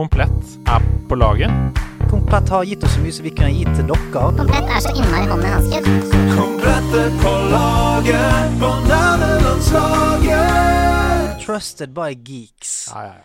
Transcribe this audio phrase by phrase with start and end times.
[0.00, 1.50] Komplett er på laget.
[2.10, 4.32] Komplett har gitt oss så mye som vi kunne gitt til dere.
[4.38, 5.78] Komplett er så innmari hånd i hanske.
[7.04, 11.44] er på laget på nerdelandslaget.
[11.44, 12.88] Trusted by geeks.
[12.94, 13.20] Ja, ja, ja.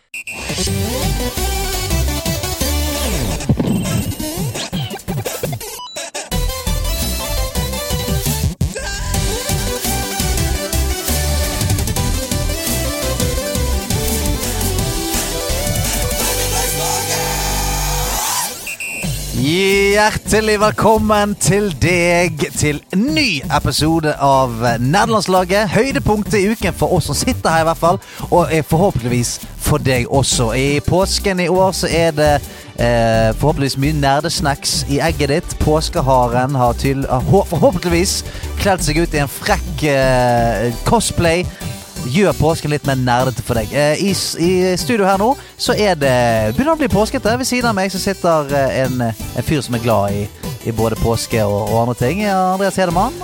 [19.45, 25.70] Hjertelig velkommen til deg til ny episode av Nederlandslaget.
[25.70, 28.00] Høydepunktet i uken for oss som sitter her, i hvert fall.
[28.31, 30.50] Og er forhåpentligvis for deg også.
[30.58, 35.55] I påsken i år så er det eh, forhåpentligvis mye nerdesnacks i egget ditt.
[35.62, 38.23] Påskeharen har til, forhåpentligvis
[38.64, 41.45] kledd seg ut i en frekk eh, cosplay
[42.05, 43.72] gjør påsken litt mer nerdete for deg.
[43.73, 46.14] Eh, i, I studio her nå så er det
[46.55, 47.34] begynner å bli påskete.
[47.40, 50.26] Ved siden av meg så sitter eh, en, en fyr som er glad i,
[50.70, 52.23] i både påske og, og andre ting.
[52.30, 53.16] Andreas Hedemann.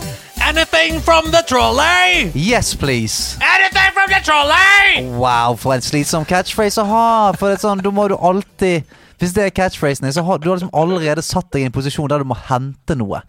[0.42, 2.32] Anything from the trolley!
[2.34, 3.38] Yes, please.
[3.40, 5.06] Anything from the trolley!
[5.16, 7.06] Wow, for en slitsom catchphrase å ha.
[7.38, 8.84] For det er sånn, Da må du alltid
[9.22, 11.76] Hvis det er catchphrasen din, så har du har liksom allerede satt deg i en
[11.76, 13.22] posisjon der du må hente noe.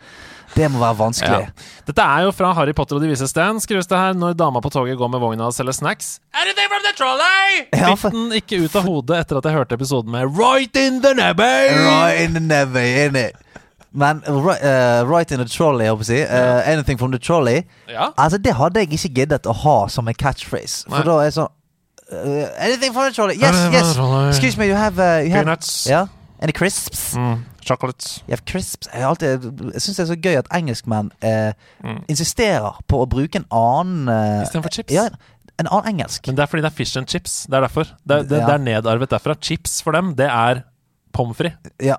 [0.55, 1.47] Det må være vanskelig.
[1.49, 1.69] Ja.
[1.89, 4.61] Dette er jo fra Harry Potter og De vise sten, skrives det her, når dama
[4.61, 6.19] på toget går med vogna og selger snacks.
[6.37, 7.63] Anything from the trolley!
[7.73, 11.01] Ja, Fikk den ikke ut av hodet etter at jeg hørte episoden med Right in
[11.05, 11.55] the nebby!
[11.87, 13.39] Right in the nebby, in it.
[13.93, 16.37] Men right, uh, right in the trolley, jeg håper jeg å si.
[16.37, 17.63] Eh, anything from the trolley.
[17.89, 18.09] Ja.
[18.17, 20.87] Altså, det hadde jeg ikke giddet å ha som en catchphrase.
[20.89, 21.05] For Nei.
[21.09, 21.51] da er det sånn
[22.13, 23.37] uh, Anything from the trolley.
[23.37, 23.93] Yes, yes.
[24.33, 25.87] Excuse me, you have, uh, you have Peanuts.
[25.89, 26.09] Yeah?
[26.41, 27.13] Any crisps?
[27.15, 28.23] Mm, chocolates.
[28.29, 28.89] Ja, crisps.
[28.93, 31.53] Jeg, alltid- jeg syns det er så gøy at engelskmenn eh,
[32.09, 34.93] insisterer på å bruke en annen eh, Istedenfor chips.
[34.95, 35.09] Ja,
[35.61, 36.27] en annen engelsk.
[36.27, 37.47] Men det er fordi det er fish and chips.
[37.47, 37.85] Det er derfor.
[38.07, 38.47] Det, er- det, Ja.
[38.47, 39.35] det er nedarvet derfra.
[39.41, 40.63] Chips for dem, det er
[41.13, 41.73] pommes frites.
[41.81, 41.97] Ja,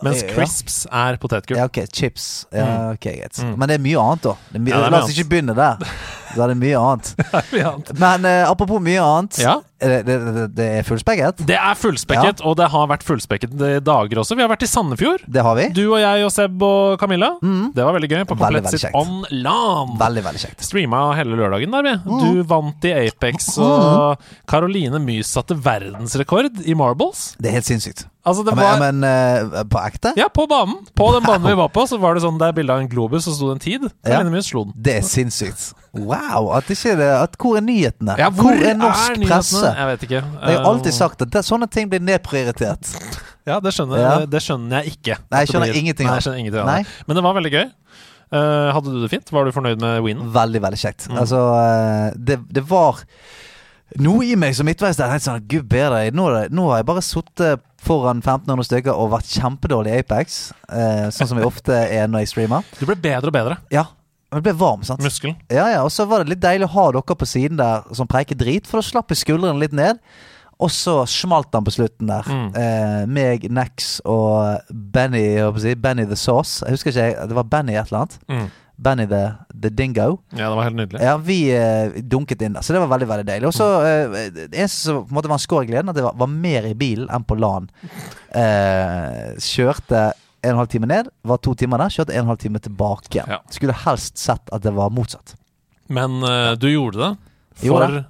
[0.00, 0.28] Mens Ja.
[0.30, 1.56] crisps er potetgull.
[1.58, 2.46] ja, ok, chips.
[2.54, 3.34] Ja, ok, greit.
[3.42, 3.56] Mm.
[3.58, 4.34] Men det er mye annet, da.
[4.54, 5.76] Mye, Ja, la oss ikke begynne der.
[6.36, 7.94] Da er det mye annet.
[7.98, 9.38] Men eh, apropos mye annet.
[9.42, 9.58] Ja.
[9.78, 10.16] Det, det,
[10.58, 11.44] det, er fullspekket.
[11.46, 14.34] Det er fullspekket, og det har vært fullspekket i dager også.
[14.34, 15.22] Vi har vært i Sandefjord.
[15.30, 15.68] Det har vi.
[15.76, 17.30] Du og jeg og Seb og Camilla.
[17.40, 18.24] Det var veldig gøy.
[18.26, 19.98] På Komplett Veldig, veldig sitt online.
[20.02, 20.66] Veldig, veldig kjekt.
[20.66, 21.94] Streama hele lørdagen der, vi.
[22.10, 22.24] Mm.
[22.24, 27.32] Du vant i Apex, og Caroline Mys satte verdensrekord i marbles.
[27.38, 28.08] Det er helt sinnssykt.
[28.28, 30.12] Altså, det var Men, men eh, på ekte?
[30.18, 30.76] Ja, på banen.
[30.96, 32.90] På den banen vi var på, så var det sånn det er bilde av en
[32.90, 33.88] globus, og så sto det en tid.
[34.06, 34.20] Ja.
[34.74, 35.70] Det er sinnssykt.
[35.96, 36.52] Wow!
[36.56, 38.18] At ikke det, at hvor er nyhetene?
[38.20, 39.64] Ja, hvor, er norsk er presse?
[39.64, 40.22] Jeg vet ikke.
[40.22, 42.92] Jeg har alltid sagt at det, sånne ting blir nedprioritert.
[43.48, 44.14] Ja, det skjønner, Ja.
[44.28, 45.18] det skjønner jeg ikke.
[45.32, 46.86] Nei, jeg skjønner ingenting av det.
[47.08, 47.66] Men det var veldig gøy.
[48.28, 49.30] Uh, hadde du det fint?
[49.32, 50.28] Var du fornøyd med winen?
[50.34, 51.06] Veldig, veldig kjekt.
[51.08, 51.20] Mm.
[51.22, 53.00] Altså, uh, det, det var
[53.96, 55.08] noe i meg som midtveis der.
[55.08, 59.30] tenkte sånn, Gud bedre, nå, nå har jeg bare sittet foran 1500 stykker og vært
[59.36, 60.38] kjempedårlig i Apex.
[60.68, 62.64] eh, sånn som jeg ofte er når jeg streamer.
[62.78, 63.58] Du ble bedre og bedre.
[63.72, 63.86] Ja,
[64.32, 65.00] men ble varm, sant?
[65.00, 65.36] Muskelen.
[65.48, 68.06] Ja, ja, Og så var det litt deilig å ha dere på siden der som
[68.10, 70.02] preiker drit, for da slapp jeg skuldrene litt ned.
[70.58, 72.26] Og så smalt han på slutten der.
[72.26, 72.48] Mm.
[72.58, 76.64] Eh, meg, Nex og Benny jeg håper å si, Benny the Sauce.
[76.66, 78.18] Jeg husker ikke, Det var Benny et eller annet.
[78.28, 78.48] Mm.
[78.78, 79.22] Benny the,
[79.62, 80.20] the Dingo.
[80.30, 81.00] Ja, det var helt nydelig.
[81.02, 83.48] Ja, vi eh, dunket inn der, så det var veldig veldig deilig.
[83.50, 85.98] Og så eh, Det eneste som på en måte var en skår i gleden, at
[85.98, 87.66] det var, var mer i bilen enn på LAN.
[88.38, 92.28] Eh, kjørte en og en halv time ned, var to timer der, kjørte en og
[92.28, 93.24] en halv time tilbake.
[93.26, 93.40] Ja.
[93.50, 95.34] Skulle helst sett at det var motsatt.
[95.90, 98.04] Men uh, du gjorde det Gjorde for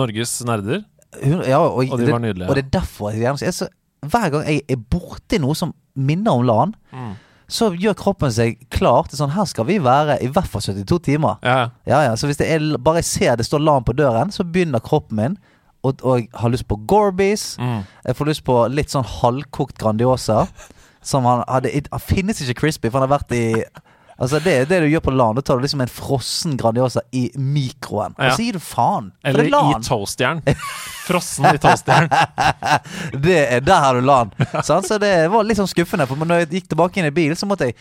[0.00, 0.82] Norges nerder,
[1.22, 2.48] ja, og, og de det, var nydelige.
[2.48, 3.68] og det er derfor jeg jeg, så,
[4.04, 7.14] Hver gang jeg er borti noe som minner om LAN, Mm.
[7.48, 10.98] Så gjør kroppen seg klar til sånn Her skal vi være i hvert fall 72
[11.06, 11.38] timer.
[11.42, 12.02] Ja, ja.
[12.04, 14.84] Ja, Så hvis det er, bare jeg ser det står LAN på døren, så begynner
[14.84, 15.38] kroppen min
[15.86, 17.52] og, og jeg har lyst på Gorbies.
[17.60, 17.84] Mm.
[18.04, 20.46] Jeg får lyst på litt sånn halvkokt Grandiosa.
[21.08, 21.70] Som han hadde
[22.02, 23.44] finnes ikke crispy, for han har vært i
[24.18, 25.36] Altså Det er det du gjør på LAN.
[25.38, 28.16] Da tar du liksom en frossen Grandiosa i mikroen.
[28.18, 28.32] Ja.
[28.32, 29.12] Og så gir du faen.
[29.22, 30.40] Eller er i toastjern.
[31.06, 32.10] Frossen i toastjern.
[33.28, 34.32] Det er der har du LAN.
[34.66, 36.08] Så det var litt sånn skuffende.
[36.10, 37.78] For når jeg gikk tilbake inn i bilen, så måtte jeg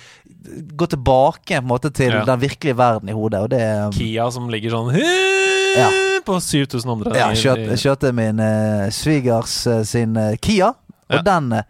[0.78, 2.22] gå tilbake på en måte til Ja.
[2.28, 3.42] den virkelige verden i hodet.
[3.42, 3.64] Og det
[3.98, 5.90] Kia som ligger sånn Ja.
[6.26, 7.34] på 7000 omdreininger.
[7.34, 10.74] Ja, kjørte, kjørte min uh, svigers uh, sin uh, Kia,
[11.10, 11.64] og den, eh,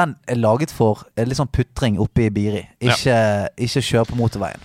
[0.00, 2.64] den er laget for eh, litt sånn putring oppe i Biri.
[2.82, 3.16] Ikke,
[3.60, 4.60] ikke kjør på motorveien.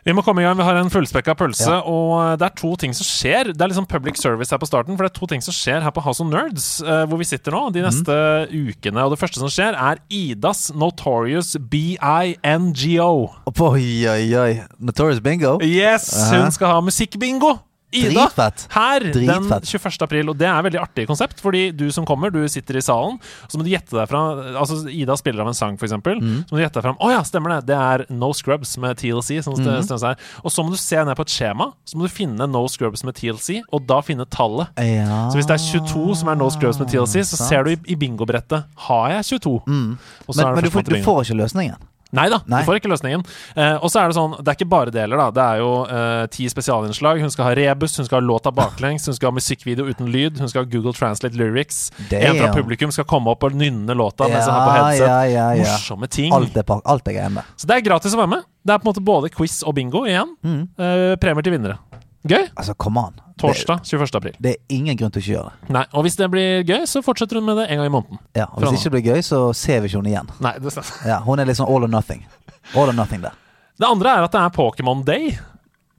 [0.00, 0.56] Vi må komme i gang.
[0.56, 1.82] Vi har en fullspekka pølse, Ja.
[1.84, 3.50] og det er to ting som skjer.
[3.52, 5.82] Det er liksom public service her på starten, for det er to ting som skjer
[5.84, 8.16] her på House of Nerds, eh, hvor vi sitter nå de neste
[8.48, 9.04] ukene.
[9.04, 13.28] Og det første som skjer, er Idas Notorious BINGO.
[13.60, 14.52] Oi, oi, oi.
[14.80, 15.58] Notorious Bingo.
[15.60, 17.58] Yes, hun skal ha musikkbingo!
[17.92, 18.66] Ida Dritfett.
[18.70, 20.02] her den 21.
[20.06, 23.18] april, og det er veldig artig konsept, fordi du som kommer, du sitter i salen,
[23.50, 24.20] så må du gjette deg fra
[24.60, 26.20] Altså Ida spiller av en sang, eksempel.
[26.22, 26.44] Mm.
[26.46, 27.66] Så må du gjette deg fram Å ja, stemmer det!
[27.72, 29.40] Det er No Scrubs med TLC.
[29.42, 29.66] Som Mm.
[29.86, 30.16] det seg.
[30.44, 33.02] Og så må du se ned på et skjema, så må du finne No Scrubs
[33.04, 34.68] med TLC, og da finne tallet.
[34.78, 37.70] Ja, Så hvis det er 22 som er No Scrubs med TLC, så ser du
[37.74, 39.56] i, i bingobrettet Har jeg 22?
[40.28, 41.76] Og så Men, men du, får, du får ikke løsningen.
[42.16, 42.62] Nei da, Nei.
[42.62, 43.22] du får ikke løsningen.
[43.54, 45.28] Eh, og så er det sånn, det er ikke bare deler, da.
[45.34, 47.22] Det er jo eh, ti spesialinnslag.
[47.22, 50.40] Hun skal ha rebus, hun skal ha låta baklengs, hun skal ha musikkvideo uten lyd,
[50.42, 51.90] hun skal ha Google Translate lyrics.
[52.08, 52.54] En fra ja.
[52.56, 55.06] publikum skal komme opp og nynne låta mens hun har på headset.
[55.06, 55.68] ja, ja, ja.
[55.70, 56.34] Morsomme ting.
[56.34, 57.40] Alt er, alt er.
[57.56, 58.50] Så det er gratis å være med.
[58.66, 60.34] Det er på en måte både quiz og bingo igjen.
[60.44, 60.62] Mm.
[60.76, 61.78] Eh, premier til vinnere.
[62.28, 62.48] Gøy.
[62.56, 63.14] Altså, come on.
[63.40, 64.14] Torsdag 21.
[64.18, 64.34] april.
[64.40, 65.70] Det, er ingen grunn til å ikke gjøre det.
[65.72, 68.18] Nei, Og hvis det blir gøy, så fortsetter hun med det en gang i måneden.
[68.36, 70.28] Ja, og Hvis det ikke blir gøy, så ser vi ikke henne igjen.
[70.44, 71.06] Nei, det stemmer.
[71.08, 72.26] Ja, hun er sånn all or nothing.
[72.74, 73.32] All or nothing der.
[73.80, 75.30] Det andre er at det er Pokémon Day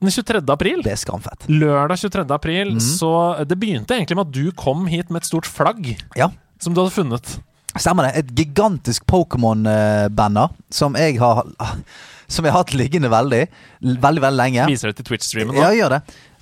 [0.01, 0.44] den 23.
[0.53, 0.83] april.
[0.85, 1.47] Det er skamfett.
[1.50, 2.29] Lørdag 23.
[2.33, 2.79] april, Mm.
[2.79, 3.12] så
[3.47, 6.29] det begynte egentlig med at du kom hit med et stort flagg Ja,
[6.59, 7.39] som du hadde funnet.
[7.77, 8.18] stemmer det.
[8.18, 11.44] Et gigantisk Pokémon-banner som jeg har
[12.31, 13.42] Som jeg har hatt liggende veldig,
[13.83, 14.68] veldig, veldig lenge.
[14.72, 15.78] Viser det til Twitch-streamen Ja, nå.
[15.81, 16.01] gjør det.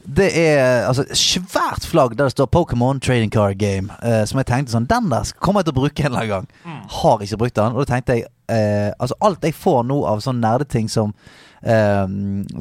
[0.10, 3.92] Det er altså svært flagg der det står Pokémon Trading Card Game.
[4.02, 6.30] eh, som jeg tenkte sånn Den der kommer jeg til å bruke en eller annen
[6.30, 6.48] gang.
[6.64, 6.80] Mm.
[7.02, 7.76] Har ikke brukt den.
[7.76, 11.12] Og da tenkte jeg eh, Altså alt jeg får nå av sånne nerdeting som
[11.64, 12.06] eh,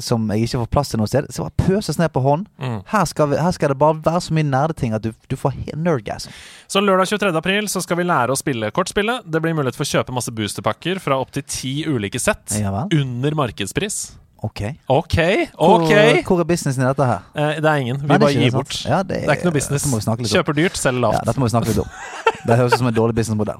[0.03, 2.47] Som jeg ikke får plass til noe sted, Så bare pøses ned på hånd.
[2.61, 2.79] Mm.
[2.91, 5.57] Her, skal vi, her skal det bare være så mye nerdeting at du, du får
[5.75, 6.33] nerdgasm.
[6.69, 7.33] Så lørdag 23.
[7.37, 9.27] april så skal vi lære å spille kortspillet.
[9.29, 13.35] Det blir mulighet for å kjøpe masse boosterpakker fra opptil ti ulike sett Ja under
[13.35, 13.99] markedspris.
[14.41, 14.61] Ok.
[14.87, 15.15] Ok,
[15.57, 16.23] Hvor, ok!
[16.27, 17.23] hvor er businessen i dette her?
[17.35, 17.97] Eh, det er ingen.
[17.99, 18.75] Vi Nei, det er bare ikke gir det, bort.
[18.87, 19.83] Ja, det, er ikke noe business.
[19.83, 20.35] Dette må vi snakke litt om.
[20.39, 21.25] Kjøper dyrt, selger Ja, lavt.
[21.27, 21.89] dette må vi snakke litt om.
[22.47, 23.57] Det høres ut som en dårlig businessmodell.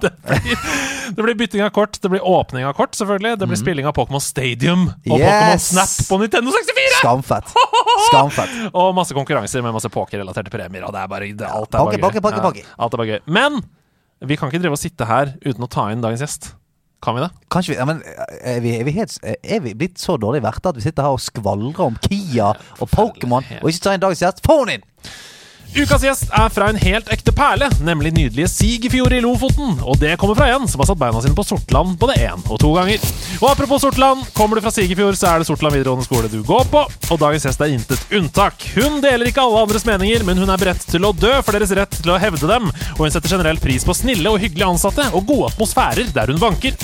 [1.09, 3.33] Det blir bytting av kort, det blir åpning av kort, selvfølgelig.
[3.41, 5.19] Det blir spilling av Pokémon Stadium og Mhm.
[5.19, 5.33] Yes!
[5.33, 6.99] Pokémon Snap på Nintendo 64!
[7.01, 7.51] Skamfett.
[8.09, 8.53] Skamfett.
[8.73, 10.85] Og masse konkurranser med masse pokerrelaterte premier.
[10.87, 12.21] Og det er bare, det, alt er Poker, bare poker, gøy.
[12.21, 12.71] poker, poker.
[12.79, 13.19] alt er bare gøy.
[13.27, 13.59] Men
[14.31, 16.53] vi kan ikke drive og sitte her uten å ta inn dagens gjest.
[17.03, 17.29] Kan vi det?
[17.51, 18.01] Kanskje vi, ja, men
[18.41, 21.15] er vi, er, vi helt, er vi blitt så dårlig verter at vi sitter her
[21.15, 24.43] og skvaldrer om Kia og Pokémon og ikke tar en dagens gjest?
[24.43, 24.87] Få henne inn!
[25.77, 29.75] Ukas gjest er fra en helt ekte perle, nemlig nydelige Sigefjord i Lofoten.
[29.85, 32.57] Og det kommer fra en som har satt beina sine på Sortland både én og
[32.61, 33.03] to ganger.
[33.37, 36.65] Og apropos Sortland, kommer du fra Sigefjord, så er det Sortland videregående skole du går
[36.73, 36.81] på.
[37.13, 38.65] Og dagens gjest er intet unntak.
[38.73, 41.75] Hun deler ikke alle andres meninger, men hun er beredt til å dø for deres
[41.77, 42.71] rett til å hevde dem.
[42.97, 46.41] Og hun setter generelt pris på snille og hyggelige ansatte og gode atmosfærer der hun
[46.41, 46.75] banker.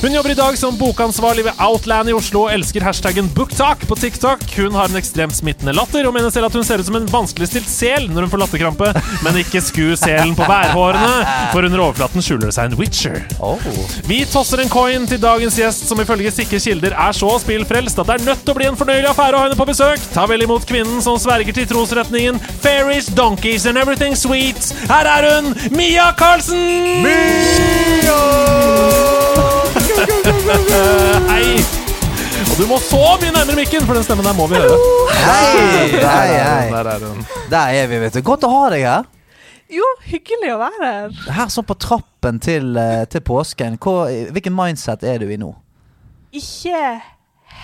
[0.00, 3.98] Hun jobber i dag som bokansvarlig ved Outland i Oslo og elsker hashtaggen booktalk på
[4.00, 4.46] TikTok.
[4.56, 7.08] Hun har en ekstremt smittende latter og mener selv at hun ser ut som en
[7.10, 8.92] vanskeligstilt sel når hun får latterkrampe,
[9.24, 11.14] men ikke sku selen på værhårene,
[11.52, 13.18] for under overflaten skjuler det seg en witcher.
[13.42, 13.60] Oh.
[14.08, 18.10] Vi tosser en coin til dagens gjest, som ifølge sikre kilder er så spillfrelst at
[18.10, 20.06] det er nødt til å bli en fornøyelig affære å ha henne på besøk.
[20.14, 24.72] Ta vel imot kvinnen som sverger til trosretningen Fairies, Donkeys and Everything Sweet.
[24.90, 27.06] Her er hun, Mia Karlsen!
[31.30, 31.79] Hei!
[32.40, 34.76] Og du må så mye nærmere mikken, for den stemmen der må vi høre.
[35.12, 35.60] Hei,
[35.92, 36.70] hei, hei.
[36.72, 37.24] der er hun.
[37.52, 38.22] Der er vi, vet du.
[38.24, 39.08] Godt å ha deg her.
[39.70, 41.12] Jo, hyggelig å være her.
[41.36, 43.76] Her sånn på trappen til, eh, til påsken.
[43.78, 45.52] Hvor, hvilken mindset er du i nå?
[46.40, 46.80] Ikke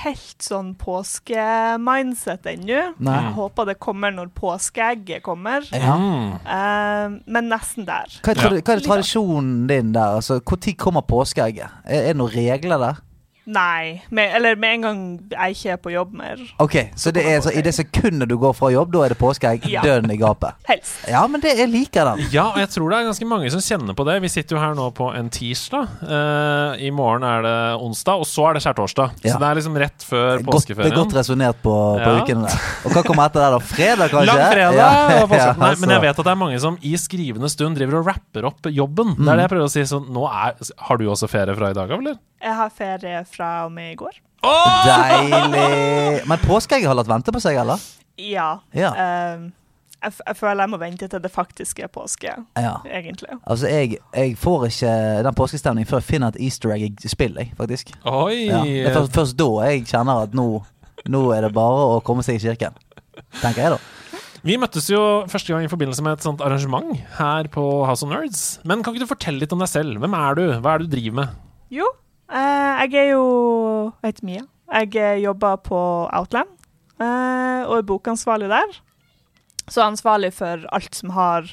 [0.02, 2.84] helt sånn påske-mindset ennå.
[3.00, 3.16] Nei.
[3.16, 5.64] Jeg håper det kommer når påskeegget kommer.
[5.72, 5.96] Ja.
[6.44, 8.12] Eh, men nesten der.
[8.20, 10.20] Hva er, hva er tradisjonen din der?
[10.20, 11.80] Altså, Når kommer påskeegget?
[11.86, 13.02] Er, er det noen regler der?
[13.46, 14.02] Nei.
[14.10, 15.00] Med, eller med en gang
[15.30, 16.40] jeg ikke er på jobb mer.
[16.58, 19.18] Ok, Så det er så i det sekundet du går fra jobb, da er det
[19.20, 19.82] påskeegg Ja.
[19.86, 20.56] døden i gapet?
[20.70, 20.96] Helst.
[21.06, 22.24] Ja, men det, jeg liker den.
[22.34, 24.16] Ja, og jeg tror det er ganske mange som kjenner på det.
[24.26, 25.86] Vi sitter jo her nå på en tirsdag.
[26.02, 27.54] Uh, I morgen er det
[27.86, 29.14] onsdag, og så er det skjærtorsdag.
[29.22, 29.36] Ja.
[29.36, 32.18] Så det er liksom rett før Godt, det er godt resonnert på, på Ja.
[32.26, 32.58] ukene der.
[32.86, 33.62] Og hva kommer etter der, da?
[33.70, 34.26] Fredag, kanskje?
[34.32, 34.80] Lang fredag!
[34.82, 34.90] Ja,
[35.22, 36.02] ja, Nei, men jeg altså.
[36.08, 39.14] vet at det er mange som i skrivende stund driver og rapper opp jobben.
[39.14, 39.28] Det Mm.
[39.30, 39.86] er det jeg prøver å si.
[39.86, 40.56] Så nå er,
[40.88, 42.18] har du også ferie fra i dag av, eller?
[42.42, 44.16] Jeg har ferie fra og med i går.
[44.86, 46.26] Deilig.
[46.28, 47.80] Men påskeegget har latt vente på seg, eller?
[48.20, 48.48] Ja.
[48.76, 48.92] Ja.
[49.36, 49.48] Um,
[50.02, 52.76] jeg, f jeg føler jeg må vente til det faktiske er påske, Ja.
[52.86, 53.32] egentlig.
[53.48, 54.92] Altså, jeg, jeg får ikke
[55.26, 57.90] den påskestemningen før jeg finner et easter egg i spill, jeg, faktisk.
[58.04, 58.46] Oi!
[58.46, 58.62] Ja.
[58.62, 60.46] Det er først, først da jeg kjenner at nå,
[61.10, 62.76] nå er det bare å komme seg i kirken.
[63.40, 63.78] Tenker jeg, da.
[64.46, 68.12] Vi møttes jo første gang i forbindelse med et sånt arrangement her på House of
[68.12, 68.60] Nerds.
[68.68, 69.96] Men kan ikke du fortelle litt om deg selv?
[69.98, 70.44] Hvem er du?
[70.62, 71.40] Hva er det du driver med?
[71.74, 71.88] Jo,
[72.30, 74.42] jeg er jo Jeg heter Mia.
[74.72, 75.78] Jeg eh, jobber på
[76.12, 76.48] Outland
[77.00, 78.80] eh, og er bokansvarlig der.
[79.70, 81.46] Så ansvarlig for alt som har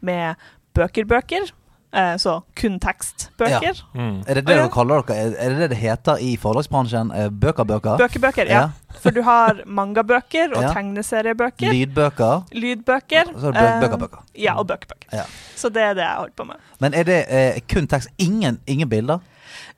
[0.00, 0.34] med
[0.74, 1.52] bøker-bøker.
[1.96, 3.78] Eh, så kun tekstbøker.
[3.94, 4.18] Mm.
[4.26, 5.30] Er det det dere kaller dere?
[5.38, 7.12] Er det det det heter i forlagsbransjen?
[7.14, 7.96] Eh, Bøker-bøker?
[8.02, 8.64] Bøker-bøker, ja.
[9.00, 10.72] For du har mangabøker og Ja.
[10.74, 11.70] tegneseriebøker.
[11.72, 12.42] Lydbøker.
[12.52, 13.30] lydbøker.
[13.34, 14.24] Og så er det eh, bøker, bøker.
[14.34, 15.08] Ja, og bøker-bøker.
[15.12, 15.22] Ja.
[15.56, 16.56] Så det er det jeg holder på med.
[16.80, 18.08] Men er det eh, kun tekst?
[18.18, 19.18] Ingen, ingen bilder?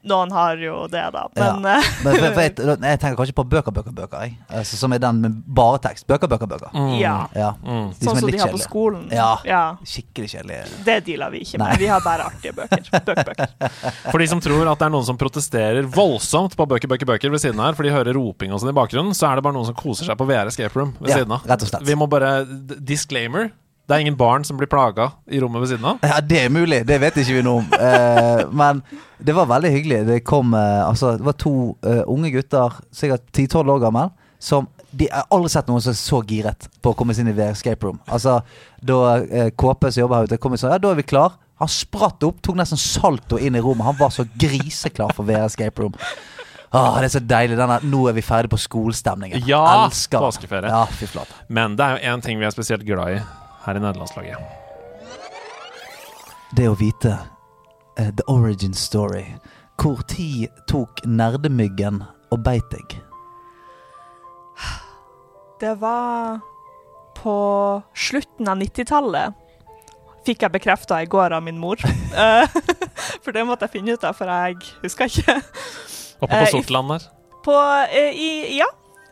[0.07, 1.25] Noen har jo det, da.
[1.35, 1.79] Men ja.
[2.05, 4.23] Men for, for jeg, jeg tenker kanskje på bøker, bøker, bøker.
[4.29, 4.37] Jeg.
[4.47, 6.07] Altså, som er den med bare tekst.
[6.07, 6.71] Bøker, bøker, bøker.
[6.73, 6.93] Mm.
[7.01, 7.17] ja.
[7.35, 7.49] Ja.
[7.67, 7.89] Mm.
[7.99, 9.09] Som Sånn som de har på skolen.
[9.11, 9.65] Ja.
[9.83, 10.71] Skikkelig kjedelige.
[10.87, 11.67] Det dealer vi ikke med.
[11.67, 11.81] Nei.
[11.83, 12.87] Vi har bare artige bøker.
[13.11, 13.77] Bøker-bøker.
[14.13, 17.35] For de som tror at det er noen som protesterer voldsomt på bøker, bøker, bøker
[17.35, 19.59] ved siden her, for de hører roping og sånn i bakgrunnen, så er det bare
[19.59, 21.43] noen som koser seg på VR Escape Room ved Ja, siden av.
[21.51, 21.87] rett og slett.
[21.91, 22.37] Vi må bare
[22.79, 23.51] Disclaimer.
[23.89, 26.03] Det er ingen barn som blir plaga i rommet ved siden av.
[26.05, 26.83] Ja, det er mulig.
[26.85, 27.71] Det vet ikke vi noe om.
[27.89, 28.83] Eh, men
[29.25, 30.01] det var veldig hyggelig.
[30.07, 31.53] Det kom eh, Altså, det var to
[31.87, 35.99] eh, unge gutter, sikkert 10-12 år gammel, som de har aldri sett noen som er
[36.01, 37.99] så giret på å komme seg inn i Escape Room.
[38.13, 38.39] Altså,
[38.85, 41.39] da eh, KP som jobber her ute, kom og sa ja, da er vi klar.
[41.59, 43.89] Han spratt opp, tok nesten salto inn i rommet.
[43.89, 45.97] Han var så griseklar for VR Escape Room.
[46.71, 47.57] Åh, det er så deilig.
[47.59, 49.43] Denne, nå er vi ferdig på skolestemningen.
[49.49, 50.21] Ja, Elsker.
[50.21, 50.69] påskeferie.
[50.69, 51.33] Ja, fy flate.
[51.49, 53.21] Men det er jo én ting vi er spesielt glad i
[53.65, 54.39] her i nederlandslaget.
[56.57, 57.13] det å vite
[57.99, 59.25] uh, the origin story.
[59.79, 62.97] Hvor tid tok nerdemyggen og beit deg?
[65.61, 66.39] Det var
[67.19, 67.35] på
[67.95, 69.35] slutten av 90-tallet.
[70.27, 71.79] Fikk jeg bekrefta i går av min mor.
[72.19, 72.49] Eh,
[73.23, 75.35] for det måtte jeg finne ut av, for jeg husker ikke.
[76.25, 77.05] Oppe Eh, på i- Sortland der.
[77.45, 77.55] På
[77.95, 78.67] eh, i, Ja,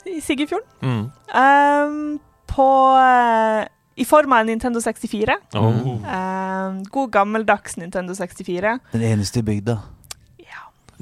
[0.08, 0.66] i Siggefjorden.
[0.82, 1.04] Mm.
[1.30, 2.18] Um,
[2.50, 2.66] på
[2.98, 5.36] eh, I form av en Nintendo 64.
[5.54, 6.00] Oh.
[6.04, 8.78] Ehm, god gammeldags Nintendo 64.
[8.92, 9.78] Den eneste i bygda.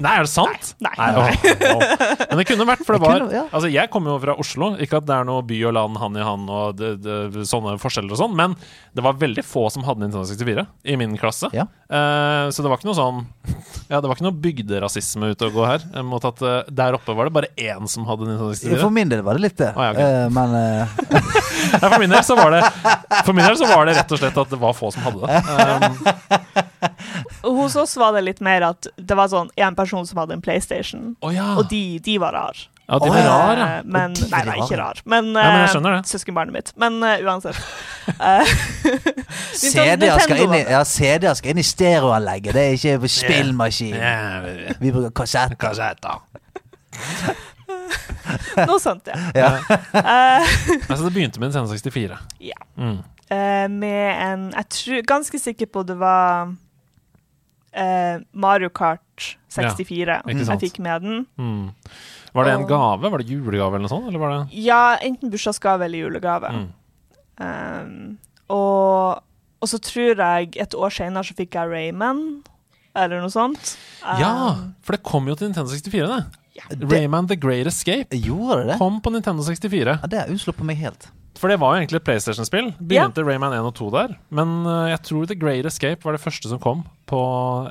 [0.01, 0.73] Nei, er det sant?
[0.83, 0.91] Nei.
[0.97, 1.29] åh,
[1.71, 1.83] åh.
[2.29, 3.43] Men det kunne vært, for det Det var kunne- ja.
[3.51, 4.71] Altså, jeg kommer jo fra Oslo.
[4.81, 7.77] Ikke at det er noe by og land hand i hand og det, det, sånne
[7.81, 8.55] forskjeller og sånn, men
[8.95, 11.47] det var veldig få som hadde Nintendo 64 i min klasse.
[11.55, 11.65] Ja.
[11.85, 13.19] Uh, så det var ikke noe sånn
[13.91, 15.81] Ja, det var ikke noe bygderasisme ute og gå her.
[16.03, 18.81] Mot at uh, der oppe var det bare én som hadde Nintendo 64.
[18.81, 19.71] For min del var det litt det.
[19.77, 20.03] oh, ja, okay.
[20.03, 20.49] uh, men
[21.75, 22.61] Ja, for min del så var det
[23.25, 25.19] For min del så var det rett og slett at det var få som hadde
[25.25, 25.31] det.
[25.45, 25.83] Um,
[27.59, 30.41] hos oss var det litt mer at det var sånn én person som hadde en
[30.41, 31.55] PlayStation, oh, ja.
[31.57, 32.57] og de, de var rar.
[32.89, 33.81] ja, de var oh, rare, ja.
[33.85, 34.85] Men, de nei, nei, ikke rare.
[34.95, 35.01] rar.
[35.05, 36.07] Men, Ja, men jeg eh, skjønner det.
[36.11, 36.73] søskenbarnet mitt.
[36.77, 37.57] Men uh, uansett.
[39.61, 42.53] CD-er skal, inn i- ja, CD-er skal inn i stereoanlegget.
[42.53, 43.95] Det er ikke spillmaskin.
[43.95, 45.55] Ja, Vi bruker kassetter.
[45.59, 46.21] Kassetter.
[48.69, 49.17] Noe sånt, ja.
[49.35, 49.49] Ja.
[49.93, 50.45] Uh,
[50.89, 52.17] Altså, det begynte med en 64.
[52.41, 52.57] Ja.
[52.77, 53.01] Mm.
[53.25, 56.51] Uh, med en Jeg tror ganske sikker på det var
[57.73, 59.01] uh, Mario Kart
[59.49, 61.25] 64 Ja, jeg fikk med den.
[61.37, 61.69] Mm.
[62.35, 63.09] Var det en gave?
[63.11, 64.07] Var det julegave eller noe sånt?
[64.09, 66.51] Eller var det Ja, enten bursdagsgave eller julegave.
[66.51, 66.65] mm.
[67.35, 68.17] Um,
[68.49, 69.23] og,
[69.59, 72.21] og så tror jeg et år senere så fikk jeg Rayman,
[72.95, 73.73] eller noe sånt.
[74.19, 76.41] Ja, Um, for det kom jo til Nintendo 64, det.
[76.55, 76.63] Ja.
[76.87, 78.77] Rayman The Great Escape Gjorde det det?
[78.79, 79.97] kom på Nintendo 64.
[80.01, 81.09] Ja, det har på meg helt.
[81.35, 82.69] For det var jo egentlig et PlayStation-spill.
[82.79, 84.13] Begynte Rayman 1 og 2 der.
[84.35, 87.19] Men uh, jeg tror The Great Escape var det første som kom på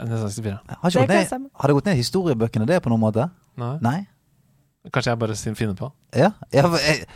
[0.03, 0.59] N64.
[0.83, 3.29] Har, Det ned, har det gått ned i historiebøkene, det, på noen måte?
[3.61, 3.77] Nei.
[3.85, 3.99] Nei?
[4.93, 5.89] Kanskje jeg bare finner på.
[6.13, 6.35] Ja?
[6.53, 7.07] ja for jeg,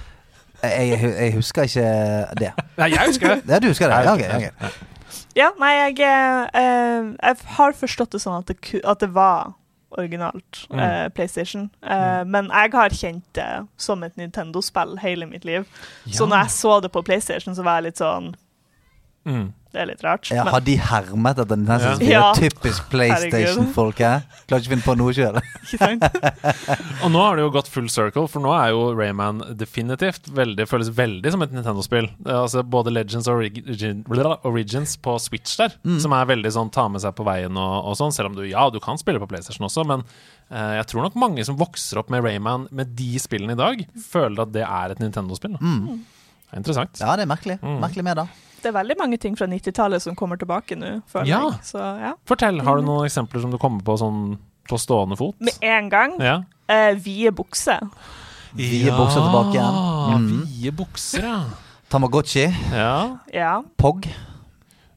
[0.63, 1.89] jeg, jeg, jeg husker ikke
[2.41, 2.53] det.
[2.81, 3.43] Nei, jeg husker det!
[3.53, 4.01] Ja, du husker det?
[4.09, 4.73] Ja, okay, Jeg-
[5.39, 9.53] ja, nei, jeg, uh, jeg har forstått det sånn at det, at det var
[9.91, 10.79] originalt Mm.
[10.81, 11.71] eh, PlayStation.
[11.83, 15.65] Eh, Men jeg har kjent det som et Nintendo-spill hele mitt liv.
[16.11, 18.35] Så når jeg så det på PlayStation, så var jeg litt sånn
[19.29, 19.47] Mm.
[19.69, 20.31] Det er litt rart.
[20.33, 21.97] Ja, men- har de hermet etter Nintendo Ja.
[22.01, 22.09] 64?
[22.09, 22.29] Ja.
[22.39, 23.99] Typisk PlayStation-folk.
[24.01, 25.37] Klarer ikke å finne på noe sjøl.
[27.05, 30.65] Og nå har det jo gått full circle, for nå er jo Rayman definitivt veldig,
[30.71, 32.09] føles veldig som et Nintendo-spill.
[32.25, 34.01] Eh, Altså Både Legends og Origin,
[34.49, 38.01] Origins på Switch der, som er veldig sånn ta med seg på veien og, og
[38.01, 40.07] sånn, selv om du ja, du kan spille på PlayStation også, men
[40.49, 43.85] eh, jeg tror nok mange som vokser opp med Rayman med de spillene i dag,
[44.09, 45.61] føler at det er et Nintendo-spill.
[45.61, 46.05] Mm.
[46.49, 46.97] Er interessant.
[47.05, 47.61] Ja, det er merkelig.
[47.61, 47.81] Mm.
[47.85, 48.48] Merkelig med, da.
[48.63, 51.41] Det er veldig mange ting fra 90-tallet som kommer tilbake nå, føler Ja.
[51.51, 51.61] jeg.
[51.63, 52.13] Så ja.
[52.27, 54.39] Fortell, har du noen eksempler som du kommer på sånn
[54.69, 55.37] på stående fot?
[55.41, 56.17] Med en gang.
[56.21, 56.43] Ja.
[56.69, 57.81] Eh, vide bukser.
[58.55, 59.79] Vide bukser tilbake igjen.
[60.19, 60.43] Mm.
[60.47, 61.45] Vide bukser, ja.
[61.89, 62.49] Tamagotchi.
[62.73, 63.19] ja.
[63.33, 63.63] Ja.
[63.79, 64.05] Pog.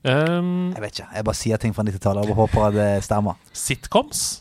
[0.04, 1.08] Um, Jeg vet ikke.
[1.16, 3.36] Jeg bare sier ting fra 90-tallet og håper at det stemmer.
[3.54, 4.41] Sitcoms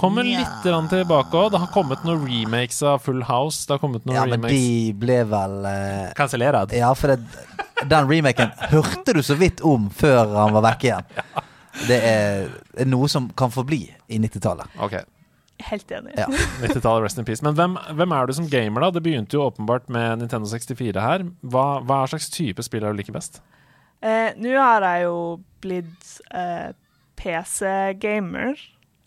[0.00, 0.40] kommer Nja.
[0.40, 1.50] litt tilbake òg.
[1.52, 3.66] Det har kommet noen remakes av Full House.
[3.68, 6.72] Det har kommet noen Ja, men de ble vel uh, Kansellert.
[6.76, 7.20] Ja, for det,
[7.90, 11.14] den remaken hørte du så vidt om før han var vekke igjen.
[11.86, 12.48] Det er,
[12.82, 14.72] er noe som kan forbli i 90-tallet.
[14.84, 15.04] Okay.
[15.62, 16.16] Helt enig.
[16.18, 16.26] Ja.
[16.64, 17.44] 90-tallet, rest in peace.
[17.46, 18.90] Men hvem, hvem er du som gamer, da?
[18.96, 21.24] Det begynte jo åpenbart med Nintendo 64 her.
[21.46, 23.40] Hva, hva slags type spill er du liker best?
[24.02, 25.16] Eh, Nå har jeg jo
[25.62, 26.72] blitt eh,
[27.20, 28.60] PC-gamer.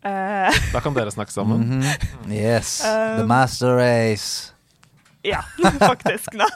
[0.03, 1.62] Eh, Da kan dere snakke sammen.
[1.79, 2.31] Mhm.
[2.31, 2.81] Yes.
[2.86, 4.51] Um, The Master Race.
[5.24, 5.39] Ja,
[5.79, 6.33] faktisk.
[6.36, 6.48] No.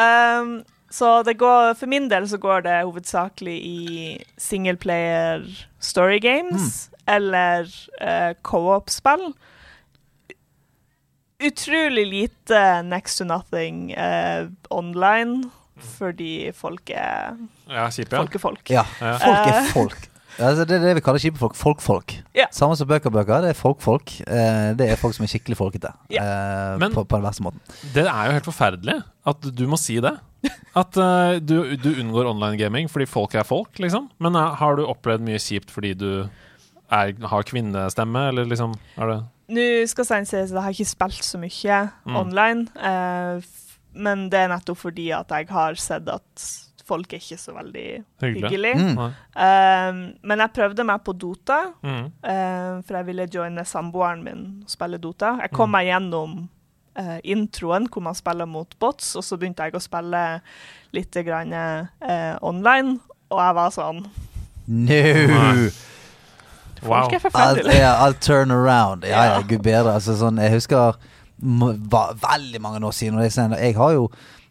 [0.00, 5.44] Um, så det går, for min del så går det hovedsakelig i singleplayer
[5.80, 7.66] story games eller
[8.00, 9.34] uh, co-op-spill.
[11.44, 15.50] Utrolig lite next to nothing uh, online,
[15.98, 17.34] fordi folk er
[17.68, 18.22] Ja, kjipe, ja.
[18.22, 18.34] folk.
[18.34, 18.70] Er folk.
[18.70, 18.82] Ja.
[18.98, 19.72] Folk er Eh.
[19.72, 20.08] folk.
[20.38, 21.54] Altså, det er det vi kaller kjipe folk.
[21.54, 22.14] Folk-folk.
[22.34, 22.46] Ja.
[22.50, 23.44] Samme som bøker-bøker.
[23.44, 24.14] Det er folk-folk.
[24.26, 25.92] Eh, det er folk som er skikkelig folkete.
[26.10, 27.60] Eh, Men- på, på den verste måten.
[27.94, 28.96] Det er jo helt forferdelig
[29.30, 30.14] at du må si det.
[30.76, 34.10] At uh, du, du unngår online gaming fordi folk er folk, liksom.
[34.20, 36.10] Men uh, har du opplevd mye kjipt fordi du
[36.92, 39.20] er, har kvinnestemme, eller liksom er det
[39.54, 42.14] Nå skal jeg si at jeg har ikke spilt så mye Mm.
[42.16, 46.44] online, eh, f- men det er nettopp fordi at jeg har sett at
[46.84, 47.84] folk er ikke så veldig
[48.20, 48.50] Hyggelig.
[48.50, 48.72] hyggelig.
[48.76, 48.98] Mm.
[49.36, 52.04] Eh, men jeg prøvde meg på Dota, Mm.
[52.22, 55.38] um, for jeg ville joine samboeren min og spille Dota.
[55.40, 55.72] Jeg kom Mm.
[55.72, 56.48] meg gjennom
[56.96, 60.40] uh, introen hvor man spiller mot bots, og så begynte jeg å spille
[60.92, 63.00] litt grann, uh, online,
[63.30, 64.04] og jeg var sånn
[64.66, 65.70] No!
[66.84, 67.08] Wow.
[67.08, 69.04] Folk er I'll, yeah, I'll turn around.
[69.04, 69.94] Ja, ja, gud bedre.
[69.94, 70.96] Altså, sånn, jeg husker
[71.40, 73.18] veldig mange år siden.
[73.18, 74.10] Og jeg, jeg har jo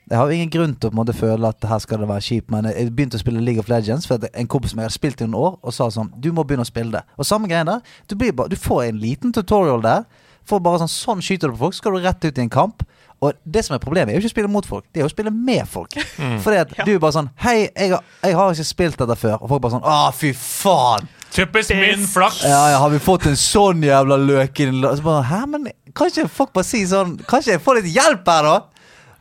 [0.10, 2.26] jeg har ingen grunn til å på en måte føle at her skal det være
[2.26, 4.98] kjipt, men jeg begynte å spille League of Legends for en kompis som jeg hadde
[4.98, 7.04] spilt i noen år, og sa sånn Du må begynne å spille det.
[7.18, 7.80] Og samme greien der.
[8.12, 10.04] Du, blir bare, du får en liten tutorial der.
[10.44, 12.52] For bare sånn Sånn skyter du på folk, så skal du rett ut i en
[12.52, 12.84] kamp.
[13.24, 15.08] Og det som er problemet, er jo ikke å spille mot folk, det er jo
[15.08, 15.96] å spille med folk.
[16.44, 16.84] Fordi at Ja.
[16.84, 19.38] du er bare sånn Hei, jeg har, jeg har ikke spilt dette før.
[19.40, 21.08] Og folk bare sånn Å, fy faen!
[21.34, 22.44] Typisk min flaks!
[22.46, 25.72] Ja, ja, har vi fått en sånn jævla løk i den så bare, Hæ, men
[25.96, 28.60] kan ikke folk bare si sånn Kan ikke jeg få litt hjelp her, da?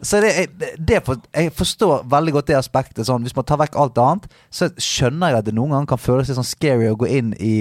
[0.03, 0.49] Så det,
[0.83, 3.05] det, for, Jeg forstår veldig godt det aspektet.
[3.07, 6.03] Sånn, hvis man tar vekk alt annet, så skjønner jeg at det noen ganger kan
[6.03, 7.55] føles litt sånn scary å gå inn i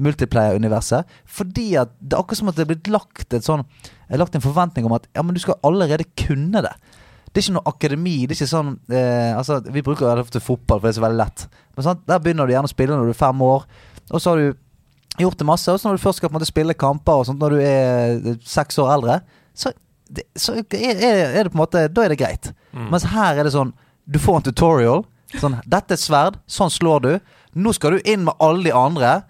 [0.00, 1.10] multiplayer-universet.
[1.28, 3.66] Fordi at det er akkurat som at det er blitt lagt sånn
[4.12, 6.72] er lagt en forventning om at ja, men du skal allerede kunne det.
[7.32, 8.16] Det er ikke noe akademi.
[8.24, 11.06] Det er ikke sånn eh, Altså, Vi bruker jo ofte fotball, for det er så
[11.06, 11.46] veldig lett.
[11.76, 12.02] Men sant?
[12.08, 13.64] Der begynner du gjerne å spille når du er fem år.
[14.10, 15.72] Og så har du gjort det masse.
[15.72, 17.62] Og så når du først skal på en måte spille kamper og sånt når du
[17.64, 19.18] er eh, seks år eldre,
[19.56, 19.72] så,
[20.12, 20.64] det, så er,
[21.02, 22.50] er det på en måte Da er det greit.
[22.72, 22.90] Mm.
[22.92, 23.72] Mens her er det sånn
[24.04, 25.06] Du får en tutorial.
[25.40, 26.36] Sånn 'Dette er et sverd.
[26.50, 27.12] Sånn slår du.
[27.56, 29.22] Nå skal du inn med alle de andre,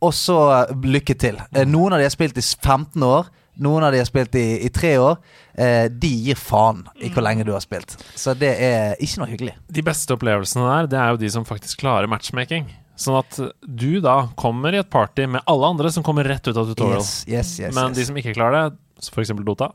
[0.00, 1.40] og så eh, lykke til'.
[1.52, 3.28] Eh, Noen av de har spilt i 15 år.
[3.60, 5.18] Noen av de har spilt i, i tre år.
[5.52, 7.98] Eh, de gir faen i hvor lenge du har spilt.
[8.16, 9.56] Så det er ikke noe hyggelig.
[9.68, 12.70] De beste opplevelsene der, det er jo de som faktisk klarer matchmaking.
[13.00, 16.56] Sånn at du da kommer i et party med alle andre som kommer rett ut
[16.56, 17.00] av tutorial.
[17.00, 19.32] Yes, yes, yes, Men de som ikke klarer det, f.eks.
[19.44, 19.70] Dota,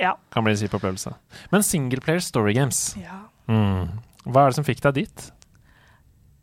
[0.00, 0.14] Ja.
[0.32, 1.12] kan bli en kjip opplevelse.
[1.52, 3.26] Men singleplayer story games, ja.
[3.50, 3.90] mm.
[4.24, 5.26] hva er det som fikk deg dit?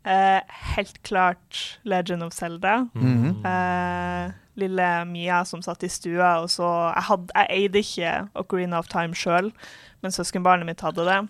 [0.08, 0.40] Uh,
[0.76, 2.86] helt klart Legend of Zelda.
[2.94, 3.34] Mm -hmm.
[3.44, 8.78] uh, lille Mia som satt i stua, og så Jeg, hadde, jeg eide ikke Ocarina
[8.78, 9.52] of Time sjøl,
[10.02, 11.28] men søskenbarnet mitt hadde det.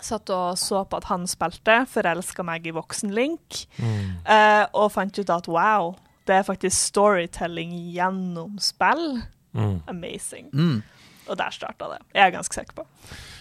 [0.00, 5.30] Satt og så på at han spilte, forelska meg i voksen-Link, uh, og fant ut
[5.30, 5.94] at wow,
[6.26, 9.22] det er faktisk storytelling gjennom spill.
[9.54, 9.80] Mm.
[9.86, 10.50] Amazing.
[10.52, 10.82] Mm.
[11.26, 12.00] Og der starta det.
[12.14, 12.86] Jeg er ganske sikker på.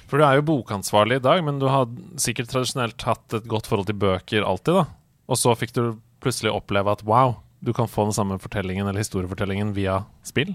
[0.09, 1.89] For du er jo bokansvarlig i dag, men du har
[2.21, 4.85] sikkert tradisjonelt hatt et godt forhold til bøker alltid, da.
[5.29, 5.83] Og så fikk du
[6.21, 10.53] plutselig oppleve at wow, du kan få den samme fortellingen eller historiefortellingen via spill.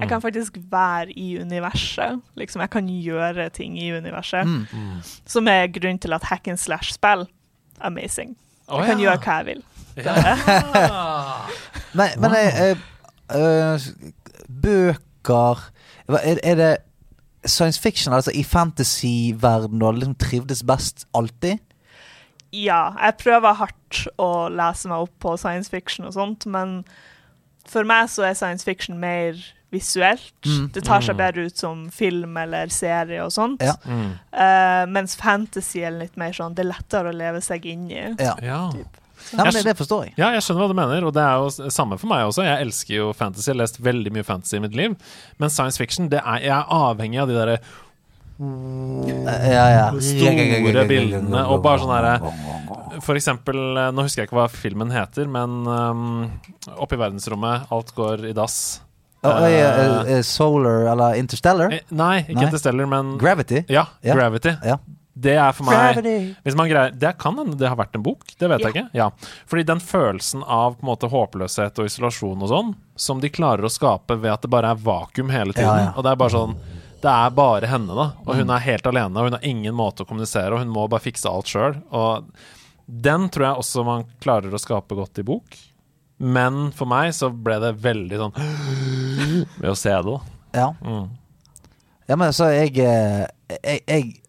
[0.00, 2.20] Jeg kan faktisk være i universet.
[2.38, 4.46] Liksom, jeg kan gjøre ting i universet.
[4.48, 5.02] Mm.
[5.26, 7.26] Som er grunnen til at hack and slash-spill
[7.80, 8.36] amazing.
[8.70, 9.10] Jeg kan ja.
[9.10, 9.62] gjøre hva jeg vil.
[11.98, 12.76] Men, men jeg, jeg,
[13.34, 13.88] eh,
[14.62, 15.66] bøker
[16.18, 16.76] er, er det
[17.46, 21.58] science fiction, altså i fantasy-verden, du har liksom trivdes best alltid?
[22.52, 26.84] Ja, jeg prøver hardt å lese meg opp på science fiction og sånt, men
[27.70, 29.38] for meg så er science fiction mer
[29.70, 30.32] visuelt.
[30.44, 30.72] Mm.
[30.74, 31.18] Det tar seg Mm.
[31.18, 33.62] bedre ut som film eller serie og sånt.
[33.62, 33.76] Ja.
[33.86, 34.16] Mm.
[34.34, 38.16] Uh, mens fantasy er litt mer sånn Det er lettere å leve seg inn i.
[38.18, 38.72] Ja, Ja.
[39.32, 40.14] Ja men det, det forstår jeg.
[40.18, 42.46] ja, jeg skjønner hva du mener, og det er jo samme for meg også.
[42.46, 44.96] Jeg elsker jo fantasy, jeg har lest veldig mye fantasy i mitt liv.
[45.42, 47.60] Men science fiction, det er, jeg er avhengig av de derre
[48.40, 49.86] Eh, Ja, ja.
[50.00, 54.92] Store bildene, og bare sånn herre For eksempel, eh, nå husker jeg ikke hva filmen
[54.94, 56.06] heter, men um,
[56.76, 58.80] oppe i verdensrommet, alt går i dass.
[59.20, 61.74] Uh, eh, Solar eller Interstellar?
[61.76, 62.46] Eh, Nei, ikke Nei.
[62.48, 63.66] Interstellar, men Gravity?
[63.68, 63.84] Ja.
[64.00, 64.56] Gravity.
[64.64, 64.78] Ja.
[65.12, 65.98] Det er for meg
[66.44, 68.84] Hvis man greier Det kan hende det har vært en bok, det vet jeg ikke.
[68.96, 69.08] Ja.
[69.50, 73.66] Fordi den følelsen av på en måte håpløshet og isolasjon og sånn, som de klarer
[73.66, 75.92] å skape ved at det bare er vakuum hele tiden, Ja, ja.
[75.96, 76.54] og det er bare sånn
[77.00, 78.06] Det er bare henne, da.
[78.26, 80.86] Og hun er helt alene, og hun har ingen måte å kommunisere, og hun må
[80.92, 81.78] bare fikse alt sjøl.
[81.96, 82.28] Og
[82.86, 85.56] den tror jeg også man klarer å skape godt i bok.
[86.20, 88.34] Men for meg så ble det veldig sånn
[89.62, 90.18] Ved å se det, da.
[90.52, 90.66] Ja.
[90.84, 91.06] Mm.
[92.10, 93.24] Ja, men altså, jeg, eh,
[93.62, 94.19] jeg, jeg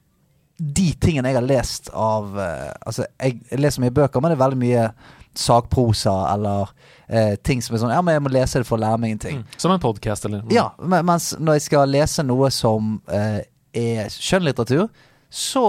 [0.62, 4.46] De tingene jeg har lest av eh, Altså, jeg leser mye bøker, men det er
[4.46, 4.86] veldig mye
[5.34, 6.74] sakprosa eller
[7.08, 9.16] eh, ting som er sånn Ja, men jeg må lese det for å lære meg
[9.16, 9.38] en ting.
[9.42, 9.60] Mm.
[9.64, 10.44] Som en podkast, eller?
[10.52, 13.40] Ja, men, mens når jeg skal lese noe som eh,
[13.72, 14.90] er skjønnlitteratur,
[15.32, 15.66] så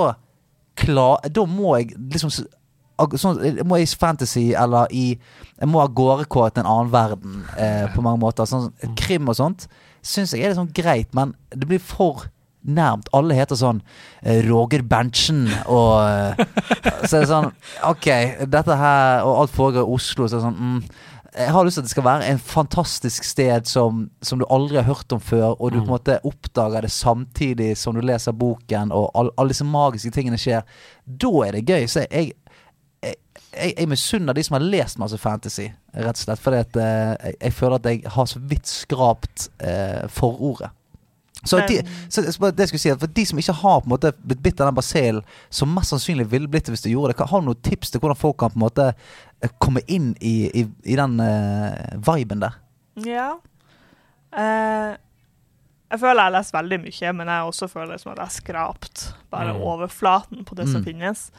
[0.79, 2.33] klar, Da må jeg liksom
[3.19, 7.41] Sånn, jeg må i fantasy eller i Jeg må av gårde gå en annen verden
[7.57, 8.47] eh, på mange måter.
[8.47, 9.67] Sånn, krim og sånt
[10.03, 12.27] syns jeg er litt sånn greit, men det blir for
[12.65, 13.09] nærmt.
[13.17, 13.81] Alle heter sånn
[14.23, 16.45] eh, Roger Berntsen og eh,
[17.07, 17.49] Så er det sånn
[17.89, 18.07] OK,
[18.53, 20.85] dette her Og alt foregår i Oslo, så er det sånn mm,
[21.33, 24.77] jeg har lyst til at det skal være en fantastisk sted som, som du aldri
[24.77, 28.35] har hørt om før, og du på en måte oppdager det samtidig som du leser
[28.37, 30.61] boken, og all- alle disse magiske tingene skjer.
[31.09, 31.87] Da er det gøy.
[31.89, 32.35] Så jeg,
[33.01, 33.17] jeg,
[33.49, 36.45] jeg, jeg misunner de som har lest masse fantasy, rett og slett.
[36.45, 40.69] Fordi at eh, jeg, jeg føler at jeg har så vidt skrapt eh, forordet.
[41.45, 42.23] Så, de, så
[42.55, 44.69] det skulle si at For de som ikke har på en måte blitt bitt av
[44.69, 47.63] den basillen, som mest sannsynlig ville blitt det hvis de gjorde det, har du noen
[47.67, 48.95] tips til hvordan folk kan på en måte
[49.43, 52.55] eh, komme inn i, i, i den uh, viben der?
[53.03, 53.33] Ja.
[54.33, 54.95] Uh,
[55.93, 58.37] jeg føler jeg har lest veldig mye, men jeg også føler som at jeg har
[58.39, 59.03] skrapt
[59.35, 59.61] bare Mm.
[59.61, 60.85] overflaten på det som Mm.
[60.87, 61.31] finnes.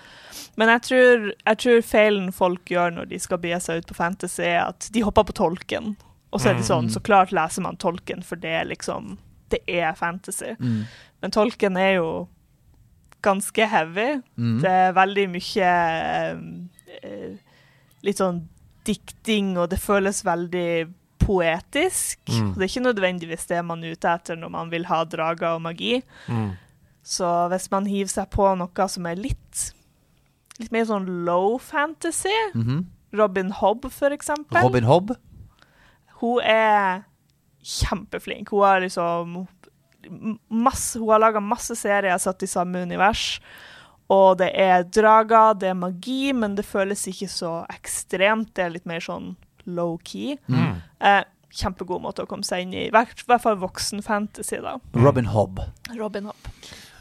[0.57, 3.95] Men jeg tror, jeg tror feilen folk gjør når de skal begi seg ut på
[3.95, 5.95] fantasy, er at de hopper på tolken.
[6.31, 6.93] Og så er det sånn, Mm.
[6.93, 9.17] så klart leser man tolken, for det er liksom
[9.53, 10.55] Det er fantasy.
[10.59, 10.83] Mm.
[11.21, 12.07] Men tolken er jo
[13.23, 14.09] ganske heavy.
[14.35, 14.57] Mm.
[14.63, 15.69] Det er veldig mye
[16.99, 17.53] eh,
[18.03, 18.41] Litt sånn
[18.83, 20.89] dikting, og det føles veldig
[21.23, 22.19] poetisk.
[22.27, 22.49] Mm.
[22.57, 25.63] Det er ikke nødvendigvis det man er ute etter når man vil ha drager og
[25.63, 26.01] magi.
[26.27, 26.49] Mm.
[27.03, 29.69] Så hvis man hiver seg på noe som er litt
[30.61, 32.83] Litt mer sånn low fantasy, -hmm.
[33.17, 35.15] Robin Hobb for eksempel, Robin Hobb?
[36.21, 37.01] hun er
[37.63, 38.51] kjempeflink.
[38.53, 39.37] Hun har liksom
[40.51, 43.39] masse, Hun har laga masse serier satt i samme univers.
[44.11, 48.51] Og det er drager, det er magi, men det føles ikke så ekstremt.
[48.53, 50.35] Det er litt mer sånn low-key.
[50.51, 50.81] Mm.
[50.99, 51.23] Eh,
[51.53, 52.87] kjempegod måte å komme seg inn i.
[52.87, 54.75] I hvert hvert fall voksen-fantasy, da.
[54.97, 55.63] Robin Hobb.
[55.95, 56.51] Robin Hobb.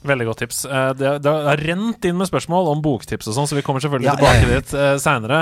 [0.03, 0.65] Veldig godt tips.
[0.67, 3.83] Eh, Det, det har rent inn med spørsmål om boktips og sånn, så vi kommer
[3.85, 4.61] selvfølgelig Ja, tilbake ja, ja.
[4.61, 5.39] dit uh, seinere.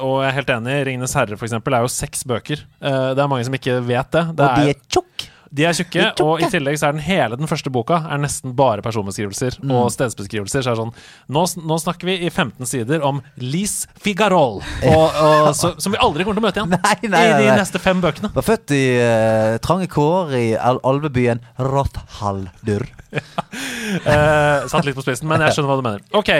[0.00, 0.76] og jeg er helt enig.
[0.86, 2.58] 'Ringenes herre' for eksempel, er jo seks bøker.
[2.80, 4.24] Eh, det er mange som ikke vet det.
[4.36, 5.15] det Og de er tjukke,
[5.56, 6.02] de er tjukke.
[6.20, 9.70] og i tillegg så er den hele den første boka er nesten bare personbeskrivelser Mm.
[9.72, 10.60] og stedsbeskrivelser.
[10.62, 10.92] Så er det sånn
[11.32, 16.00] nå, nå snakker vi i 15 sider om Lise Figarol, og, og, så, som vi
[16.04, 17.56] aldri kommer til å møte igjen Nei, nei, i de nei.
[17.62, 18.30] neste fem bøkene.
[18.36, 22.84] Var født i uh, trange kår i al alvebyen Rothaldur.
[23.16, 26.04] uh, satt litt på spissen, men jeg skjønner hva du mener.
[26.16, 26.32] Ok.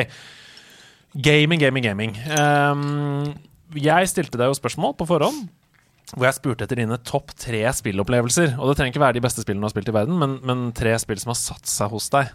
[1.17, 2.13] Gaming, gaming, gaming.
[2.37, 3.33] Um,
[3.77, 5.47] jeg stilte deg jo spørsmål på forhånd.
[6.15, 8.53] Hvor jeg spurte etter dine topp tre spillopplevelser.
[8.61, 10.61] Og det trenger ikke være de beste spillene du har spilt i verden, men, men
[10.77, 12.31] tre spill som har satt seg hos deg.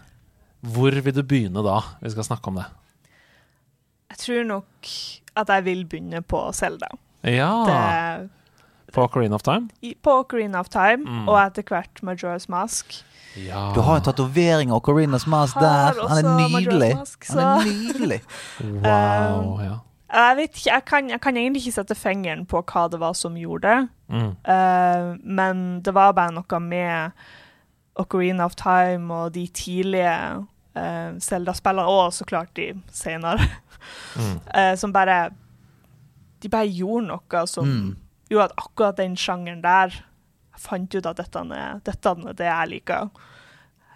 [0.62, 1.78] Hvor vil du begynne da?
[2.02, 2.66] Vi skal snakke om det.
[4.12, 4.92] Jeg tror nok
[5.40, 6.90] at jeg vil begynne på Selda.
[7.24, 8.26] Ja,
[8.92, 9.70] på Ocarina of Time.
[10.04, 11.28] På Ocarina of Time, Mm.
[11.30, 12.92] og etter hvert Majora's Mask.
[13.40, 13.72] Ja.
[13.74, 15.96] Du har en tatovering av Ocarinas Mask der.
[16.08, 16.90] Han er nydelig.
[16.98, 18.20] Mask, Han er nydelig.
[18.60, 19.62] Wow.
[19.64, 19.78] Ja.
[20.12, 23.14] Jeg vet ikke, jeg kan, jeg kan egentlig ikke sette fingeren på hva det var
[23.18, 24.34] som gjorde det, Mm.
[24.44, 27.12] Uh, men det var bare noe med
[27.96, 30.12] Ocarina of Time og de tidlige
[30.76, 33.38] uh, Zelda-spillene, og så klart de senere,
[34.16, 34.36] Mm.
[34.54, 35.30] uh, som bare
[36.42, 37.96] De bare gjorde noe som Mm.
[38.30, 39.86] gjorde at akkurat den sjangeren der
[40.52, 43.08] Jeg fant ut at dette er, dette er det jeg liker.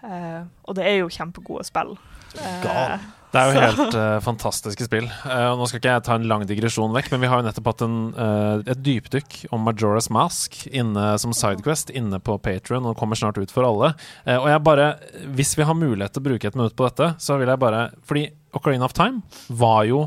[0.03, 1.93] Uh, og det er jo kjempegode spill.
[2.37, 2.99] Uh, Gal.
[3.27, 5.07] Det er jo helt uh, fantastiske spill.
[5.25, 7.67] Uh, nå skal ikke jeg ta en lang digresjon vekk, men vi har jo nettopp
[7.73, 12.95] hatt en, uh, et dypdykk om Majora's Mask inne som Sidequest inne på Patrion, og
[12.99, 13.91] kommer snart ut for alle.
[14.37, 14.87] Og jeg bare,
[15.35, 17.89] hvis vi har mulighet til å bruke et minutt på dette, så vil jeg bare
[18.07, 18.23] Fordi
[18.55, 19.21] Ocarina of Time
[19.59, 20.05] var jo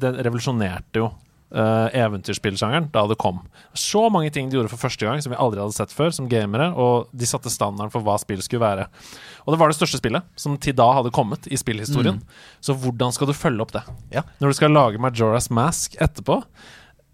[0.00, 1.10] Det revolusjonerte jo
[1.54, 3.42] eh, eventyrspillsjangeren da det kom.
[3.76, 6.30] Så mange ting de gjorde for første gang som vi aldri hadde sett før, som
[6.30, 8.88] gamere, og de satte standarden for hva spill skulle være.
[9.44, 12.22] Og det var det største spillet som til da hadde kommet i spillhistorien.
[12.64, 13.84] Så hvordan skal du følge opp det?
[14.14, 14.26] Ja.
[14.40, 16.42] Når du skal lage Majora's Mask etterpå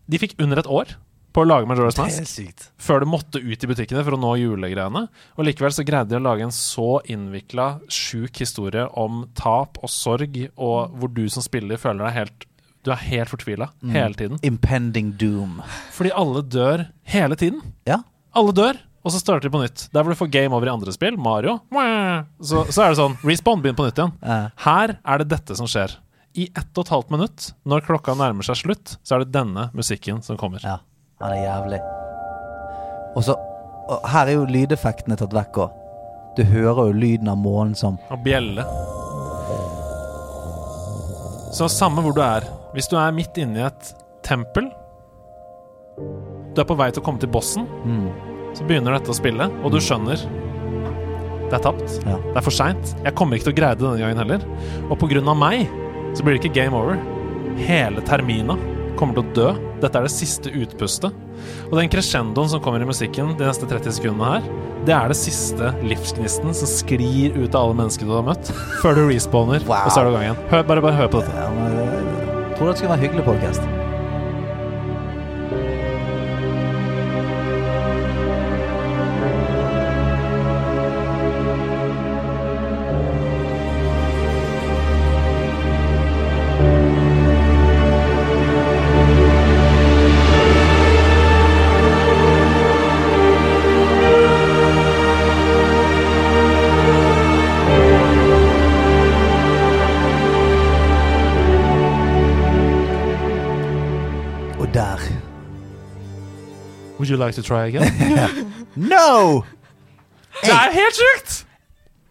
[0.09, 0.95] De fikk under et år
[1.37, 5.05] på å lage Majora's Mask før det måtte ut i butikkene for å nå julegreiene.
[5.37, 9.93] Og likevel så greide de å lage en så innvikla, sjuk historie om tap og
[9.93, 12.49] sorg, og hvor du som spiller føler deg helt
[12.89, 13.93] Du er helt fortvila Mm.
[13.93, 14.39] hele tiden.
[14.49, 15.59] Impending doom.
[15.93, 17.61] Fordi alle dør hele tiden.
[17.87, 18.01] Ja.
[18.35, 19.89] Alle dør, og så starter de på nytt.
[19.93, 21.59] Der hvor du får game over i andre spill, Mario,
[22.41, 24.15] så, så er det sånn Respawn, begynn på nytt igjen.
[24.65, 25.99] Her er det dette som skjer.
[26.39, 29.69] I ett og et halvt minutt, når klokka nærmer seg slutt, så er det denne
[29.75, 30.61] musikken som kommer.
[30.65, 30.79] ja.
[31.21, 31.81] den er jævlig.
[33.17, 33.35] Og så
[33.89, 35.71] og Her er jo lydeffektene tatt vekk òg.
[36.37, 38.63] Du hører jo lyden av månen som Og bjelle.
[41.57, 42.45] Så samme hvor du er.
[42.75, 43.93] Hvis du er midt inne i et
[44.27, 44.69] tempel
[46.55, 48.09] Du er på vei til å komme til bossen, mm,
[48.59, 50.21] så begynner dette å spille, og du skjønner
[51.49, 51.95] det er tapt.
[52.05, 52.17] Ja.
[52.21, 52.91] Det er for seint.
[53.05, 54.43] Jeg kommer ikke til å greie det denne gangen heller.
[54.93, 55.65] Og av meg
[56.17, 56.99] så blir det ikke game over.
[57.57, 58.59] Hele Termina
[58.99, 59.49] kommer til å dø.
[59.81, 61.15] Dette er det siste utpustet.
[61.71, 64.53] Og den crescendoen som kommer i musikken de neste 30 sekundene her,
[64.85, 68.53] det er det siste livsgnisten som sklir ut av alle mennesker du har møtt,
[68.83, 69.87] før du respawner, Wow.
[69.87, 70.47] og så er du i gang igjen.
[70.53, 72.18] Hør, bare, bare hør på dette.
[72.59, 73.88] Jeg tror det være hyggelig podkast.
[107.29, 107.89] Like to try again?
[108.77, 109.45] No!
[110.43, 111.45] det er helt sjukt!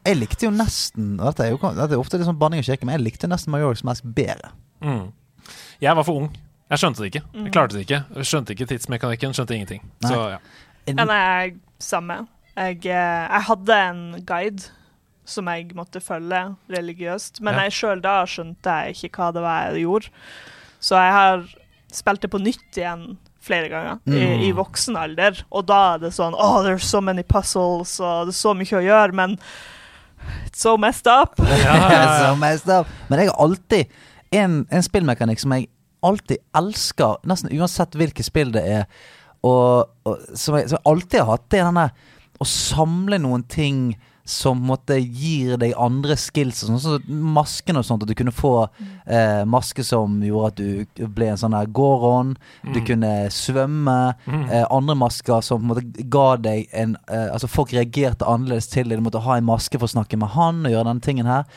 [0.08, 2.88] Jeg likte jo nesten Dette er jo dette er ofte litt sånn banning og kjeke,
[2.88, 4.54] men jeg likte nesten Majora's Mask bedre.
[4.84, 5.10] Mm.
[5.84, 6.30] Jeg var for ung.
[6.72, 7.22] Jeg skjønte det ikke.
[7.44, 8.00] Jeg klarte det ikke.
[8.20, 9.84] Jeg skjønte ikke tidsmekanikken, skjønte ingenting.
[10.04, 10.12] Nei.
[10.12, 10.40] Så ja.
[10.88, 11.54] Ja, nei, jeg,
[11.84, 12.18] samme.
[12.56, 14.70] Jeg, eh, jeg hadde en guide
[15.28, 17.66] som jeg måtte følge religiøst, men Ja.
[17.68, 20.12] jeg sjøl da skjønte jeg ikke hva det var jeg gjorde.
[20.80, 21.44] Så jeg har
[21.92, 24.18] spilt det på nytt igjen flere ganger Mm.
[24.18, 28.28] i, i voksen alder, og da er det sånn Oh, there's so many puzzles, og
[28.28, 29.38] det er så mye å gjøre, men
[30.48, 31.38] it's so messed up.
[32.20, 32.88] so messed up.
[33.10, 33.86] Men jeg har alltid
[34.36, 35.70] en, en spillmekanikk som jeg
[36.04, 38.86] alltid elsker, nesten uansett hvilket spill det er,
[39.48, 41.88] og, og som, jeg, som jeg alltid har hatt, det er denne
[42.38, 43.96] å samle noen ting
[44.28, 48.04] som måtte gir deg andre skills, sånn som masken og sånt.
[48.04, 48.54] At du kunne få
[49.06, 50.60] eh, maske som gjorde at
[50.98, 52.36] du ble en sånn her Goron.
[52.76, 53.98] Du kunne svømme.
[54.28, 58.68] Eh, andre masker som på en måte ga deg en eh, Altså folk reagerte annerledes
[58.72, 59.00] til det.
[59.00, 61.48] Du måtte ha en maske for å snakke med han og gjøre denne tingen her.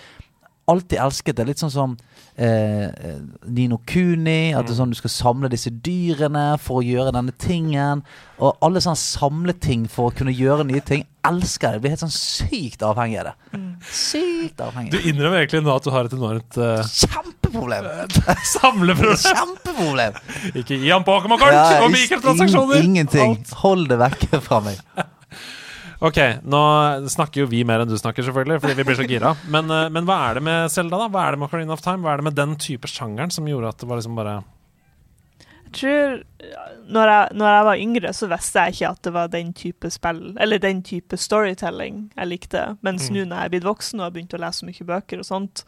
[0.71, 1.47] Alltid elsket det.
[1.49, 1.95] Litt sånn som
[2.37, 4.53] eh, eh, Nino Kuni.
[4.55, 8.05] At det er sånn du skal samle disse dyrene for å gjøre denne tingen.
[8.41, 11.05] Og alle sånne samleting for å kunne gjøre nye ting.
[11.27, 11.83] Elsker det.
[11.85, 13.63] Blir helt sånn sykt avhengig av det.
[13.91, 14.95] Sykt avhengig.
[14.95, 17.91] Du innrømmer egentlig nå at du har et enormt uh, Kjempeproblem!
[18.55, 19.21] samleproblem.
[19.27, 20.21] Kjempeproblem!
[20.55, 22.85] Ikke gi ham Pokémon-kort Ja, og mikrotransaksjoner!
[22.89, 23.37] Ingenting.
[23.37, 23.57] Alt.
[23.65, 24.81] Hold det vekke fra meg.
[26.01, 26.17] Ok,
[26.49, 26.61] nå
[27.13, 29.35] snakker jo vi mer enn du snakker, selvfølgelig, fordi vi blir så gira.
[29.55, 31.09] Men, eh, men hva er det med Selda, da?
[31.13, 32.01] Hva er det med Ocarina of Time?
[32.07, 34.39] Hva er det med den type sjangeren som gjorde at det var liksom bare
[35.67, 36.17] Jeg tror
[36.91, 39.91] når jeg, når jeg var yngre, så visste jeg ikke at det var den type
[39.95, 42.65] spill, eller den type storytelling jeg likte.
[42.83, 43.15] Mens Mm.
[43.21, 45.63] nå når jeg er blitt voksen og har begynt å lese mye bøker og sånt,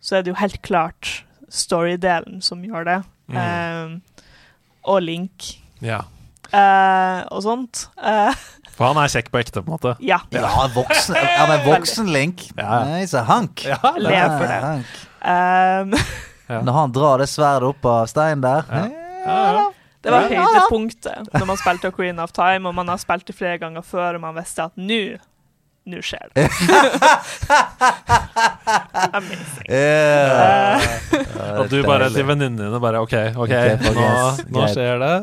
[0.00, 1.12] så er det jo helt klart
[1.48, 2.96] story-delen som gjør det.
[3.30, 3.36] Mm.
[3.36, 4.24] Eh,
[4.90, 5.52] og Link
[5.84, 6.00] Ja.
[6.52, 7.86] eh, og sånt.
[8.02, 8.34] Eh,
[8.78, 9.96] For han er kjekk på ekte, på en måte.
[10.06, 10.20] ja.
[10.30, 12.44] Ja, voksen, ja men voksen-Link.
[12.54, 12.84] Ja.
[12.86, 13.64] Nice, a hank.
[13.66, 14.60] Ja, Lev for det.
[14.62, 14.86] Hank.
[15.18, 15.90] Um,
[16.64, 18.84] Når han drar det sverdet opp av steinen der Ja.
[19.28, 19.64] Ja, ja.
[20.06, 23.58] det var høydepunktet når man spilte Queen of Time, og man har spilt det flere
[23.60, 25.18] ganger før, og man visste at nå
[25.88, 26.44] nå skjer det.
[29.16, 29.64] Amazing.
[29.72, 30.76] Ja.
[31.58, 34.04] Og du bare til venninnene dine bare OK, OK, okay nå,
[34.52, 35.14] nå skjer det.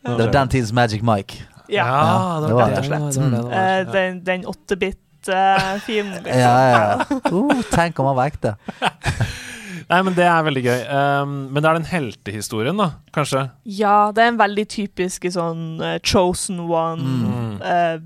[0.00, 1.42] Det var den tidens Magic Mike.
[1.70, 1.86] Ja.
[1.86, 2.76] Ja, det var det.
[2.76, 3.14] det slett.
[3.14, 3.36] det det.
[3.60, 6.40] Eh, den den 8-bit-filmen, liksom.
[6.40, 7.04] Ja, ja.
[7.30, 8.50] Uh, tenk om han var ekte.
[9.90, 10.82] Nei, men det er veldig gøy.
[10.86, 13.40] Um, men det er den heltehistorien, da, kanskje?
[13.66, 17.02] Ja, det er en veldig typisk sånn uh, chosen one.
[17.02, 17.58] Mm.
[17.58, 17.98] Uh,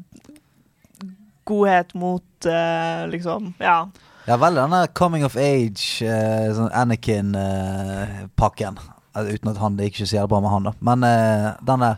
[1.44, 3.84] godhet mot uh, liksom Ja.
[4.24, 8.78] Ja, vel denne coming of age, eh, sånn Anakin-pakken.
[9.12, 10.72] uten at han, det gikk ikke så jævlig bra med han, da.
[10.80, 11.90] Men den denne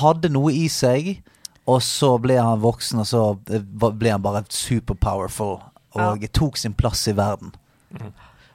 [0.00, 1.22] hadde noe i seg,
[1.68, 5.60] og så ble han voksen, og så eh, ble han bare super powerful.
[5.98, 7.50] Og tok sin plass i verden.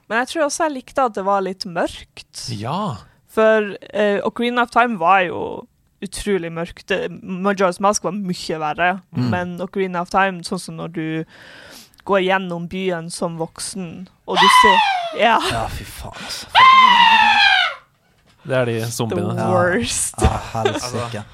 [0.08, 2.46] Men jeg tror også jeg likte at det var litt mørkt.
[2.56, 2.96] Ja.
[3.28, 5.40] For uh, Ocarina of Time var jo
[6.04, 6.92] utrolig mørkt.
[7.22, 9.30] Majora's Mask var mye verre, Mm.
[9.32, 11.24] men Ocarina of Time, sånn som når du
[12.06, 14.78] går gjennom byen som voksen, og du ser
[15.20, 15.38] Ja.
[15.50, 16.46] Ja, fy faen, altså.
[18.46, 19.34] Det er de zombiene.
[19.36, 20.14] The worst.
[20.22, 21.24] Ja, helsike.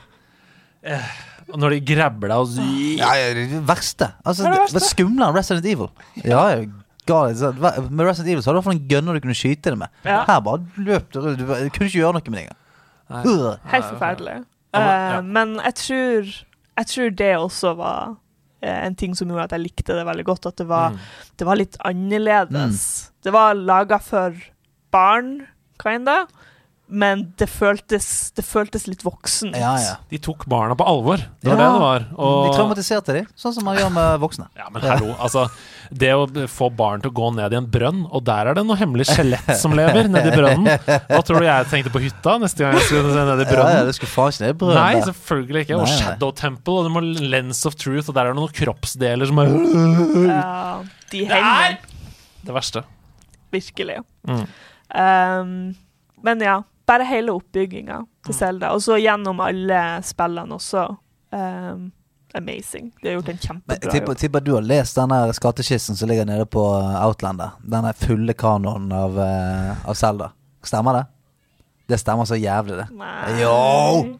[1.53, 2.55] Og når de grabber deg og
[2.99, 4.09] Ja, ja, det er det verste.
[4.25, 5.91] Altså, det det skumlere enn Resident Evil.
[6.25, 6.65] Ja, ja,
[7.07, 7.43] God,
[7.91, 9.79] med Resident Evil så hadde du i hvert fall en gunner du kunne skyte det
[9.81, 9.91] med.
[10.07, 10.21] Ja.
[10.29, 11.43] Her bare løp du rundt.
[11.43, 13.59] Du kunne ikke gjøre noe med det engang.
[13.73, 14.37] Helt forferdelig.
[14.73, 15.17] Uh, men- ja.
[15.19, 16.31] Eh, men jeg tror,
[16.79, 18.15] jeg tror det også var
[18.63, 20.47] eh, en ting som gjorde at jeg likte det veldig godt.
[20.47, 20.99] At det var, Mm.
[21.37, 23.11] det var litt annerledes.
[23.23, 24.33] Det var laga for
[24.93, 25.47] barn,
[25.83, 26.27] kinda,
[26.93, 29.55] men det føltes, det føltes litt voksen.
[29.57, 29.95] Ja, ja.
[30.13, 31.23] De tok barna på alvor.
[31.41, 31.65] Det var Ja.
[31.65, 32.05] det det var.
[32.21, 34.49] Og, De traumatiserte dem, sånn som man gjør med voksne.
[34.61, 35.47] Ja, men hallo, altså
[35.93, 38.63] Det å få barn til å gå ned i en brønn, og der er det
[38.65, 40.69] noe hemmelig skjelett som lever nedi brønnen.
[41.11, 43.67] Hva tror du jeg tenkte på hytta neste gang jeg skulle se ned i Ja,
[43.79, 44.81] ja, det skulle faen ikke ned i brønnen.
[44.81, 45.77] Nei, selvfølgelig ikke.
[45.77, 46.01] Og Nei, nei.
[46.01, 47.03] Shadow Temple, og det må
[47.33, 49.53] Lens of Truth, og der er det noen kroppsdeler som er
[50.33, 51.79] Ja, de henger
[52.45, 52.85] Det verste.
[53.53, 53.99] virkelig.
[54.29, 54.47] Mm.
[54.97, 55.53] Um,
[56.25, 58.09] men ja, bare hele oppbygginga Mm.
[58.29, 58.71] til Zelda.
[58.77, 60.85] Og så gjennom alle spillene også.
[61.33, 61.89] Um,
[62.35, 62.91] amazing.
[63.03, 64.21] De har gjort en kjempebra jeg tipper, jobb.
[64.23, 65.33] tipper du har lest den der
[65.97, 67.57] som ligger nede på uh, Outlander.
[67.65, 70.31] Den er fulle kanonen av, uh, av Zelda.
[70.65, 71.05] Stemmer det?
[71.91, 72.87] Det stemmer så jævlig, det.
[72.97, 73.41] Nei.
[73.43, 73.57] Jo!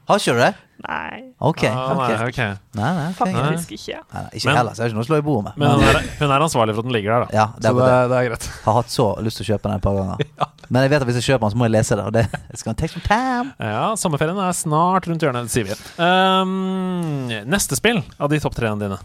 [0.09, 0.51] Har ikke du det?
[0.83, 1.61] Nei, Ok.
[1.69, 2.23] Ah, nei, ok.
[2.29, 2.39] ok.
[2.75, 3.33] Nei, nei, okay.
[3.35, 3.99] faktisk ikke.
[4.13, 5.59] Nei, nei, ikke Men- heller, så er det ikke noe å slå i bordet med.
[5.63, 7.37] Men hun er, hun er ansvarlig for at den ligger der, da.
[7.39, 8.17] ja, det Så det, det.
[8.19, 8.47] er greit.
[8.65, 10.17] Har hatt så lyst til å kjøpe den et par ganger.
[10.73, 12.05] Men jeg vet at hvis jeg kjøper den, så må jeg lese det.
[12.09, 13.55] Og det skal take some time.
[13.61, 15.77] Ja, sommerferien er snart rundt hjørnet, sier vi.
[16.03, 18.99] Um, neste spill av de topp treene dine.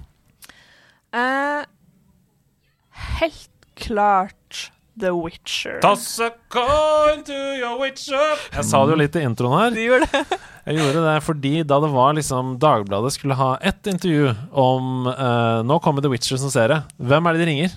[1.13, 1.61] Uh,
[3.19, 4.36] helt klart
[4.99, 5.79] The Witcher.
[5.81, 9.75] Toss a coin to your witcher Jeg sa det jo litt i introen her.
[9.75, 10.39] Du gjorde det?
[10.67, 15.61] Jeg gjorde det fordi da det var liksom Dagbladet skulle ha ett intervju om uh,
[15.67, 16.81] Nå kommer The Witcher som serie.
[16.97, 17.75] Hvem er det de ringer?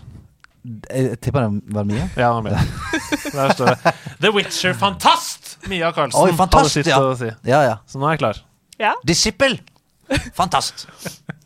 [0.91, 2.09] Jeg tipper det var Mia.
[2.17, 2.65] Ja, det var Mia.
[3.37, 5.59] Der står det The Witcher-fantast!
[5.69, 7.01] Mia Karlsen Oi, fantast, ja.
[7.17, 7.31] si.
[7.49, 7.77] Ja, ja.
[7.89, 8.41] Så nå er jeg klar.
[8.81, 8.95] Ja.
[9.07, 9.61] Disippel!
[10.37, 10.89] Fantast!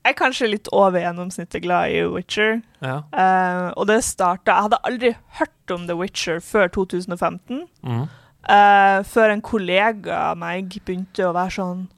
[0.00, 2.62] Jeg er kanskje litt over gjennomsnittet glad i Witcher.
[2.80, 3.02] Ja.
[3.12, 7.66] Uh, og det starta Jeg hadde aldri hørt om The Witcher før 2015.
[7.84, 8.06] Mm.
[8.48, 11.88] Uh, før en kollega av meg begynte å være sånn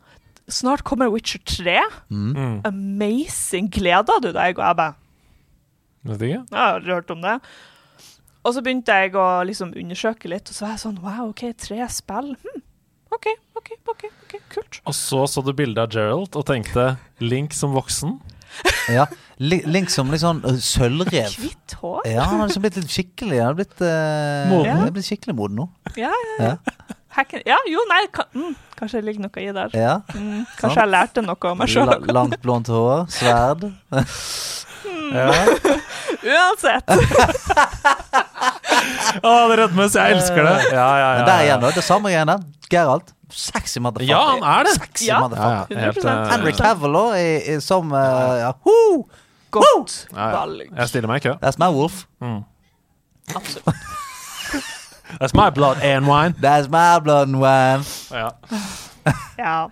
[0.51, 1.79] Snart kommer Witcher 3.
[2.11, 2.65] Mm.
[2.67, 3.71] Amazing.
[3.73, 4.59] Gleder du deg?
[4.59, 4.99] Og jeg bare
[6.03, 6.41] Vet ikke?
[6.51, 7.37] Jeg har aldri hørt om det.
[8.43, 11.45] Og så begynte jeg å liksom undersøke litt, og så var jeg sånn Wow, OK,
[11.63, 12.33] tre spill.
[12.43, 12.63] Hm.
[13.13, 14.79] OK, OK, ok, ok, kult.
[14.89, 18.17] Og så så du bildet av Gerald og tenkte Link som voksen.
[18.93, 19.07] Ja.
[19.43, 21.33] Link som litt sånn uh, sølvrev.
[21.41, 22.03] Hvitt hår?
[22.09, 24.75] Ja, han har liksom blitt litt skikkelig Han har blitt, uh, Moden.
[24.77, 25.69] han er blitt skikkelig moden nå.
[25.99, 26.91] Ja, ja, ja.
[27.13, 27.43] Hacken.
[27.45, 29.75] ja jo, nei, ka mm, kanskje det ligger noe i der.
[29.77, 29.97] Ja.
[30.17, 31.93] Mm, kanskje jeg lærte noe om meg sjøl.
[32.09, 33.69] Langt, blondt hår, sverd.
[35.13, 35.29] Ja.
[36.33, 36.89] Uansett.
[39.23, 39.95] Å, det rødmes!
[39.99, 40.55] Jeg elsker det.
[40.73, 41.67] Ja, ja, ja, Men det er igjen.
[41.77, 42.37] Det samme greiene.
[42.73, 43.13] Geralt.
[43.33, 44.13] Sexy motherfucker.
[44.13, 44.75] Ja, han er det.
[44.77, 45.21] Sexy Ja.
[45.25, 45.75] Motherfucker.
[45.77, 45.81] ja.
[45.87, 46.09] Helt, 100%.
[46.13, 47.17] eh, Henry Cavill òg,
[47.65, 48.01] som uh,
[48.43, 48.51] ja.
[48.67, 49.05] Woo!
[49.53, 50.29] Godt ja, ja.
[50.37, 50.69] valg.
[50.69, 51.35] Jeg stiller meg i kø.
[51.45, 52.05] That's my wolf.
[53.35, 53.69] Absolutt.
[55.21, 56.33] That's my blood and wine.
[56.41, 57.85] That's my blood and wine.
[58.11, 58.31] Ja.
[59.37, 59.69] Ja.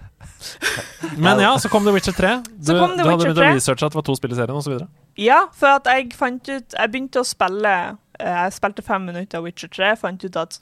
[1.16, 2.34] Men ja, så kom The Witcher 3.
[2.44, 4.32] Du, Så kom The du hadde Witcher begynt å researche at det var to spill
[4.32, 4.76] i serien osv.
[5.16, 7.72] ja, for at jeg fant ut Jeg begynte å spille
[8.20, 10.60] eh, Jeg spilte fem minutter av Witcher 3, fant ut at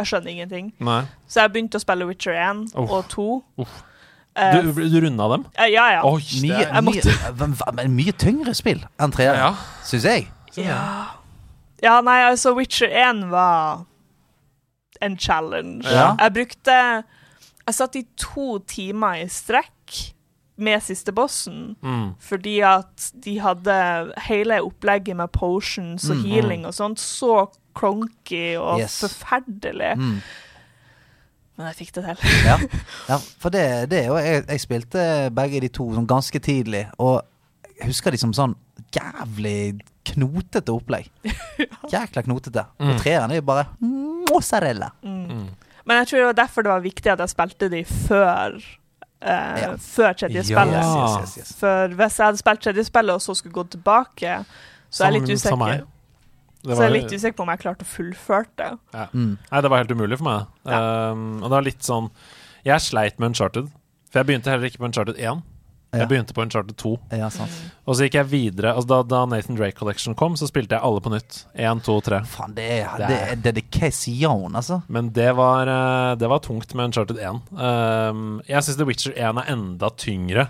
[0.00, 0.72] jeg skjønner ingenting.
[0.80, 1.02] Nei.
[1.28, 2.90] Så jeg begynte å spille Witcher 1 Uff.
[2.90, 3.24] og 2.
[3.60, 3.74] Uff.
[4.36, 5.44] Eh, Du, du runda dem?
[5.58, 6.02] eh, ja, ja.
[6.08, 7.02] Oi, Mye, er mye,
[7.76, 9.50] men mye tyngre spill enn 3, Ja.
[9.84, 10.28] syns jeg.
[10.56, 10.78] Ja.
[11.82, 13.84] ja, nei, altså Witcher 1 var
[15.02, 15.84] en challenge.
[15.90, 16.14] Ja.
[16.20, 16.76] Jeg brukte
[17.66, 19.70] Jeg satt i to timer i strekk
[20.60, 21.74] med siste bossen.
[21.82, 22.10] Mm.
[22.20, 23.76] Fordi at de hadde
[24.26, 26.24] hele opplegget med potions og Mm.
[26.28, 29.00] healing og sånt så cronky og Yes.
[29.00, 29.96] forferdelig.
[29.98, 30.20] Mm.
[31.56, 32.28] Men jeg fikk det til.
[32.48, 32.56] Ja,
[33.10, 36.86] ja for det, det er jo jeg, jeg spilte begge de to sånn ganske tidlig,
[36.98, 37.22] og
[37.78, 38.54] jeg husker de som sånn
[38.96, 41.08] jævlig knotete opplegg.
[41.92, 42.64] Jækla knotete.
[42.80, 42.88] Mm.
[42.94, 43.66] Og treeren er jo bare
[44.30, 44.90] mozzarella.
[45.04, 45.48] Mm.
[45.86, 48.58] Men jeg tror det var derfor det var viktig at jeg spilte de før
[49.22, 49.70] eh, Ja.
[49.76, 50.42] Før tredje Ja.
[50.42, 50.74] spillet.
[50.80, 51.52] Yes, yes, yes, yes.
[51.60, 54.44] For hvis jeg hadde spilt tredje spillet og så skulle gå tilbake,
[54.90, 55.86] så er jeg litt usikker.
[56.62, 58.78] Var, Så jeg er litt usikker på om jeg klarte å fullføre det.
[58.92, 59.06] Ja.
[59.14, 59.38] Mm.
[59.50, 60.46] Nei, det var helt umulig for meg.
[60.66, 62.10] Um, og det var litt sånn
[62.64, 63.70] Jeg sleit med Uncharted.
[64.10, 65.42] For jeg begynte heller ikke på Uncharted 1.
[65.92, 66.90] Jeg begynte på Uncharted 2.
[67.18, 67.50] Ja, sant.
[67.84, 68.74] Og så gikk jeg videre.
[68.76, 71.40] Altså da, da Nathan Drake Collection kom, så spilte jeg alle på nytt.
[71.58, 72.20] 1, 2, 3.
[72.30, 74.82] Faen, det er, Det det er- er dedication, altså.
[74.88, 77.40] Men det var, eh, det var tungt med Uncharted 1.
[77.58, 80.48] Um, jeg syns The Witcher 1 er enda tyngre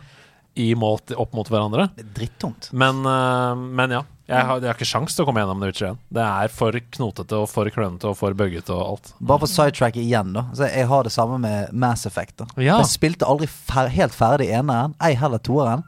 [0.56, 1.88] i målt opp mot hverandre.
[1.96, 2.72] Det er drittungt.
[2.72, 4.02] Men, uh, men ja.
[4.30, 5.98] Jeg har, jeg har ikke sjans til å komme gjennom The Witcher 1.
[6.16, 9.12] Det er for knotete og for klønete og for bøggete og alt.
[9.20, 10.44] Bare for sidetrack igjen, da.
[10.54, 12.36] Så jeg har det samme med Mass Effect.
[12.38, 12.78] da Ja.
[12.78, 15.82] Jeg spilte aldri fer helt ferdig eneren, ei heller toeren.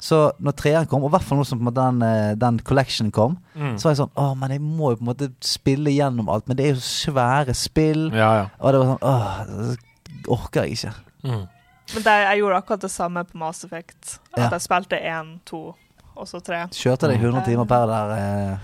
[0.00, 3.38] Så når treeren kom, og i hvert fall nå som den, eh, den collection kom,
[3.56, 3.74] Mm.
[3.76, 6.46] så var jeg sånn Åh, men jeg må jo på en måte spille gjennom alt.
[6.46, 8.12] Men det er jo svære spill.
[8.14, 8.46] Ja, ja.
[8.60, 9.76] Og det var sånn Åh,
[10.06, 10.94] det orker jeg ikke.
[11.24, 11.48] Mm.
[11.94, 14.18] Men det, jeg gjorde akkurat det samme på Mass Effect.
[14.36, 14.48] At Ja.
[14.50, 15.74] jeg spilte én, to
[16.18, 16.64] og så tre.
[16.74, 18.12] Kjørte deg 100 timer per der.
[18.18, 18.56] Eh, ja.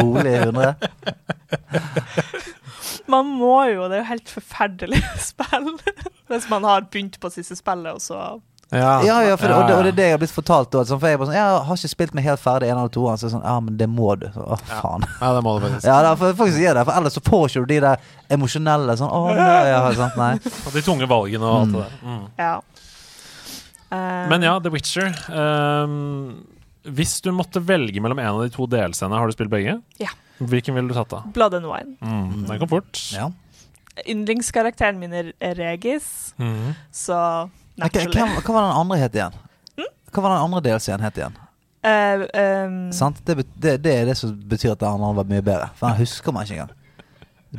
[0.00, 0.74] Rolig 100.
[3.12, 5.70] Man må jo, det er jo helt forferdelig spill.
[6.30, 8.16] Hvis man har begynt på siste spillet, og så
[8.72, 10.70] Ja, Ja, ja, for det, og, det, og det er det jeg har blitt fortalt.
[10.72, 12.92] Da, sånn, for jeg, bare sånn, jeg har ikke spilt meg helt ferdig en eller
[12.94, 13.04] to.
[13.20, 14.24] Så er sånn, ja, men det må du.
[14.34, 15.04] Så, å, faen.
[15.20, 15.86] Ja, det må du faktisk.
[15.90, 18.08] Ja, det, for, faktisk det, for ellers så får ikke du de der
[18.38, 20.32] emosjonelle sånn Å, nei, ja, sant, nei.
[20.64, 22.00] Og de tunge valgene og alt det der.
[22.08, 22.24] Mm.
[22.40, 22.54] ja.
[23.94, 25.12] Um, Men ja, The Witcher.
[25.30, 26.16] ehm,
[26.84, 29.78] hvis du måtte velge mellom en av de to delscenene, har du spilt begge?
[30.02, 30.10] Ja.
[30.40, 31.22] Hvilken ville du tatt, da?
[31.32, 31.96] Blood and Wine.
[32.02, 33.00] Mm, den kom fort.
[33.14, 33.30] Ja.
[34.10, 36.74] Yndlingskarakteren min er Regis, Mhm.
[36.92, 38.18] så naturally.
[38.18, 39.32] hva, hva var den andre het igjen?
[40.12, 41.36] Hva var den andre delscenen het igjen?
[41.84, 42.24] Uh,
[42.66, 43.18] um, Sant?
[43.26, 45.68] Det, det, det er det som betyr at den andre var mye bedre.
[45.76, 46.70] For den husker man ikke engang.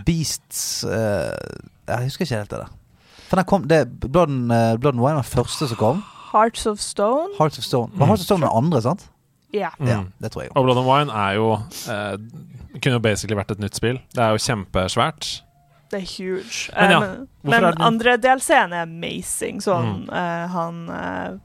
[0.06, 1.36] Beasts uh,
[1.88, 2.72] Jeg husker ikke helt det der.
[3.30, 6.04] For den kom, det, Blood, and, uh, Blood and Wine var den første som kom.
[6.34, 7.30] Hearts of Stone.
[7.38, 7.92] Hearts of Stone.
[7.96, 9.06] Var Hearts of Stone den andre, sant?
[9.56, 9.70] Ja.
[9.80, 9.88] Mm.
[9.88, 10.52] Ja, det tror jeg.
[10.56, 12.18] Og Blood and Wine er jo eh,
[12.82, 14.02] Kunne jo basically vært et nytt spill.
[14.14, 15.30] Det er jo kjempesvært.
[15.94, 16.66] Det er huge.
[16.76, 19.62] Men ja, Eh, men er det- andre delscenen er amazing.
[19.64, 20.10] Sånn Mm.
[20.10, 21.38] uh, han uh,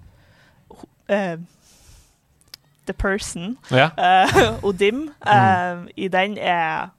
[1.08, 1.36] eh,
[2.86, 3.90] The Person, Ja.
[4.64, 5.88] Odim, Mm.
[5.96, 6.90] i den er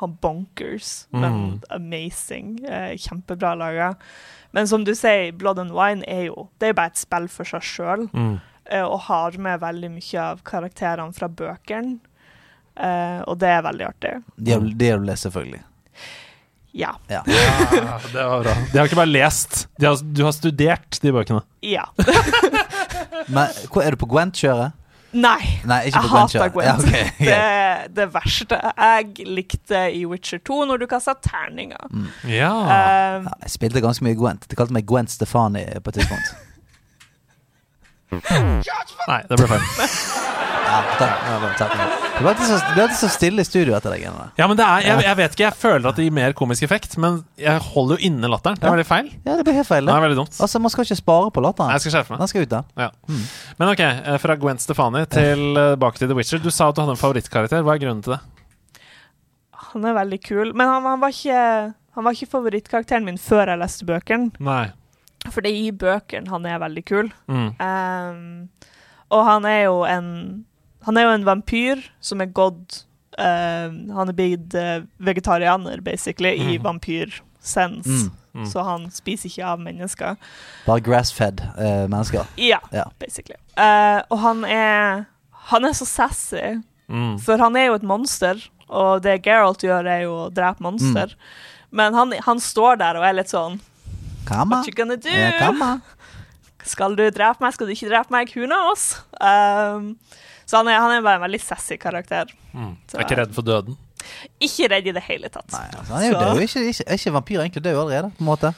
[0.00, 1.62] han bonkers, men Mm.
[1.70, 2.58] amazing.
[2.98, 3.94] kjempebra laga.
[4.52, 7.28] Men som du sier, Blood and Wine er jo Det er jo bare et spill
[7.28, 8.40] for seg sjøl, Mm.
[8.82, 11.98] Og har med veldig mye av karakterene fra bøkene.
[12.76, 14.14] eh, og det er veldig artig.
[14.36, 15.62] De har, de har du lest, selvfølgelig.
[16.76, 16.90] Ja.
[17.08, 17.22] Ja.
[17.24, 18.52] Ja, det var bra.
[18.72, 21.40] De har ikke bare lest, de har, du har studert de bøkene.
[21.64, 21.86] Ja.
[23.32, 23.48] Men
[23.82, 24.74] er du på Gwent-kjøret?
[25.16, 25.40] Nei.
[25.64, 26.48] Nei, ikke Jeg på hater.
[26.52, 26.66] Gwent.
[26.66, 27.10] Ja, okay.
[27.30, 28.58] Det er det verste.
[28.76, 31.86] Jeg likte i Witcher 2 når du kasta terninger.
[32.28, 32.50] Ja.
[32.52, 34.44] Um, Ja, jeg spilte ganske mye Gwent.
[34.50, 36.34] De kalte meg Gwent Stefani på et tidspunkt.
[38.12, 39.64] Nei, det ble feil.
[40.66, 41.58] Ja, takk.
[41.58, 41.74] takk.
[42.16, 44.04] Det ble alltid så, det ble alltid så stille i studio etter deg.
[44.38, 46.66] Ja, men det er, jeg, jeg vet ikke, jeg føler at det gir mer komisk
[46.66, 48.58] effekt, men jeg holder jo inne latteren.
[48.60, 49.10] Det er veldig feil.
[49.26, 49.84] Ja, det blir helt feil.
[49.86, 49.96] Det Det.
[49.98, 50.38] er veldig dumt.
[50.46, 51.74] Altså, Man skal ikke spare på latteren.
[51.76, 52.22] Jeg skal skjerpe meg.
[52.24, 52.62] Den skal ut, da.
[52.86, 52.88] Ja.
[53.60, 56.42] Men ok, eh, fra Gwen Stefani til eh, tilbake til The Witcher.
[56.42, 57.62] Du sa at du hadde en favorittkarakter.
[57.66, 58.22] Hva er grunnen til det?
[59.76, 60.52] han er veldig kul.
[60.56, 61.40] Men han, han, var ikke,
[61.98, 64.30] han var ikke favorittkarakteren min før jeg leste bøkene.
[64.40, 64.66] Nei.
[65.32, 67.10] For det er i bøkene han er veldig kul.
[67.28, 67.48] Mm.
[67.60, 68.48] Um,
[69.10, 70.44] og han er jo en
[70.86, 72.84] Han er jo en vampyr som er gått
[73.18, 76.62] um, Han er blitt eh, vegetarianer, basically, i Mm.
[76.62, 77.86] vampyrsens.
[77.86, 78.10] Mm.
[78.36, 78.46] Mm.
[78.46, 80.16] Så han spiser ikke av mennesker.
[80.66, 82.26] Bare grass-fed eh, mennesker.
[82.36, 82.90] Ja, yeah.
[83.00, 83.38] basically.
[83.56, 85.06] Uh, og han er
[85.50, 87.18] Han er så sassy, Mm.
[87.18, 88.36] for han er jo et monster,
[88.68, 91.14] og det Geralt gjør, er jo å drepe monster.
[91.72, 93.60] Men han, han står der og er litt sånn
[94.26, 94.60] Kamma.
[94.60, 95.10] What you gonna do?
[95.12, 95.80] Ja, kamma.
[96.66, 98.32] Skal du drepe meg, skal du ikke drepe meg?
[98.34, 98.88] Who knows?
[99.22, 99.92] Um,
[100.46, 102.30] så han er, han er bare en veldig sassy karakter.
[102.52, 102.72] Mm.
[102.94, 103.76] Er ikke redd for døden.
[104.42, 105.48] Ikke redd i det hele tatt.
[105.54, 106.42] Nei, altså, han er jo død.
[106.46, 108.10] Ikke, ikke, er ikke vampyr egentlig død allerede?
[108.18, 108.52] På en måte.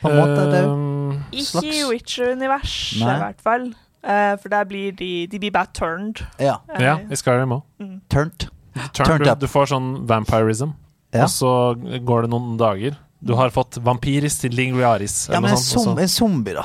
[0.00, 0.66] På en måte død.
[0.70, 3.68] Um, Ikke i Witcher-universet, i hvert fall.
[3.98, 6.22] Uh, for der blir de De blir bare turned.
[6.38, 6.54] Ja.
[6.70, 7.64] uh, ja, i Skyrim òg.
[8.10, 8.46] Turnt.
[8.46, 8.94] Turned.
[8.94, 9.40] Turned du, up.
[9.42, 10.76] du får sånn vampirism,
[11.14, 11.24] Ja.
[11.26, 11.50] og så
[12.06, 12.98] går det noen dager.
[13.20, 15.28] Du har fått vampiris til Lingriaris.
[15.32, 16.64] Ja, men en, sånt, som, en zombie, da.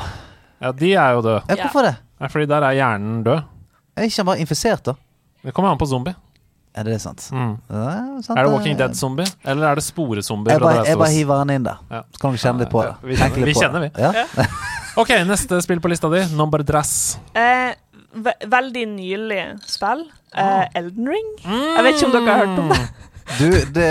[0.62, 1.39] ja, de er jo døde.
[1.49, 1.95] Ja, hvorfor det?
[2.22, 3.41] Ja, fordi der er hjernen død.
[3.97, 4.93] Er ikke han bare infisert, da?
[5.43, 6.14] Det kommer an på zombie.
[6.74, 7.26] Er det sant?
[7.34, 7.56] Mm.
[7.70, 7.89] Ja,
[8.26, 8.51] sant, Er det.
[8.54, 10.54] Walking Dead-zombie, eller er det sporezombie?
[10.56, 11.82] Jeg bare, jeg bare hiver den inn der.
[11.91, 11.99] Ja.
[12.16, 12.93] Så kan du kjenne litt på det.
[12.93, 13.91] Ja, vi kjenner- vi kjenner, det.
[14.01, 14.47] Ja?
[15.01, 16.20] Ok, neste spill på lista di.
[16.38, 17.18] Number Dress.
[17.34, 17.72] Eh,
[18.14, 20.04] ve veldig nylig spill.
[20.34, 20.62] Ah.
[20.68, 21.32] Eh, Elden Ring.
[21.45, 22.78] Jeg vet ikke om dere har hørt om det.
[23.40, 23.90] Du, det,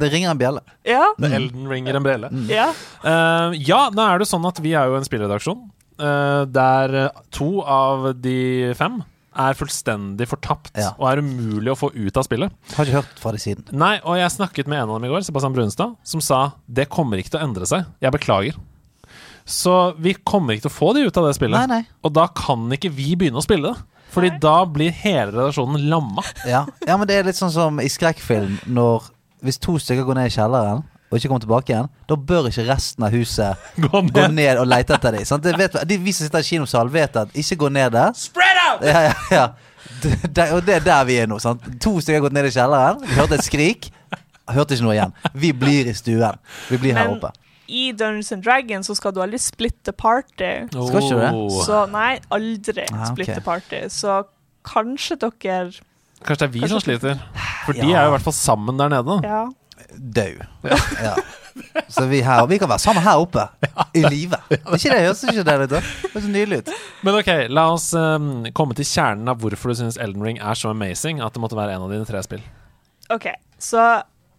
[0.00, 0.60] det ringer en bjelle.
[0.88, 1.04] Ja.
[1.20, 2.30] The Elden Ringer en brele.
[2.50, 2.68] ja.
[3.04, 5.60] Uh, ja, da er det sånn at vi er jo en spillredaksjon
[6.02, 9.00] uh, der eh, to av de fem
[9.34, 10.92] er fullstendig fortapt Ja.
[10.94, 12.52] og er umulig å få ut av spillet.
[12.76, 13.64] Har ikke hørt fra de siden.
[13.74, 16.86] Nei, og jeg snakket med en av dem i går, Sebastian Brunstad, som sa det
[16.92, 17.88] kommer ikke til å endre seg.
[18.04, 18.58] Jeg beklager.
[19.44, 21.58] Så vi kommer ikke til å få de ut av det spillet.
[21.66, 21.98] Nei, nei.
[22.06, 23.90] Og da kan ikke vi begynne å spille det.
[24.14, 26.22] Fordi da blir hele redaksjonen lamma.
[26.46, 26.64] Ja.
[26.86, 29.10] ja, men det er litt sånn som i skrekkfilm når
[29.44, 32.64] Hvis to stykker går ned i kjelleren og ikke kommer tilbake igjen, da bør ikke
[32.66, 34.32] resten av huset Gå gå ned.
[34.34, 35.42] ned og lete etter dem.
[35.44, 38.16] De, vet, de vi som sitter i kinosal, vet at ikke gå ned der.
[38.18, 38.82] Spread out!
[38.88, 39.44] Ja, ja, ja.
[40.02, 41.38] Det, det, og det er der vi er nå.
[41.44, 41.62] Sant?
[41.84, 43.90] To stykker har gått ned i kjelleren, vi hørte et skrik.
[44.50, 45.14] Hørte ikke noe igjen.
[45.44, 46.40] Vi blir i stuen.
[46.72, 47.30] Vi blir her Men oppe.
[47.68, 50.52] I Dungeons and Dragons så skal du aldri splitte party.
[50.72, 51.30] Skal ikke det?
[51.34, 51.58] Oh.
[51.64, 53.84] Så nei, aldri Ah, splitte party.
[53.92, 54.22] Så
[54.64, 55.72] kanskje dere
[56.24, 57.18] Kanskje det er vi Kanskje- som sliter.
[57.66, 59.18] For de er jo i hvert fall sammen der nede.
[59.24, 59.42] Ja.
[59.94, 60.76] Dau.
[61.02, 61.14] Ja.
[61.88, 63.44] Så vi, her, vi kan være sammen her oppe.
[63.94, 64.38] I live.
[64.50, 65.74] Ikke det høres ikke det litt?
[66.14, 66.70] Det så nydelig ut.
[67.06, 70.58] Men ok, la oss um, komme til kjernen av hvorfor du syns Elden Ring er
[70.58, 72.42] så amazing at det måtte være en av dine tre spill.
[73.14, 73.28] OK,
[73.62, 73.84] så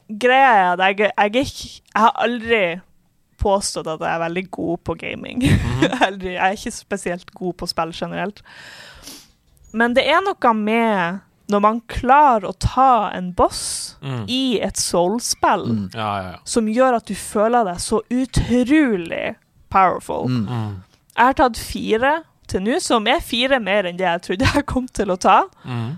[0.10, 1.46] greia er at jeg, jeg, jeg,
[1.94, 2.62] jeg har aldri
[3.46, 5.46] påstått at jeg er veldig god på gaming.
[6.08, 8.42] aldri, jeg er ikke spesielt god på spill generelt.
[9.76, 11.22] Men det er noe med
[11.52, 13.64] når man klarer å ta en boss
[14.02, 14.24] Mm.
[14.30, 15.90] i et soul-spill, Mm.
[15.94, 16.38] Ja, ja, ja.
[16.46, 19.36] som gjør at du føler deg så utrolig
[19.74, 20.28] powerful.
[20.30, 20.48] Mm.
[20.48, 20.76] Mm.
[21.16, 22.12] Jeg har tatt fire
[22.48, 25.38] til nå, som er fire mer enn det jeg trodde jeg kom til å ta.
[25.66, 25.96] Mm.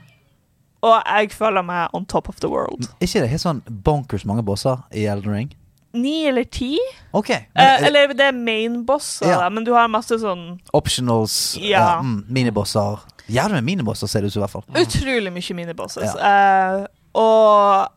[0.87, 2.87] Og jeg føler meg on top of the world.
[3.01, 5.49] Ikke det helt sånn bonkers mange bosser i Elden Ring?
[5.93, 6.77] Ni eller ti?
[7.15, 7.29] OK.
[7.29, 9.37] Eh, eller det er main-bosser, Ja.
[9.43, 11.79] da, men du har masse sånn optionals, Ja.
[11.79, 12.01] ja.
[12.01, 12.99] mm, minibosser.
[13.27, 14.65] Jævlig med minibosser, ser det ut som i hvert fall.
[14.75, 16.15] utrolig mye minibosses.
[16.15, 16.85] Eh,
[17.17, 17.87] og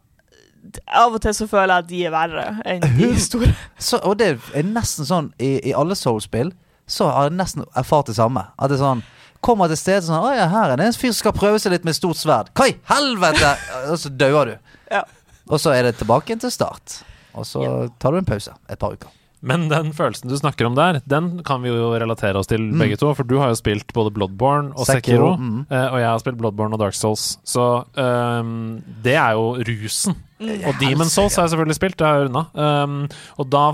[0.86, 3.54] av og til så føler jeg at de er verre enn de store.
[3.78, 6.52] Så, og det er nesten sånn i, i alle Soul-spill
[6.90, 8.48] så har jeg nesten erfart det samme.
[8.58, 9.02] At det er sånn
[9.40, 11.60] Kommer til stedet sted sånn Å ja, her er det en fyr som skal prøve
[11.62, 12.50] seg litt med stort sverd.
[12.52, 13.54] Hva i helvete?!
[13.88, 14.74] Og så dauer du.
[14.92, 15.00] Ja.
[15.48, 16.98] Og så er det tilbake til start.
[17.34, 17.64] Og så
[18.02, 19.08] tar du en pause et par uker.
[19.40, 22.78] Men den følelsen du snakker om der, den kan vi jo relatere oss til Mm.
[22.78, 23.14] begge to.
[23.16, 25.62] For du har jo spilt både Bloodborne og Sekiro, Sekiro, mm.
[25.70, 27.38] eh, og jeg har spilt Bloodborne og Dark Souls.
[27.44, 30.18] Så um, det er jo rusen.
[30.40, 30.60] Mm.
[30.68, 32.44] Og Demon Souls har jeg selvfølgelig spilt, det har jeg unna.
[32.84, 33.08] Um,
[33.38, 33.64] og da,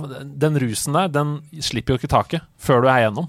[0.46, 3.26] den rusen der, den slipper jo ikke taket før du er gjennom.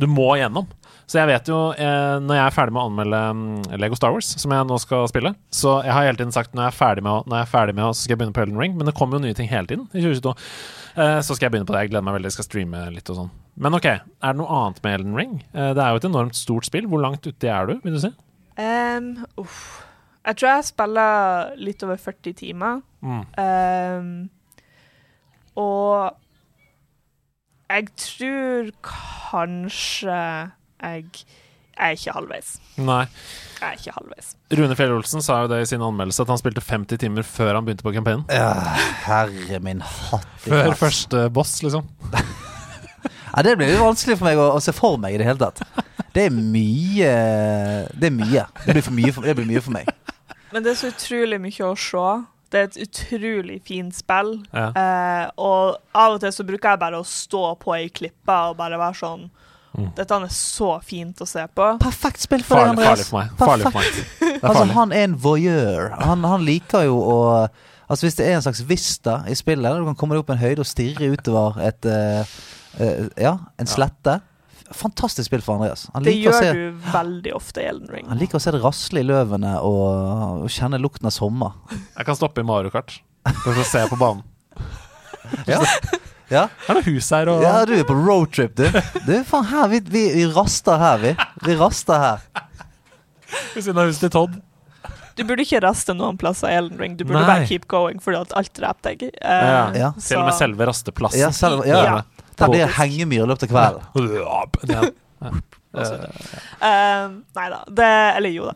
[0.00, 0.66] Du må gjennom.
[1.10, 4.14] Så jeg vet jo, eh, når jeg er ferdig med å anmelde mm, Lego Star
[4.14, 6.78] Wars, som jeg nå skal spille Så jeg har hele tiden sagt når jeg er
[6.78, 8.76] ferdig med når jeg er ferdig med så skal jeg begynne på Elden Ring.
[8.78, 10.34] Men det kommer jo nye ting hele tiden i 2022.
[10.94, 11.84] Eh, så skal jeg begynne på det.
[11.84, 12.30] Jeg gleder meg veldig.
[12.30, 13.32] Jeg skal streame litt og sånn.
[13.66, 15.34] Men ok, er det noe annet med Elden Ring?
[15.52, 16.88] Eh, det er jo et enormt stort spill.
[16.90, 18.12] Hvor langt uti er du, vil du si?
[18.54, 19.62] Um, uff.
[20.24, 22.80] Jeg tror jeg spiller litt over 40 timer.
[23.04, 23.24] Mm.
[23.36, 24.12] Um,
[25.60, 26.14] og
[27.68, 30.18] jeg tror kanskje
[30.84, 32.54] jeg er ikke halvveis.
[32.78, 33.02] Nei.
[33.58, 34.32] Jeg er ikke halvveis.
[34.54, 37.56] Rune Fjell Olsen sa jo det i sin anmeldelse, at han spilte 50 timer før
[37.58, 38.26] han begynte på campaignen.
[38.30, 38.52] Ja,
[39.08, 41.88] herre min hatt Før første boss, liksom.
[43.34, 45.40] Ja, det blir litt vanskelig for meg å, å se for meg i det hele
[45.40, 45.58] tatt.
[46.14, 47.08] Det er mye
[47.90, 48.44] Det er mye.
[48.62, 49.90] Det blir, for mye for, det blir mye for meg.
[50.54, 52.04] Men det er så utrolig mye å se.
[52.54, 54.36] Det er et utrolig fint spill.
[54.54, 54.68] Ja.
[54.70, 58.60] Eh, og av og til så bruker jeg bare å stå på ei klippe og
[58.60, 59.26] bare være sånn
[59.74, 59.90] Mm.
[59.96, 61.68] Dette er så fint å se på.
[61.82, 63.08] Perfekt spill for deg, Andreas.
[63.10, 63.30] farlig for meg.
[63.40, 64.34] Farlig for meg.
[64.34, 65.94] Er Altså, han er en voyeur.
[66.04, 67.16] Han, han liker jo å
[67.84, 70.30] Altså Hvis det er en slags vista i spillet, der du kan komme deg opp
[70.32, 72.36] en høyde og stirre utover et uh,
[72.80, 74.14] uh, Ja, en slette.
[74.72, 75.84] Fantastisk spill for Andreas.
[75.92, 78.06] Han Det liker, å gjør se, du veldig ofte i Elden Ring.
[78.08, 81.58] han liker å se det rasle i løvene og, og kjenne lukten av sommer.
[81.74, 82.96] Jeg kan stoppe i Mario Kart
[83.44, 84.24] for ser se på banen.
[85.48, 85.60] Ja,
[86.30, 86.46] ja.
[86.48, 88.64] Det er noe hus her og ja du er på roadtrip, du.
[89.06, 91.12] Du, faen, her, vi, vi, vi raster her, vi.
[91.44, 92.24] Vi raster her.
[93.54, 94.34] ved siden av huset til Todd.
[95.14, 96.96] Du burde ikke raste noen plasser i Elden Ring.
[96.98, 97.28] Du burde Nei.
[97.28, 99.04] bare keep going, fordi at alt dreper deg.
[99.14, 99.90] Eh, Ja, Ja.
[100.00, 101.20] Til og med selve rasteplassen.
[101.20, 101.82] Ja, selv, ja.
[101.84, 102.00] Ja.
[102.34, 104.72] Der blir det hengemyr i løpet av kvelden.
[104.72, 105.30] Ja.
[105.74, 107.60] Uh, nei da.
[107.68, 107.86] Det,
[108.18, 108.54] eller jo da.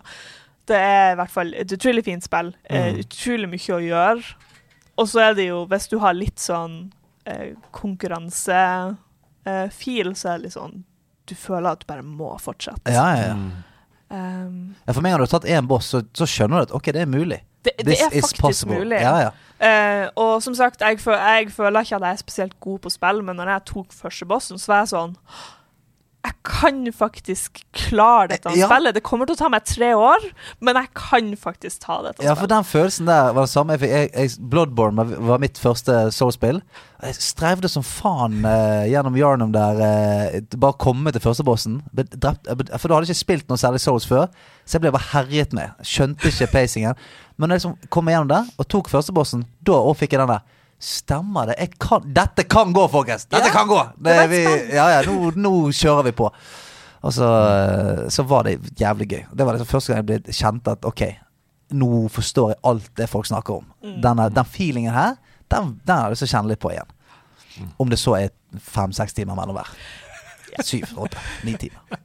[0.69, 2.51] Det er i hvert fall et utrolig fint spill.
[2.69, 2.99] Eh, Mm.
[3.05, 4.25] utrolig mye å gjøre.
[4.99, 6.91] Og så er det jo, hvis du har litt sånn
[7.29, 8.97] eh, konkurransefil,
[10.17, 10.77] så er det litt sånn
[11.29, 12.93] Du føler at du bare må fortsette.
[12.93, 13.37] Ja, ja, ja.
[14.09, 16.87] Um, ja for meg har du tatt én boss, så, så skjønner du at ok,
[16.97, 17.41] det er mulig.
[17.67, 18.79] det, det er faktisk possible.
[18.81, 19.01] mulig.
[19.03, 19.31] Ja, ja.
[19.59, 23.23] Eh, og som sagt, jeg, jeg føler ikke at jeg er spesielt god på spill,
[23.27, 25.17] men når jeg tok første bossen, så var jeg sånn
[26.29, 28.67] Jeg kan faktisk klare dette Ja.
[28.69, 28.95] spillet.
[28.99, 30.25] Det kommer til å ta meg tre år,
[30.61, 33.79] men jeg kan faktisk ta dette Ja, for den følelsen der var det samme.
[33.81, 36.61] Jeg, jeg, Bloodborne var, mitt første soul-spill.
[37.01, 39.81] Jeg strevde som faen eh, gjennom Yarnum der.
[40.35, 41.81] eh, bare komme til første bossen.
[41.95, 42.45] Drept,
[42.79, 44.27] for du hadde ikke spilt noe særlig Souls før,
[44.67, 45.71] så jeg ble bare herjet med.
[45.87, 46.95] Skjønte ikke pacingen.
[47.39, 50.21] Men når jeg liksom kom igjennom der og tok første bossen, da òg fikk jeg
[50.27, 50.43] den der.
[50.79, 51.57] Stemmer det?
[51.59, 53.25] Jeg kan, dette kan gå, folkens!
[53.27, 53.79] Dette Ja, kan gå!
[53.99, 54.43] Det, det vi,
[54.77, 56.29] ja, ja, nå, nå kjører vi på.
[56.99, 59.25] Og så, eh, så var det jævlig gøy.
[59.35, 61.03] Det var liksom første gang jeg ble kjent at ok,
[61.79, 63.67] nå forstår jeg alt det folk snakker om.
[63.83, 63.99] Mm.
[64.07, 65.19] Denne, den feelingen her,
[65.51, 66.95] den, den har jeg lyst til å kjenne litt på igjen.
[67.83, 68.31] Om det så er
[68.71, 69.71] fem-seks timer mellom hver.
[70.63, 71.99] Syv, åtte, ni timer.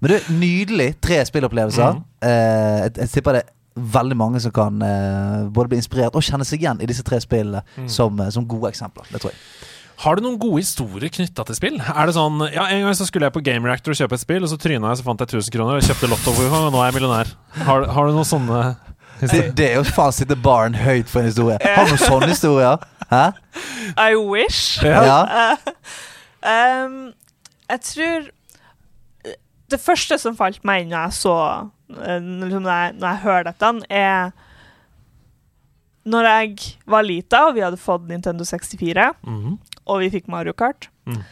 [0.00, 0.90] Men du, nydelig.
[1.00, 1.96] Tre spillopplevelser.
[1.96, 2.02] Mm.
[2.28, 6.24] Eh, jeg, jeg tipper det er veldig mange som kan uh, både bli inspirert og
[6.24, 7.88] kjenne seg igjen i disse tre spillene Mm.
[7.92, 9.04] som, eh, som gode eksempler.
[9.12, 9.40] Det tror jeg.
[10.00, 11.76] Har du noen gode historier knytta til spill?
[11.80, 14.20] Er det sånn Ja, en gang så skulle jeg på Game Reactor og kjøpe et
[14.20, 16.80] spill, og så tryna jeg, så fant jeg 1000 kroner og kjøpte Lotto, og nå
[16.82, 17.30] er jeg millionær.
[17.64, 18.76] Har, har du noen sånne
[19.20, 21.56] Det, det er jo faen sitte baren høyt for en historie.
[21.64, 22.76] Har du noen sånne historier?
[23.08, 23.22] Hæ?
[23.96, 24.82] I wish.
[24.84, 25.56] Ja.
[26.46, 27.12] Um,
[27.68, 28.26] jeg tror
[29.70, 31.32] Det første som falt meg inn da jeg så
[31.88, 34.32] liksom når, jeg, når jeg hører dette, er
[36.06, 39.58] Når jeg var lita og vi hadde fått Nintendo 64, Mhm.
[39.86, 41.22] og vi fikk Mario Kart, Mm.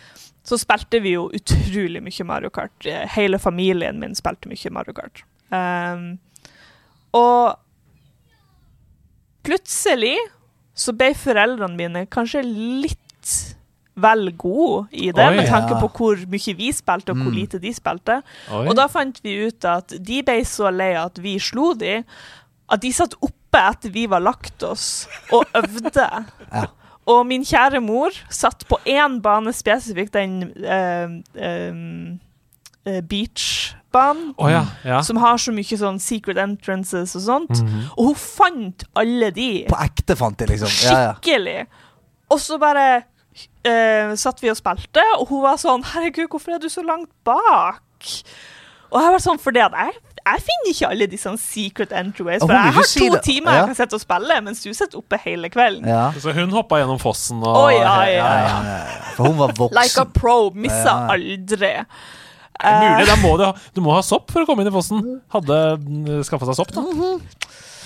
[0.44, 2.72] så spilte vi jo utrolig mye Mario Kart.
[2.86, 5.22] Eh, Hele familien min spilte mye Mario Kart.
[5.52, 6.18] Um,
[7.12, 7.56] og
[9.44, 10.16] plutselig
[10.74, 13.54] så ble foreldrene mine kanskje litt
[13.96, 15.80] vel gode i det, Oi, med tanke ja.
[15.80, 17.36] på hvor mye vi spilte, og hvor Mm.
[17.38, 18.22] lite de spilte.
[18.50, 18.66] Oi.
[18.68, 22.00] Og da fant vi ut at de ble så lei at vi slo de,
[22.70, 26.08] at de satt oppe etter vi var lagt oss, og øvde.
[26.54, 26.66] Ja.
[27.06, 31.74] Og min kjære mor satt på én bane spesifikt, den eh, eh,
[32.86, 34.34] eh, beachbanen.
[34.38, 34.64] oh, ja.
[34.84, 35.02] ja.
[35.02, 37.60] Som har så mye sånn secret entrances og sånt.
[37.60, 37.82] Mhm.
[37.98, 39.50] Og hun fant alle de.
[39.68, 40.72] På ekte fant de, liksom.
[40.88, 41.12] Ja, ja.
[41.18, 41.66] Skikkelig.
[42.32, 43.04] Og så bare
[43.64, 47.10] eh, satt vi og spilte, og hun var sånn Herregud, hvorfor er du så langt
[47.24, 47.82] bak?
[48.94, 52.44] Og jeg var sånn, fordi at jeg, jeg finner ikke alle de sånn secret entryways.
[52.44, 53.22] For jeg har si to det.
[53.26, 53.56] timer Ja.
[53.58, 55.88] jeg kan sitte og spille, mens du sitter oppe hele kvelden.
[55.88, 56.04] ja.
[56.22, 58.78] Så hun hoppa gjennom fossen og oh, ja, ja, ja.
[59.16, 59.74] For hun var voksen.
[59.80, 60.50] Like a pro.
[60.54, 61.08] Missa Ja.
[61.16, 61.72] aldri.
[62.54, 64.62] Det er mulig, Eh, da må du, ha, du må ha sopp for å komme
[64.62, 65.00] inn i fossen.
[65.34, 65.56] Hadde
[66.24, 66.84] skaffa seg sopp, da.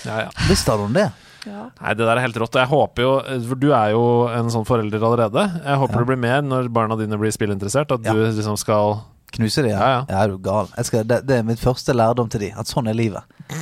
[0.05, 0.29] Ja, ja.
[0.47, 1.07] Visste hun det?
[1.45, 1.69] Ja.
[1.81, 2.55] Nei, det der er helt rått.
[2.55, 3.11] og Jeg håper jo,
[3.47, 5.45] For du er jo en sånn forelder allerede.
[5.63, 5.99] Jeg håper Ja.
[6.03, 7.91] det blir mer når barna dine blir spillinteressert.
[7.91, 8.13] At Ja.
[8.13, 9.77] du liksom skal Knuse de, ja?
[9.79, 10.23] Ja, ja.
[10.23, 10.67] er du gal.
[10.75, 13.21] Jeg skal, det, det er mitt første lærdom til de, at sånn er livet.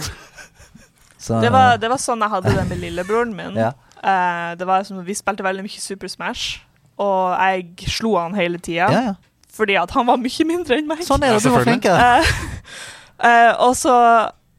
[1.19, 3.57] Så, Det, var, det var sånn jeg hadde det med lillebroren min.
[3.65, 3.73] Ja.
[3.99, 6.61] uh, det var som, Vi spilte veldig mye Super Smash,
[7.01, 8.88] og jeg slo han hele tida.
[8.93, 9.15] ja, ja.
[9.57, 10.99] Fordi at han var mye mindre enn meg.
[11.01, 11.97] Sånn er det, Ja, du var flinkere.
[11.97, 12.25] Uh,
[13.28, 13.93] eh, og så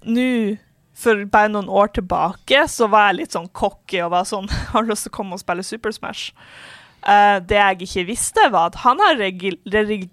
[0.04, 0.58] nå,
[0.98, 4.82] for bare noen år tilbake, så var jeg litt sånn cocky og var sånn Har
[4.88, 6.32] lyst til å komme og spille Super Smash.
[7.06, 10.08] Uh, det jeg ikke visste, var at han har regi relig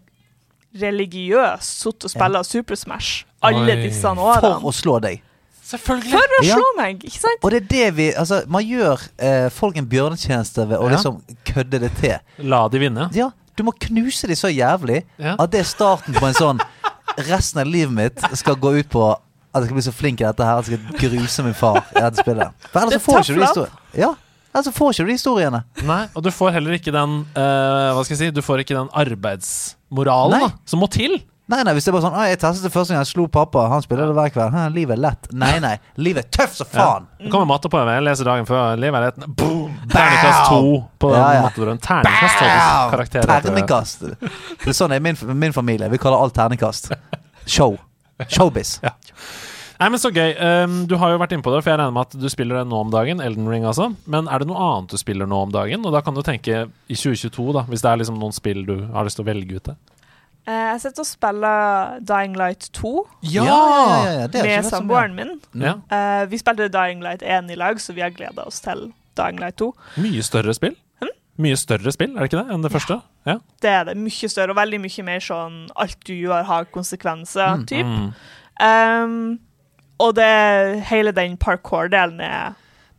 [0.76, 3.86] religiøst sittet og spilla Super Smash alle Oi.
[3.88, 4.42] disse årene.
[4.44, 5.22] For å slå deg.
[5.66, 6.12] Selvfølgelig!
[6.12, 6.56] For å Ja.
[6.60, 7.40] slå meg, ikke sant?
[7.44, 10.96] Og det er det vi Altså, man gjør eh, folk en bjørnetjeneste ved å Ja.
[10.98, 12.18] liksom kødde det til.
[12.40, 13.10] La de vinne.
[13.16, 15.36] Ja, du må knuse de så jævlig Ja.
[15.40, 16.60] at det er starten på en sånn
[17.18, 19.16] Resten av livet mitt skal gå ut på
[19.56, 21.82] at jeg skal bli så flink i dette her at jeg skal gruse min far
[21.96, 22.68] i dette spillet.
[22.74, 23.84] For ellers så får ikke du de historiene.
[24.04, 24.10] Ja,
[24.52, 25.62] ellers så får ikke du de historiene.
[25.88, 28.76] Nei, og du får heller ikke den uh, Hva skal jeg si Du får ikke
[28.76, 31.16] den arbeidsmoralen da, som må til.
[31.46, 33.68] Nei, nei, hvis det er bare sånn Jeg testet det første gang jeg slo pappa,
[33.70, 34.56] han spiller det hver kveld.
[34.58, 35.28] Hæ, livet er lett.
[35.38, 35.76] Nei, nei.
[36.02, 37.06] Livet er tøft som faen.
[37.22, 38.00] Det kommer matte på meg.
[38.00, 38.74] Jeg leser dagen før.
[38.82, 39.28] Livet er lett.
[39.38, 39.76] Boom!
[39.94, 40.64] Terningkast to
[41.04, 41.44] på den Ja, ja.
[41.46, 41.84] mattedrømmen.
[41.86, 43.20] Terningkast ternekast karakter.
[43.22, 43.52] heter det.
[43.52, 44.08] Terningkast.
[44.66, 45.92] Det er sånn er min, min familie.
[45.94, 46.90] Vi kaller alt terningkast.
[47.46, 47.78] Show.
[48.26, 48.80] Showbiz.
[49.80, 50.32] Nei, men Så gøy.
[50.40, 52.62] Um, du har jo vært inne på det, for jeg regner med at du spiller
[52.62, 53.20] det nå om dagen.
[53.24, 53.90] Elden Ring, altså.
[54.08, 55.84] Men er det noe annet du spiller nå om dagen?
[55.86, 58.76] Og da kan du tenke i 2022, da, hvis det er liksom noen spill du
[58.96, 59.64] har lyst til å velge ut.
[59.72, 59.76] det.
[60.46, 62.90] Eh, jeg sitter og spiller Dying Light 2
[63.34, 65.40] Ja, med samboeren min.
[65.58, 65.80] Ja.
[65.90, 69.40] Eh, vi spilte Dying Light 1 i lag, så vi har gleda oss til Dying
[69.42, 69.72] Light 2.
[70.06, 70.76] Mye større spill.
[71.36, 72.96] Mye større spill, er det ikke det, enn det første?
[73.28, 73.34] Ja.
[73.60, 73.98] Det er det.
[74.00, 77.90] Mye større og veldig mye mer sånn alt du gjør, har konsekvenser, Mm, typ.
[77.92, 78.14] Mm.
[78.64, 79.40] Um,
[80.00, 82.54] og det, hele den parkour-delen er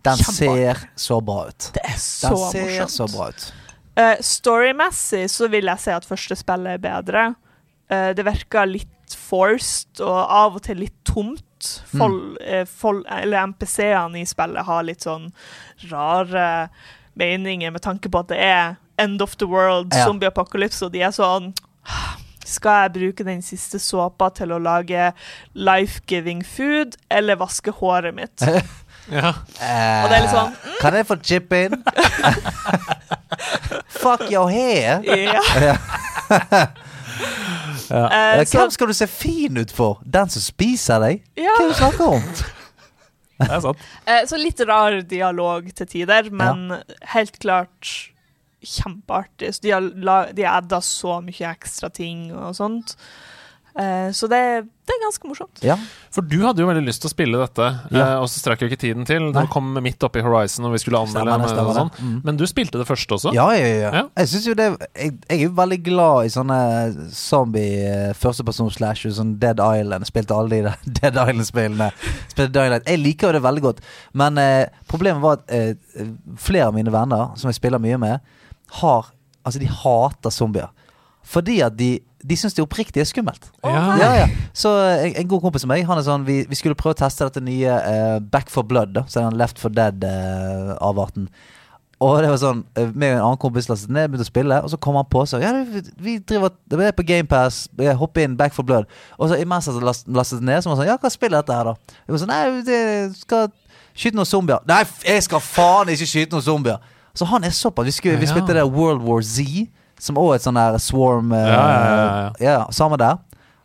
[0.07, 0.77] Den Kjempeartig.
[0.77, 1.71] ser så bra ut.
[1.75, 2.91] Det er så Den ser morsomt.
[2.97, 3.53] så bra ut.
[3.97, 7.35] Eh, Storymessig så vil jeg si at første spillet er bedre.
[7.91, 11.43] Uh, det virker litt forced og av og til litt tomt.
[11.93, 11.99] Mm.
[11.99, 15.31] Fol, eh, fol, eller MPC-ene i spillet har litt sånn
[15.91, 16.69] rare
[17.17, 20.05] meninger med tanke på at det er end of the world, Ja.
[20.05, 21.55] zombie apocalypse, og de er sånn
[22.47, 25.11] skal jeg bruke den siste såpa til å lage
[25.55, 28.43] life-giving food, eller vaske håret mitt?
[29.07, 29.29] Ja.
[29.63, 31.77] Eh, Og det er litt sånn, Kan jeg få chip in?
[34.03, 34.99] Fuck your hair.
[35.07, 35.77] Ja.
[37.87, 38.03] Ja.
[38.41, 40.01] uh, så, Hvem skal du se fin ut for?
[40.05, 41.23] Den som spiser deg?
[41.39, 41.53] ja.
[41.55, 42.25] Hva er det du snakker om?
[43.39, 43.85] Det er sant.
[44.09, 46.75] Uh, så litt rar dialog til tider, men
[47.15, 47.93] helt klart
[48.67, 49.55] kjempeartig.
[49.57, 52.97] Så de har, de har så mye ekstra ting og sånt.
[53.77, 54.39] Eh, så det,
[54.89, 55.59] det er ganske morsomt.
[55.61, 55.75] Ja.
[56.15, 57.99] For du hadde jo veldig lyst til å spille dette, Ja.
[58.07, 59.27] eh, og så strakk jo ikke tiden til.
[59.27, 59.43] Nei.
[59.43, 61.91] Det kom midt oppi Horizon, og vi skulle anmelde Stemmer stemmer sånn.
[62.01, 62.15] Mm.
[62.25, 63.35] Men du spilte det første også?
[63.37, 63.91] Ja, ja, ja.
[63.99, 64.03] Ja.
[64.17, 66.59] Jeg synes jo det Jeg, jeg er jo veldig glad i sånne
[67.13, 70.07] zombie eh, førstepersons slasher, sånn Dead Island.
[70.09, 71.91] Jeg spilte alle de der Dead Island-spillene.
[72.33, 72.89] Spilte Light.
[72.89, 73.85] Jeg liker jo det veldig godt,
[74.17, 76.09] men eh, problemet var at eh,
[76.41, 78.33] flere av mine venner, som jeg spiller mye med,
[78.83, 79.13] har
[79.47, 80.73] Altså, de hater zombier.
[81.23, 83.51] Fordi at de de syns det oppriktig er skummelt.
[83.63, 84.29] Oh, Ja, ja.
[84.57, 86.97] Så eh, en, en god kompis av meg Han er sånn Vi, vi skulle prøve
[86.97, 91.29] å teste dette nye uh, Back for Blood, da, så er den Left for Dead-avarten.
[92.01, 94.59] og det var sånn eh, meg og en annen kompis lastet ned, begynte å spille,
[94.65, 97.63] og så kom han på så Ja, vi, vi driver Det er på GamePass,
[98.01, 98.91] hopp inn, Back for Blood.
[99.17, 101.71] Og så imens last, lastet ned, så var han sånn Ja, hva spiller dette her,
[101.71, 101.95] da?
[102.03, 102.83] Jeg var sånn Nei, det
[103.23, 103.49] skal
[103.97, 104.61] skyte noen zombier.
[104.69, 106.83] Nei, jeg skal faen ikke skyte noen zombier!
[107.17, 107.87] Så han er såpass.
[107.89, 109.67] Vi, skulle, vi spilte det World War Z,
[110.01, 113.19] som også er et sånn der swarm uh, Ja, ja, ja, samme der.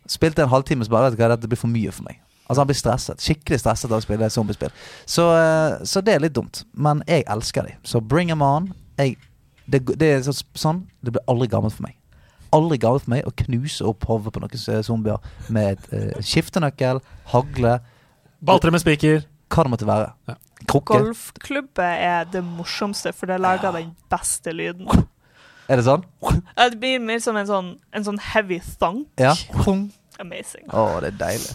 [0.08, 2.18] Spilte en halvtime, så bare vet du hva, dette blir for mye for meg.
[2.48, 3.22] Altså Han blir stresset.
[3.22, 4.72] Skikkelig stresset av å spille zombiespill.
[5.08, 6.64] Så, uh, så det er litt dumt.
[6.72, 7.80] Men jeg elsker dem.
[7.84, 8.72] Så bring them on.
[8.98, 9.16] Jeg,
[9.70, 11.96] det, det er så, sånn Det blir aldri gammelt for meg.
[12.52, 16.20] Aldri gammelt for meg å knuse opp hodet på noen eh, zombier med et uh,
[16.20, 17.00] skiftenøkkel,
[17.32, 17.78] hagle,
[18.42, 19.22] Balltre med spiker.
[19.52, 20.10] hva det måtte være.
[20.28, 20.34] Ja.
[20.68, 20.98] Krukke.
[20.98, 24.88] Golfklubbe er det morsomste, for det lager den beste lyden.
[25.70, 26.02] Er det sånn?
[26.58, 29.06] Det blir mer som en sånn, en sånn heavy thunk.
[29.16, 29.30] Ja.
[30.20, 30.66] Amazing.
[30.68, 31.54] Å, det er deilig.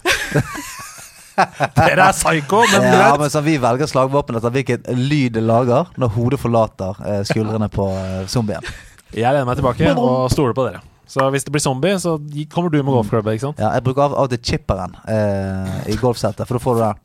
[1.77, 5.43] Dere er psycho, men du Ja, vet men Vi velger slagvåpen etter hvilken lyd det
[5.45, 8.65] lager når hodet forlater eh, skuldrene på eh, zombien.
[9.13, 10.81] Jeg lener meg tilbake og stoler på dere.
[11.07, 12.17] Så hvis det blir zombie, så
[12.51, 13.35] kommer du med golfklubbe.
[13.37, 13.61] ikke sant?
[13.61, 16.83] Ja, jeg bruker av av og til chipperen eh, i golfsettet, for da får du
[16.87, 17.03] den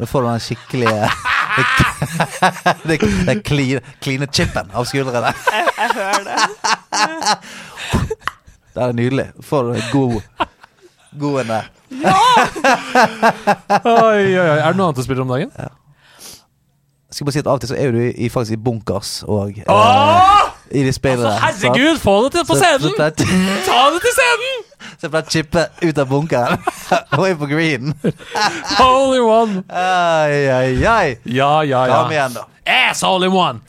[0.00, 1.10] Da får du den skikkelige
[2.84, 5.30] Det er kline, chipen chippen av skuldrene.
[5.54, 6.36] Jeg, jeg hører det.
[8.74, 9.26] Det er nydelig.
[9.46, 10.20] Får du god
[11.20, 11.64] God en der.
[13.84, 14.58] Oi, oi, oi.
[14.58, 15.52] Er det noe annet du spiller om dagen?
[15.54, 19.12] Jeg skal bare si at Av og til så er du i, faktisk i bunkers
[19.30, 19.68] og eh,
[20.70, 21.28] I de spillene.
[21.34, 22.94] Altså, herregud, få det til på scenen!
[23.68, 24.62] Ta det til scenen!
[24.94, 26.64] Så jeg pleier å chippe ut av bunkeren
[27.18, 27.92] og inn på green.
[28.80, 29.62] Holy one!
[29.68, 31.16] Ai, ai, ai.
[31.28, 32.02] Ja, ja, ja.
[32.02, 32.46] Kom igjen, da.
[32.64, 33.60] Ass holy one!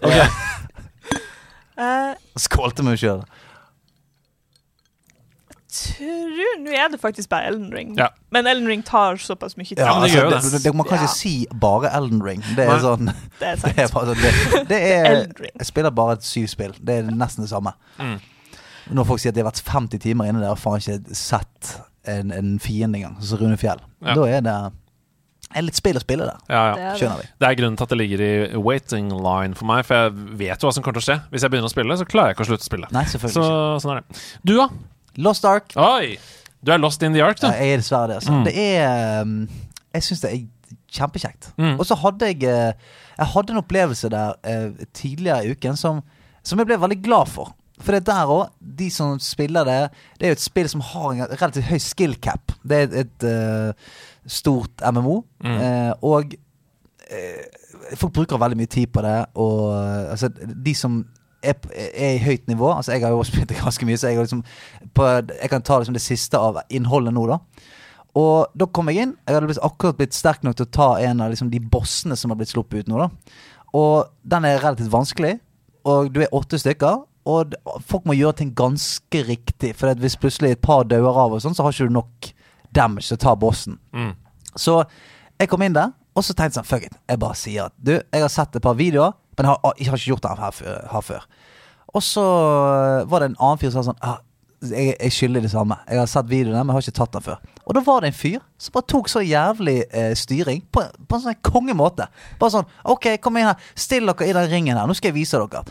[1.76, 3.26] Eh, Skålte meg sjøl.
[5.76, 7.96] Tror Nå er det faktisk bare Elden Ring.
[8.00, 8.08] Ja.
[8.32, 9.80] Men Elden Ring tar såpass mye tid.
[9.80, 10.64] Ja, det gjør jo det.
[10.64, 11.16] det, Man kan ikke Ja.
[11.16, 11.34] si
[11.66, 12.42] bare Elden Ring.
[12.56, 13.10] Det er sånn
[13.42, 15.20] Det er Det er, sånn det, det er
[15.60, 16.74] Jeg spiller bare et syv spill.
[16.80, 17.74] Det er nesten det samme.
[18.00, 18.18] Mm.
[18.96, 21.76] Når folk sier at de har vært 50 timer inne der og faen ikke sett
[22.06, 24.14] en, en fiende engang, som Rune Fjell, Ja.
[24.14, 24.58] da er det
[25.56, 26.38] er litt spill å spille der.
[26.52, 26.74] Ja, ja.
[26.76, 27.00] Det er det.
[27.00, 27.28] Skjønner vi.
[27.40, 30.12] Det er grunnen til at det ligger i waiting line for meg, for jeg
[30.42, 31.16] vet jo hva som kommer til å skje.
[31.32, 32.90] Hvis jeg begynner å spille, så klarer jeg ikke å slutte å spille.
[32.92, 33.46] Nei, Så ikke.
[33.82, 34.24] sånn er det.
[34.44, 34.68] Du, da?
[35.18, 35.76] Lost Ark.
[35.76, 36.16] Oi!
[36.66, 37.48] Du er lost in the ark, du.
[37.48, 38.16] Jeg er dessverre det.
[38.16, 38.32] Altså.
[38.32, 38.44] Mm.
[38.48, 39.50] Det er um,
[39.94, 40.46] Jeg syns det er
[40.96, 41.52] kjempekjekt.
[41.58, 41.76] Mm.
[41.80, 46.02] Og så hadde jeg eh, Jeg hadde en opplevelse der uh, tidligere i uken som,
[46.44, 47.54] som jeg ble veldig glad for.
[47.80, 49.80] For det er der òg, de som spiller det
[50.16, 52.56] Det er jo et spill som har en relativt høy skill cap.
[52.64, 53.94] Det er et, eh,
[54.26, 55.22] stort MMO.
[55.44, 55.58] Mm.
[55.62, 56.34] uh, og
[57.94, 59.20] folk bruker veldig mye tid på det.
[59.36, 59.70] Og
[60.10, 60.32] altså,
[60.66, 61.04] de som
[61.52, 64.20] er, er i høyt nivå Altså Jeg har jo spilt det ganske mye, så jeg,
[64.20, 64.44] liksom
[64.96, 67.40] på, jeg kan ta liksom det siste av innholdet nå, da.
[68.16, 69.16] Og da kom jeg inn.
[69.28, 72.32] Jeg hadde akkurat blitt sterk nok til å ta en av liksom, de bossene som
[72.32, 73.02] har blitt sluppet ut nå.
[73.02, 73.10] da
[73.76, 75.34] Og den er relativt vanskelig.
[75.86, 77.04] Og du er åtte stykker.
[77.28, 77.58] Og
[77.90, 79.74] folk må gjøre ting ganske riktig.
[79.76, 82.32] For hvis plutselig et par dauer av, og sånn så har ikke du nok
[82.76, 83.80] damage til å ta bossen.
[83.96, 84.14] Mm.
[84.56, 84.80] Så
[85.36, 86.98] jeg kom inn der, og så tenkte jeg sånn Fuck it.
[87.12, 90.00] Jeg bare sier at du, jeg har sett et par videoer, men har, jeg har
[90.00, 91.28] ikke gjort det her, her før.
[91.96, 92.24] Og så
[93.08, 94.22] var det en annen fyr som sa sånn ah,
[94.72, 95.78] jeg, jeg skylder det samme.
[95.90, 97.42] Jeg har sett videoene, men jeg har ikke tatt den før.
[97.66, 101.18] Og da var det en fyr som bare tok så jævlig eh, styring på, på
[101.18, 102.08] en sånn kongemåte.
[102.42, 103.70] Bare sånn OK, kom inn her.
[103.78, 104.88] Still dere i den ringen her.
[104.90, 105.64] Nå skal jeg vise dere.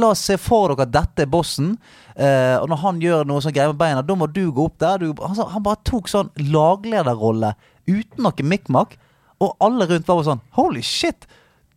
[0.00, 1.74] La oss se for dere dette bossen.
[2.16, 4.80] Eh, og når han gjør noe sånn greier med beina, da må du gå opp
[4.82, 5.02] der.
[5.02, 7.54] Du, han, han bare tok sånn laglederrolle
[7.88, 8.98] uten noe mikk-makk.
[9.42, 11.28] Og alle rundt var bare sånn Holy shit!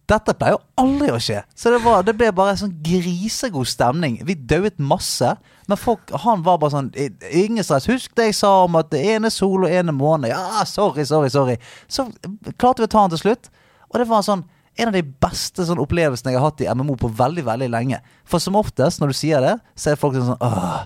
[0.06, 1.40] Dette pleier jo aldri å skje.
[1.58, 4.20] Så det, var, det ble bare en sånn grisegod stemning.
[4.28, 5.32] Vi dauet masse.
[5.66, 6.92] Men folk, han var bare sånn
[7.32, 7.88] Ingen stress.
[7.90, 10.30] Husk det jeg sa om at det ene sol og ene måne.
[10.30, 11.58] Ja, sorry, sorry, sorry.
[11.90, 12.06] Så
[12.54, 13.50] klarte vi å ta han til slutt.
[13.90, 14.46] Og det var sånn
[14.76, 18.02] en av de beste sånn opplevelsene jeg har hatt i MMO på veldig veldig lenge.
[18.28, 20.84] For som oftest, når du sier det, så er folk sånn Åh,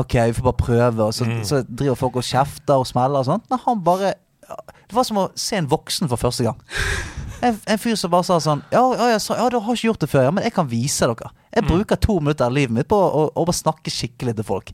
[0.00, 1.06] OK, vi får bare prøve.
[1.06, 3.46] Og så, så driver folk og kjefter og smeller og sånt.
[3.52, 4.14] Men han bare
[4.86, 6.58] Det var som å se en voksen for første gang.
[7.44, 10.04] En, en fyr som bare sa sånn ja, ja, så, ja, du har ikke gjort
[10.04, 11.32] det før, ja, men jeg kan vise dere.
[11.52, 14.72] Jeg bruker to minutter av livet mitt på å, å bare snakke skikkelig til folk.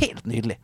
[0.00, 0.58] Helt nydelig.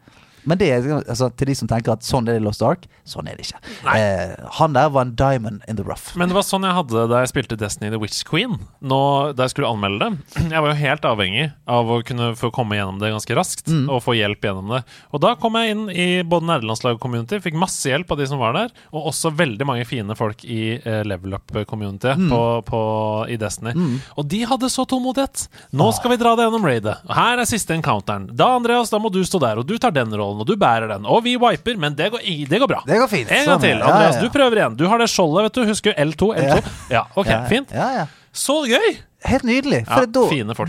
[0.44, 0.70] Men det
[1.06, 3.48] altså, til de som tenker at sånn er det i Lost Ark, sånn er det
[3.48, 3.60] ikke.
[3.94, 6.12] Eh, han der var en diamond in the rough.
[6.16, 8.58] Men det var sånn jeg hadde da jeg spilte Destiny The Witch Queen.
[8.80, 9.00] Nå,
[9.36, 10.44] Da jeg skulle anmelde det.
[10.50, 13.66] Jeg var jo helt avhengig av å kunne få komme gjennom det ganske raskt.
[13.68, 13.88] Mm.
[13.90, 14.82] Og få hjelp gjennom det.
[15.12, 18.54] Og da kom jeg inn i både nerdelandslag-community, fikk masse hjelp av de som var
[18.56, 22.28] der, og også veldig mange fine folk i eh, level up-community Mm.
[22.30, 22.80] på, på,
[23.28, 23.72] i Destiny.
[24.18, 25.48] Og de hadde så tålmodighet.
[25.76, 26.94] Nå skal vi dra det gjennom raidet.
[27.08, 28.28] Og her er siste encounteren.
[28.36, 30.29] Da, Andreas, da må du stå der, og du tar den rollen.
[30.30, 31.06] Kontrollen, og du bærer den.
[31.06, 32.82] Og vi wiper, men det går, det går bra.
[32.86, 33.30] Det går fint.
[33.30, 33.82] En gang Sånn, til.
[33.82, 34.24] Andreas, ja, ja.
[34.24, 34.76] du prøver igjen.
[34.78, 35.62] Du har det skjoldet, vet du.
[35.70, 36.30] Husker L2?
[36.44, 36.72] L2?
[36.90, 37.74] Ja, ok, fint.
[37.74, 38.06] Ja, ja.
[38.32, 38.98] Så gøy!
[39.26, 39.82] Helt nydelig.
[39.84, 40.22] For da,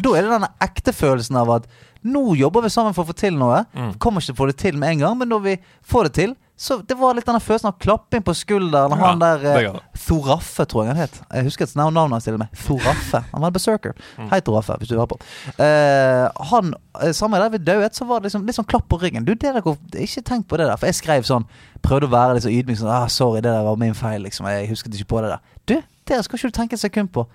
[0.03, 1.68] da er det denne ekte følelsen av at
[2.03, 3.62] nå jobber vi sammen for å få til noe.
[3.78, 3.93] Mm.
[4.01, 5.53] Kommer ikke til å få det til med en gang, men når vi
[5.88, 8.93] får det til så Det var litt denne følelsen av klapping på skulderen.
[8.93, 9.78] Ja, han der eh.
[9.97, 11.16] Thoraffe, tror jeg han het.
[11.34, 12.51] Jeg husker et navn han og med.
[12.68, 13.24] Thoraffe.
[13.32, 13.95] Han var en berserker.
[14.20, 14.28] Mm.
[14.30, 15.18] Hei, Thoraffe, hvis du hører på.
[15.57, 16.70] Eh, han,
[17.01, 19.26] eh, Samme der ved dauet, så var det liksom, litt sånn klapp på ryggen.
[19.26, 19.72] Du, det der
[20.05, 20.78] Ikke tenk på det der.
[20.78, 21.49] For jeg skrev sånn
[21.82, 22.78] Prøvde å være litt så ydmyk.
[22.78, 24.45] Sånn, ah, 'Sorry, det der var min feil', liksom.
[24.45, 25.41] Jeg husket ikke på det der.
[25.66, 27.26] Du, det skal ikke du tenke et sekund på.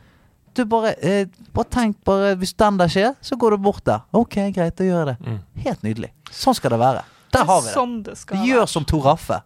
[0.54, 4.06] Du bare, eh, bare tenk bare Hvis den der skjer, så går du bort der.
[4.14, 5.18] Ok, greit, da gjør jeg det.
[5.26, 5.40] Mm.
[5.66, 6.10] Helt nydelig.
[6.30, 7.02] Sånn skal det være.
[7.36, 7.74] Der har vi det.
[7.76, 9.40] Sånn det skal Gjør som Tor Raffe.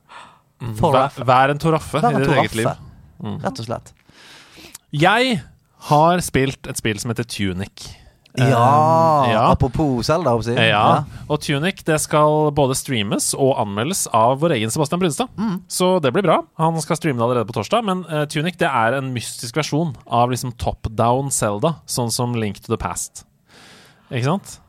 [0.77, 1.25] For Vær, Raffe.
[1.25, 2.67] vær en toraffe Vær i en ditt Tor eget liv.
[2.69, 3.25] Raffe.
[3.25, 3.39] Mm.
[3.45, 3.93] Rett og slett.
[4.93, 5.41] Jeg
[5.91, 7.89] har spilt et spill som heter Tunic.
[8.39, 9.51] Ja, Eh, ja.
[9.51, 10.69] Apropos Zelda, holdt jeg på å si.
[10.71, 15.29] Ja, og Tunic det skal både streames og anmeldes av vår egen Sebastian Brunstad.
[15.37, 15.57] Mm.
[15.67, 16.37] Så det blir bra.
[16.63, 17.83] Han skal streame det allerede på torsdag.
[17.85, 22.37] Men eh, Tunic det er en mystisk versjon av liksom top down Zelda, sånn som
[22.39, 23.25] Link to the Past.
[24.13, 24.61] Ikke sant?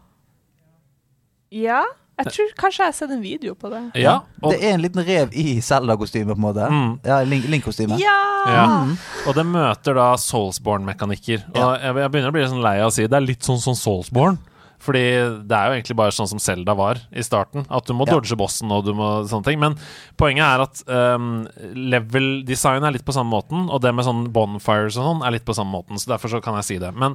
[1.51, 1.83] Ja,
[2.19, 3.81] jeg tror kanskje jeg har sett en video på det.
[4.01, 4.19] Ja.
[4.43, 6.67] Og, Det er en liten rev i Zelda-kostyme, på en måte.
[6.69, 6.99] Mm.
[7.07, 7.97] Ja, Link- Link-kostyme.
[7.99, 8.19] Ja!
[8.45, 8.65] ja.
[8.85, 8.97] Mm.
[9.27, 11.47] og det møter da Soulsborne-mekanikker.
[11.55, 13.61] Og jeg, jeg begynner å bli sånn lei av å si det er litt sånn
[13.61, 14.37] som Soulsborne.
[14.81, 15.01] Fordi
[15.45, 17.67] det er jo egentlig bare sånn som Zelda var i starten.
[17.69, 18.15] At du må Ja.
[18.15, 19.59] dodge bossen og du må sånne ting.
[19.61, 19.75] Men
[20.17, 21.43] poenget er at um,
[21.77, 25.35] level design er litt på samme måten, og det med sånn bonfires og sånn er
[25.37, 26.01] litt på samme måten.
[26.01, 26.95] Så derfor så kan jeg si det.
[26.97, 27.13] Men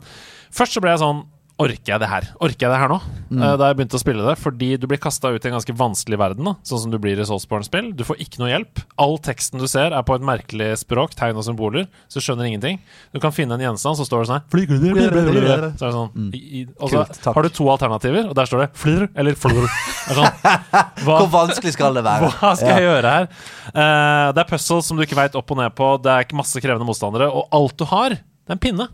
[0.55, 1.25] først så ble jeg sånn
[1.57, 2.27] Orker jeg det her?
[2.45, 2.97] Orker jeg det her nå?
[3.33, 4.35] Eh, da jeg begynte å spille det.
[4.37, 7.17] Fordi du blir kasta ut i en ganske vanskelig verden, da sånn som du blir
[7.17, 7.95] i Soulsborne-spill.
[7.97, 8.83] Du får ikke noe hjelp.
[9.01, 12.51] All teksten du ser, er på et merkelig språk, tegn og symboler, så du skjønner
[12.51, 12.83] ingenting.
[13.17, 16.93] Du kan finne en gjenstand, så står det sånn her «Flyr, Så sånn i, Og
[16.93, 19.69] så Kult, har du to alternativer, og der står det 'flyr' eller 'flur'.
[20.13, 20.41] Er sånn,
[21.09, 22.35] Hvor vanskelig skal det være?
[22.37, 23.31] hva skal jeg gjøre her?
[23.73, 25.95] Uh, det er puzzles som du ikke veit opp og ned på.
[26.05, 27.33] Det er ikke masse krevende motstandere.
[27.33, 28.93] Og alt du har, det er en pinne.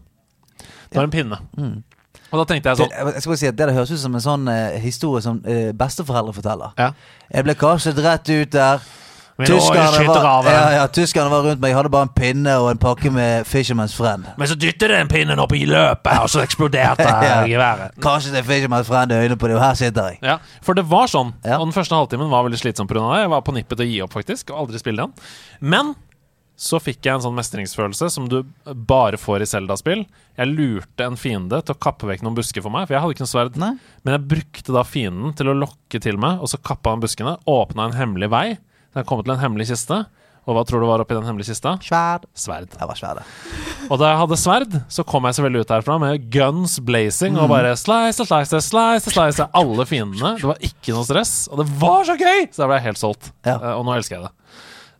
[0.92, 1.42] Det er en pinne.
[2.32, 4.14] Og da tenkte jeg Det, sånn jeg skal si at det det høres ut som
[4.16, 6.72] en sånn eh, historie som eh, besteforeldre forteller.
[6.80, 6.90] Ja.
[7.32, 8.80] Jeg ble kastet rett ut der.
[9.42, 11.72] Tyskerne var, ja, ja, tyskerne var rundt meg.
[11.72, 14.26] Jeg hadde bare en pinne og en pakke med Fisherman's Friend.
[14.38, 17.40] Men så dyttet den pinnen opp i løpet, og så eksploderte Ja.
[17.48, 17.96] geværet.
[18.04, 20.20] Kanskje det er Fisherman's Friend i øynene på det, og her sitter jeg.
[20.22, 21.32] Ja, for det var sånn.
[21.42, 23.00] Og den første halvtimen var veldig slitsom pga.
[23.08, 23.20] det.
[23.24, 25.12] Jeg var på nippet til å gi opp, faktisk, og aldri spille den.
[25.74, 25.94] Men
[26.62, 28.38] så fikk jeg en sånn mestringsfølelse som du
[28.86, 30.04] bare får i Zelda-spill.
[30.38, 33.16] Jeg lurte en fiende til å kappe vekk noen busker for meg, for jeg hadde
[33.16, 33.58] ikke noe sverd.
[33.58, 33.72] Nei?
[34.06, 37.34] Men jeg brukte da fienden til å lokke til meg, og så kappa han buskene.
[37.50, 38.46] Åpna en hemmelig vei.
[38.94, 40.04] Den kom til en hemmelig kiste.
[40.42, 41.76] Og hva tror du var oppi den hemmelige kista?
[41.86, 42.24] Sverd.
[42.34, 42.72] Sverd.
[42.74, 43.20] Det var sverd.
[43.86, 47.50] Og da jeg hadde sverd, så kom jeg selvfølgelig ut herfra med guns blazing og
[47.52, 50.34] bare slice, slice, slice, slice alle fiendene.
[50.40, 52.48] Det var ikke noe stress, og det var så gøy!
[52.50, 53.30] Så da ble jeg helt solgt.
[53.46, 53.54] Ja.
[53.54, 54.32] Eh, og nå elsker jeg det.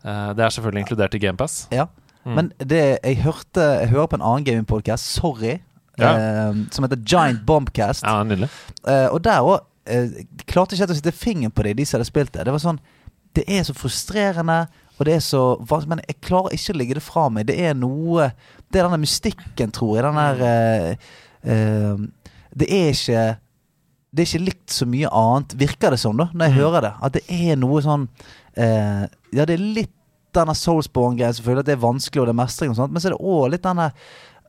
[0.04, 1.68] Eh, det er selvfølgelig inkludert i GamePass.
[1.72, 1.86] Ja.
[2.24, 2.34] Mm.
[2.38, 5.58] Men det, jeg hørte Jeg hører på en annen gamingpodkast, sorry,
[5.98, 6.12] Ja.
[6.16, 8.02] eh, som heter Giant Bombcast.
[8.06, 8.48] Ja, nydelig.
[8.86, 11.98] Eh, og der òg eh, klarte ikke helt å sitte fingeren på det, de som
[11.98, 12.44] hadde spilt det.
[12.46, 12.78] Det var sånn
[13.34, 14.66] Det er så frustrerende,
[14.98, 15.56] og det er så
[15.88, 17.46] Men jeg klarer ikke å legge det fra meg.
[17.46, 18.32] Det er noe
[18.70, 20.04] Det er denne mystikken, tror jeg.
[20.04, 20.96] Den der eh,
[21.44, 21.96] eh,
[22.54, 23.36] Det er ikke
[24.14, 26.60] Det er ikke likt så mye annet, virker det som, da, når jeg Mm.
[26.60, 26.92] hører det.
[27.02, 28.08] At det er noe sånn
[28.56, 29.92] eh, Ja, det er litt
[30.32, 31.64] denne Soulsborne-greien, selvfølgelig.
[31.64, 32.94] At det er vanskelig, og det er mestring og sånt.
[32.94, 33.90] Men så er det òg litt denne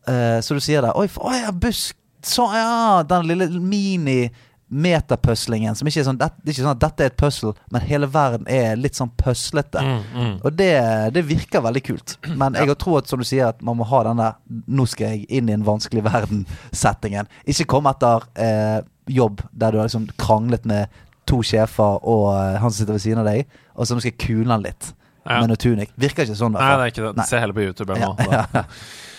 [0.08, 4.32] eh, Som du sier der Oi, for, oi ja, busk Så ja, den lille mini
[4.74, 7.52] metapøslingen som ikke er sånn det, det er ikke sånn at dette er et puzzle,
[7.74, 9.84] men hele verden er litt sånn puslete.
[9.86, 10.32] Mm, mm.
[10.40, 10.72] Og det,
[11.14, 12.16] det virker veldig kult.
[12.42, 15.28] Men jeg tror at som du sier, at man må ha denne 'nå skal jeg
[15.30, 17.30] inn i en vanskelig verden'-settingen.
[17.46, 18.80] Ikke kom etter eh,
[19.14, 20.90] jobb der du har liksom kranglet med
[21.30, 24.12] to sjefer og eh, han som sitter ved siden av deg, og så nå skal
[24.12, 24.94] jeg kule han litt
[25.24, 25.40] Ja.
[25.40, 25.90] med noe tunic.
[25.96, 26.52] Virker ikke sånn.
[26.52, 27.16] i hvert Nei, det er ikke det.
[27.22, 27.26] Nei.
[27.30, 28.10] Se heller på YouTube nå.
[28.32, 28.64] Ja,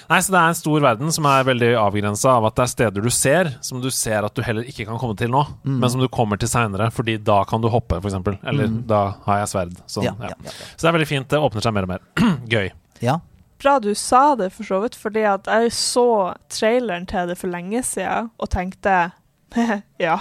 [0.05, 2.73] Nei, så Det er en stor verden som er veldig avgrensa av at det er
[2.75, 5.79] steder du ser, som du ser at du heller ikke kan komme til nå, Mm.
[5.81, 8.13] men som du kommer til seinere, fordi da kan du hoppe, f.eks.
[8.45, 9.73] Eller da har jeg sverd.
[9.89, 10.29] Sånn, Ja, ja.
[10.29, 11.29] ja, ja, Så det er veldig fint.
[11.33, 12.05] Det åpner seg mer og mer.
[12.53, 12.71] Gøy.
[13.01, 13.17] ja.
[13.65, 17.49] Bra du sa det, for så vidt, fordi at jeg så traileren til det for
[17.49, 19.13] lenge siden og tenkte
[20.07, 20.19] ja,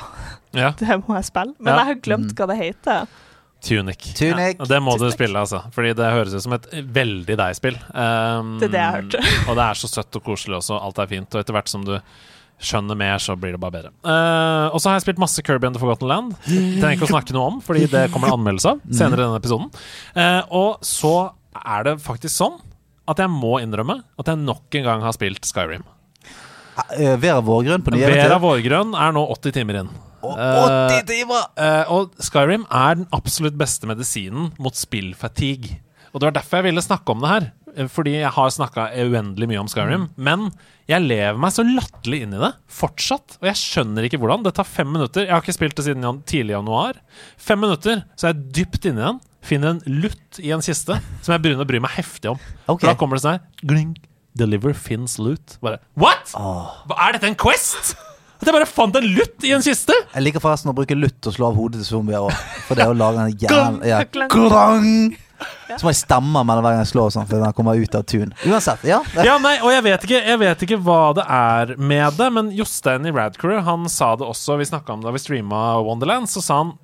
[0.53, 0.71] Ja.
[0.79, 1.55] det må jeg spille.
[1.59, 1.77] Men Ja.
[1.79, 3.07] jeg har glemt hva det heter.
[3.63, 4.09] Tunic.
[4.17, 4.57] Tunic.
[4.57, 5.61] Ja, og det må du spille, altså.
[5.71, 7.77] Fordi det høres ut som et veldig deg-spill.
[7.95, 9.21] Um, Det er det jeg hørte.
[9.47, 10.75] og det er så søtt og koselig også.
[10.83, 11.29] Alt er fint.
[11.31, 11.93] Og etter hvert som du
[12.63, 13.93] skjønner mer, så blir det bare bedre.
[14.03, 16.35] Uh, og så har jeg spilt masse Kirby and the Forgotten Land.
[16.51, 19.39] Trenger ikke å snakke noe om, fordi det kommer en anmeldelse av senere i denne
[19.39, 19.71] episoden.
[20.11, 21.13] Uh, og så
[21.63, 22.59] er det faktisk sånn
[23.11, 25.83] at jeg må innrømme at jeg nok en gang har spilt Skyrim.
[26.97, 28.39] Eh, Vera Vårgrønn på nye Vera.
[28.41, 29.89] Vårgrønn er nå 80 timer inn.
[30.23, 31.47] Og Eh, 80 timer!
[31.59, 35.79] Uh, og Skyrim er den absolutt beste medisinen mot spillfatigue.
[36.13, 37.51] Og det var derfor jeg ville snakke om det her.
[37.75, 40.09] eh, Fordi jeg har snakka uendelig mye om Skyrim.
[40.15, 40.51] Men
[40.87, 43.37] jeg lever meg så latterlig inn i det fortsatt.
[43.41, 44.43] Og jeg skjønner ikke hvordan.
[44.45, 45.25] Det tar fem minutter.
[45.25, 46.93] Jeg har ikke spilt det siden jan tidlig januar.
[47.37, 49.19] Fem minutter, så er jeg dypt inni den.
[49.43, 52.39] Finner en lutt i en kiste som jeg begynner å bry meg heftig om.
[52.67, 52.85] Okay.
[52.85, 53.95] For da kommer det sånn her Gling.
[54.37, 55.57] Deliver Finns loot.
[55.63, 56.33] Bare What?!
[56.33, 57.95] Hva Er dette en Quest?!
[58.43, 59.95] At jeg bare fant en lutt i en kiste!
[59.95, 62.33] Jeg liker forresten å bruke lutt og slå av hodet til zombier òg.
[62.67, 64.01] For det å lage en Glang, ja.
[64.03, 64.27] Klang.
[64.33, 64.89] Glang!
[65.77, 68.03] Så må jeg stemme mellom hver gang jeg slår, sånn, for den kommer ut av
[68.07, 68.33] tun.
[68.47, 68.99] Uansett, ja.
[69.25, 72.51] Ja, nei, og jeg vet, ikke, jeg vet ikke hva det er med det, men
[72.55, 74.59] Jostein i Radcrew han sa det også.
[74.59, 76.29] Vi snakka om det da vi streama Wonderland.
[76.31, 76.75] Så sa han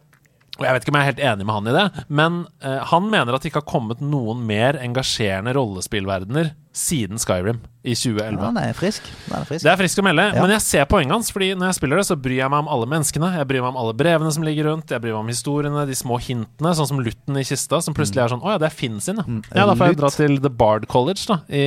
[0.59, 2.79] og jeg vet ikke om jeg er helt enig med han i det, men eh,
[2.91, 8.37] han mener at det ikke har kommet noen mer engasjerende rollespillverdener siden Skyrim i 2011.
[8.39, 9.03] Ja, den er frisk.
[9.25, 9.63] Den er frisk.
[9.65, 10.41] Det er frisk å melde, Ja.
[10.43, 11.31] men jeg ser poenget hans.
[11.33, 13.31] Fordi når jeg spiller det, så bryr jeg meg om alle menneskene.
[13.39, 14.87] Jeg bryr meg om alle brevene som ligger rundt.
[14.93, 18.23] Jeg bryr meg om historiene, de små hintene, sånn som lutten i kista, som plutselig
[18.23, 19.23] er sånn Å ja, det er Finn sin, ja.
[19.27, 19.41] Mm.
[19.55, 21.65] Ja, da får jeg dra til The Bard College, da, i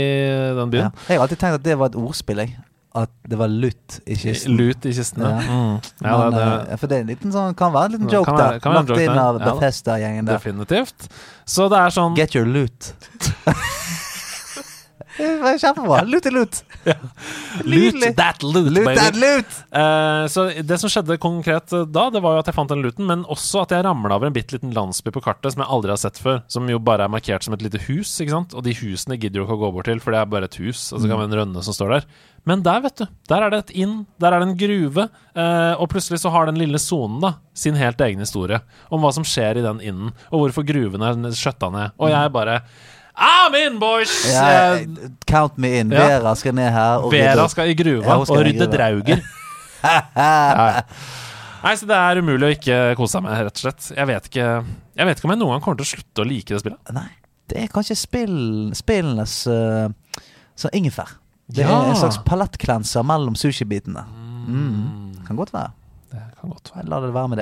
[0.54, 0.66] den Ja.
[0.76, 0.92] byen.
[1.08, 2.56] Jeg har alltid tenkt at det var et ordspill, jeg.
[2.94, 4.52] At det var lutt i kisten.
[4.58, 5.30] Lut i kistene.
[5.32, 5.42] Ja.
[5.48, 5.76] Mm.
[6.04, 8.34] Ja, Men, det, det, for det er en liten sånn, kan være en liten joke
[8.36, 8.48] da.
[8.60, 10.36] Lagt inn av Bethesda-gjengen der.
[10.36, 11.08] definitivt.
[11.48, 12.92] Så det er sånn Get your loot.
[15.16, 16.02] kjempebra.
[16.08, 16.60] Loot er loot.
[17.64, 18.16] Loot Nydelig.
[18.16, 18.96] that loot, Loot baby.
[18.98, 19.58] that loot!
[19.72, 22.82] Uh, så det som skjedde konkret eh, da, det var jo at jeg fant den
[22.84, 25.70] looten, men også at jeg ramla over en bitte liten landsby på kartet som jeg
[25.76, 28.56] aldri har sett før, som jo bare er markert som et lite hus, ikke sant?
[28.56, 30.60] Og de husene gidder du ikke å gå bort til, for det er bare et
[30.62, 32.08] hus, og så kan vi være en rønne som står der.
[32.48, 35.04] Men der, vet du, der er det et inn, der er det en gruve,
[35.36, 38.58] uh, og plutselig så har den lille sonen da sin helt egen historie
[38.90, 41.94] om hva som skjer i den innen, og hvorfor gruven er skjøtta ned.
[42.02, 42.56] Og jeg bare
[43.16, 44.12] I'm in, boys!
[44.32, 44.86] Ja, Eh,
[45.28, 45.90] count me in.
[45.92, 46.06] Ja.
[46.08, 47.04] Vera skal ned her.
[47.12, 49.22] Vera skal i gruva og rydde drauger.
[49.82, 50.82] Ja.
[51.62, 53.88] Nei, så Det er umulig å ikke kose seg med, rett og slett.
[53.96, 54.44] Jeg vet ikke
[54.98, 56.92] Jeg vet ikke om jeg noen gang kommer til å slutte å like det spillet.
[56.94, 57.08] Nei,
[57.50, 58.36] det er kanskje spill,
[58.78, 59.88] spillenes uh,
[60.58, 61.16] sånn ingefær.
[61.52, 61.80] Det Ja.
[61.82, 64.04] er en slags palettklenser mellom sushibitene.
[64.46, 65.22] Mm.
[65.26, 65.72] Kan godt være.
[66.14, 66.86] Det kan godt være.
[66.88, 67.41] La det være med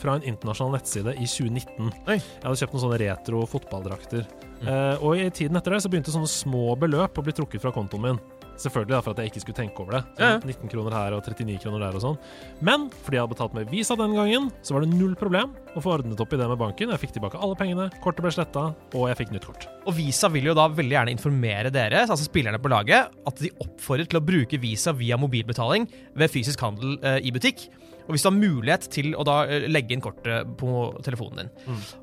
[0.00, 1.92] fra en internasjonal nettside i 2019.
[2.08, 2.18] Oi.
[2.18, 4.26] Jeg hadde kjøpt noen sånne retro fotballdrakter.
[4.64, 7.72] Eh, og i tiden etter det så begynte sånne små beløp å bli trukket fra
[7.74, 8.22] kontoen min.
[8.60, 10.00] Selvfølgelig da, for at jeg ikke skulle tenke over det.
[10.14, 10.38] Så ja.
[10.38, 12.18] 19 kroner her og 39 kroner der og sånn.
[12.64, 15.82] Men fordi jeg hadde betalt med Visa den gangen, så var det null problem å
[15.82, 16.92] få ordnet opp i det med banken.
[16.94, 19.66] Jeg fikk tilbake alle pengene, kortet ble sletta, og jeg fikk nytt kort.
[19.84, 23.50] Og Visa vil jo da veldig gjerne informere dere, altså spillerne på laget, at de
[23.64, 27.66] oppfordrer til å bruke Visa via mobilbetaling ved fysisk handel eh, i butikk.
[28.04, 31.52] Og hvis du har mulighet til å da eh, legge inn kortet på telefonen din.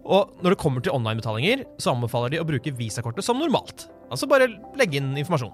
[0.06, 3.88] Og når det kommer til online-betalinger, så anbefaler de å bruke Visa-kortet som normalt.
[4.12, 4.50] Altså bare
[4.80, 5.54] legge inn informasjon.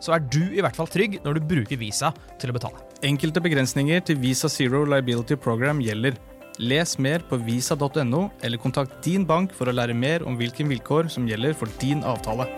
[0.00, 2.82] så er du i hvert fall trygg når du bruker Visa til å betale.
[3.06, 6.18] Enkelte begrensninger til Visa Zero Liability Program gjelder.
[6.58, 11.10] Les mer på visa.no, eller kontakt din bank for å lære mer om hvilke vilkår
[11.14, 12.48] som gjelder for din avtale.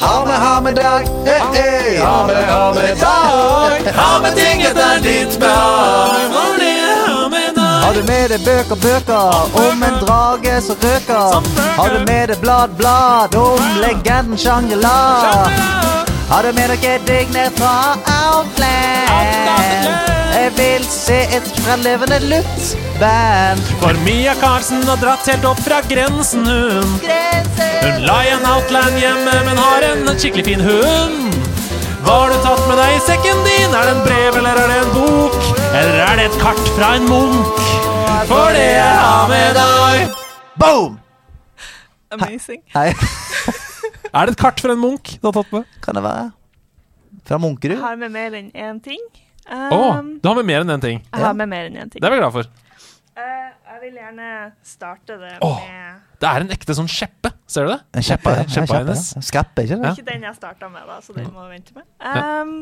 [0.00, 1.06] Ha med, ha med dag.
[1.26, 1.98] Hey, hey.
[1.98, 3.92] Ha med, ha med dag.
[3.94, 6.69] Ha med ting etter ditt behag.
[7.80, 11.48] Har du med deg bøker, bøker om en drage som røker?
[11.78, 15.48] Har du med deg blad, blad om legenden Shangri-La?
[16.30, 17.96] Har du med dere digner fra
[18.28, 19.88] Outland?
[20.30, 23.64] Jeg vil se et frelevende luttband.
[23.80, 26.94] For Mia Karlsen har dratt helt opp fra grensen, hun.
[27.80, 31.40] Hun la igjen Outland hjemme, men har en skikkelig fin hund.
[32.04, 33.74] Hva har du tatt med deg i sekken din?
[33.76, 35.39] Er det en brev, eller er det en bok?
[35.70, 37.60] Eller er det et kart fra en munk?
[38.30, 40.14] For det jeg har med deg
[40.60, 40.96] Boom!
[42.14, 42.60] Amazing.
[42.74, 42.90] Hei,
[44.16, 45.68] Er det et kart fra en munk du har tatt med?
[45.84, 46.24] kan det være?
[47.26, 47.76] Fra Munkerud?
[47.76, 49.02] Jeg har med mer enn én ting.
[49.50, 50.98] Å, Um, du har med mer enn én ting.
[51.06, 52.02] jeg har med mer enn én ting.
[52.02, 52.50] Det er vi glad for.
[53.18, 54.28] Uh, jeg vil gjerne
[54.66, 57.32] starte det oh, med Det er en ekte sånn skjeppe.
[57.50, 57.78] Ser du det?
[57.98, 59.06] En kjeppe, skjeppa kjeppe, hennes.
[59.16, 59.22] ja.
[59.26, 59.92] Skreppe, ikke det?
[59.98, 61.86] Ikke den jeg starta med, da, så den må vente med.
[62.04, 62.54] Um,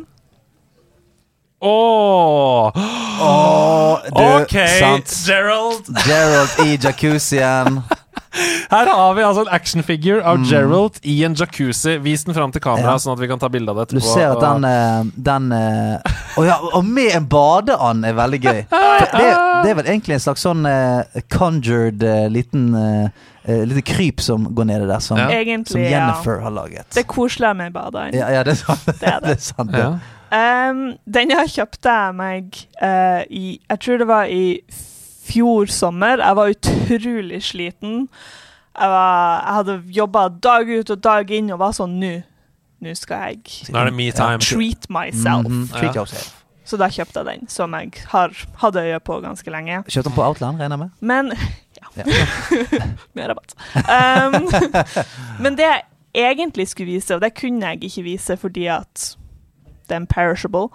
[1.60, 2.72] Åh!
[3.20, 5.26] Oh, du, OK, sant.
[5.26, 5.88] Gerald.
[6.06, 7.80] Gerald i jacuzzien.
[8.70, 11.96] Her har vi altså en actionfigure av Gerald i en jacuzzi.
[12.04, 12.98] Vis den fram til kamera, Ja.
[13.02, 15.48] sånn at vi kan ta bilde av det Du ser at den, eh, den
[16.36, 18.60] oh ja, og med en badeand er veldig gøy.
[18.98, 19.30] Det, det,
[19.64, 21.02] det er vel egentlig en slags sånn uh,
[21.32, 23.08] conjured uh, liten uh,
[23.46, 25.30] lite kryp som går nedi der, som, Ja.
[25.66, 26.42] som Jennifer ja.
[26.44, 26.86] Har laget.
[26.94, 28.14] Det er koseligere med badeand.
[28.14, 28.84] Ja, ja, det er sant.
[28.86, 29.30] Det er det.
[29.30, 29.82] Det er sant det.
[29.86, 30.17] Ja.
[30.32, 34.60] Um, den jeg kjøpte jeg meg uh, i Jeg tror det var i
[35.28, 36.20] fjor sommer.
[36.20, 38.08] Jeg var utrolig sliten.
[38.78, 42.12] Jeg, var, jeg hadde jobba dag ut og dag inn og var sånn Nå
[42.78, 44.38] Nå skal jeg Nå er det me time.
[44.38, 45.48] treat myself.
[45.48, 46.00] Mhm, treat Ja.
[46.02, 46.34] yourself.
[46.68, 49.80] Så da kjøpte jeg den, som jeg har hadde øye på ganske lenge.
[49.88, 50.90] Kjøpte den på Outland, regner jeg med?
[51.00, 51.32] Men
[51.78, 52.04] Ja.
[53.16, 53.54] Med rabatt.
[53.74, 54.46] Um,
[55.42, 55.64] men det
[56.14, 59.16] jeg egentlig skulle vise, og det kunne jeg ikke vise fordi at
[59.96, 60.68] er en perishable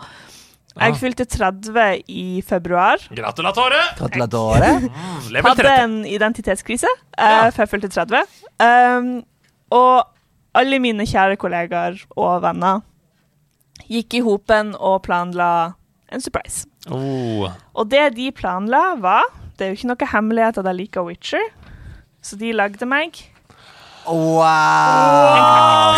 [0.74, 0.98] Jeg Ah.
[0.98, 2.98] fylte 30 i februar.
[3.14, 3.82] Gratulatore!
[3.98, 4.80] Gratulatore.
[4.90, 6.88] Mm, Hadde en identitetskrise,
[7.20, 8.24] uh, eh, for jeg fylte 30.
[8.58, 9.24] Um,
[9.70, 10.08] og
[10.56, 12.82] alle mine kjære kollegaer og venner
[13.88, 15.74] gikk i hopen og planla
[16.12, 16.66] en surprise.
[16.90, 17.52] Oh.
[17.76, 19.24] Og det de planla, var
[19.58, 21.46] Det er jo ikke noe hemmelighet at jeg liker Witcher,
[22.26, 23.20] så de lagde meg
[24.08, 25.94] Wow!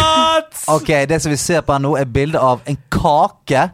[0.67, 3.69] Ok, Det som vi ser på her nå, er bilde av en kake.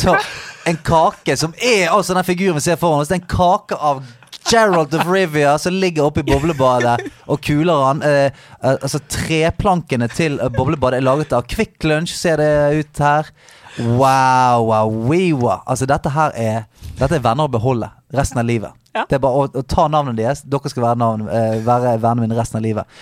[0.00, 0.16] Så,
[0.64, 3.08] en kake som er altså den figuren vi ser foran oss.
[3.08, 4.04] Det er en kake av
[4.50, 8.02] Gerald of Rivia som ligger oppe i boblebadet og kuler han.
[8.04, 13.04] Eh, eh, altså Treplankene til eh, boblebadet er laget av Kvikk Lunsj, ser det ut
[13.04, 13.30] her.
[13.78, 15.60] Wow, wow, wow.
[15.66, 16.64] Altså Dette her er
[16.94, 18.83] Dette er venner å beholde resten av livet.
[18.94, 19.04] Ja.
[19.10, 20.44] Det er bare å, å ta navnet deres.
[20.46, 23.00] Dere skal være, navn, eh, være vennene mine resten av livet.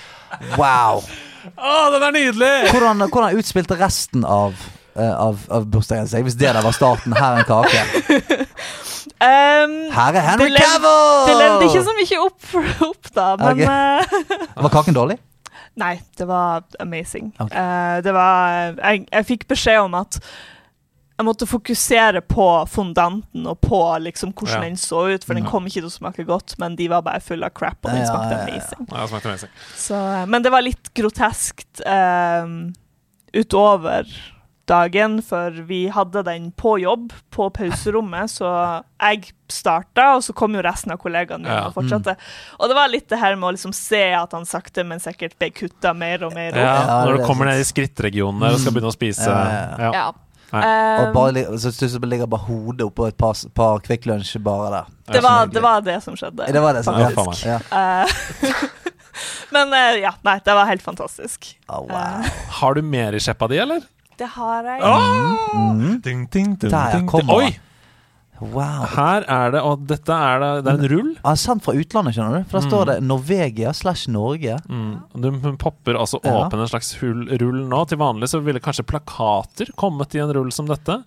[0.56, 1.02] Wow.
[1.52, 2.52] Å, den er nydelig!
[2.70, 4.56] Hvordan, hvordan utspilte resten av,
[4.94, 6.24] eh, av, av bursdagen seg?
[6.26, 8.46] Hvis det der var starten, her er en kake.
[9.28, 11.28] um, Her er Henry Det Cavill!
[11.28, 12.48] Det levde ikke så mye opp,
[12.90, 13.68] opp da, men okay.
[13.68, 15.18] uh, Var kaken dårlig?
[15.82, 17.34] Nei, det var amazing.
[17.40, 17.52] Okay.
[17.56, 20.20] Uh, det var jeg, jeg fikk beskjed om at
[21.22, 24.60] jeg måtte fokusere på fondanten og på liksom hvordan Ja.
[24.66, 27.22] den så ut, for den kom ikke til å smake godt, men de var bare
[27.24, 28.52] fulle av crap, og den Ja, smakte ja, ja.
[28.52, 28.86] amazing.
[28.92, 29.50] Ja, smakte amazing.
[29.76, 32.74] Så, eh, men det var litt groteskt um,
[33.32, 34.06] utover
[34.68, 38.46] dagen, for vi hadde den på jobb på pauserommet, så
[39.02, 41.66] jeg starta, og så kom jo resten av kollegaene mine Ja.
[41.66, 42.14] og fortsatte.
[42.60, 45.34] Og det var litt det her med å liksom se at han sakte, men sikkert
[45.38, 46.56] ble kutta mer og mer opp.
[46.62, 49.26] Ja, når du er kommer ned i skrittregionen og skal begynne å spise.
[49.92, 50.12] Ja,
[50.52, 50.62] Nei.
[51.00, 54.90] Og bare, så plutselig ligger bare hodet oppå et par, par Kvikk Lunsj bare der.
[55.14, 56.50] det, var, det var det som skjedde.
[56.52, 58.04] Det var det som Ja, ja, ja.
[58.04, 58.52] Eh,
[59.56, 61.54] men eh, ja, nei, det var helt fantastisk.
[61.68, 62.28] Oh, wow.
[62.60, 63.80] Har du mer i skjeppa di, eller?
[64.20, 64.80] Det har jeg.
[65.56, 66.00] Mm.
[66.04, 67.54] Ding, ding, ding, Der kommer Oi!
[68.52, 68.84] Wow.
[68.96, 71.10] Her er det Og dette er det Det er en rull.
[71.24, 72.48] Ja, sendt fra utlandet, skjønner du.
[72.50, 72.68] For Mm.
[72.70, 74.58] står det Norvegia slash Norge.
[74.68, 75.02] Mm.
[75.20, 76.32] Du popper altså Ja.
[76.48, 77.84] åpen en slags hull, rull nå.
[77.88, 81.02] Til vanlig så ville kanskje plakater kommet i en rull som dette.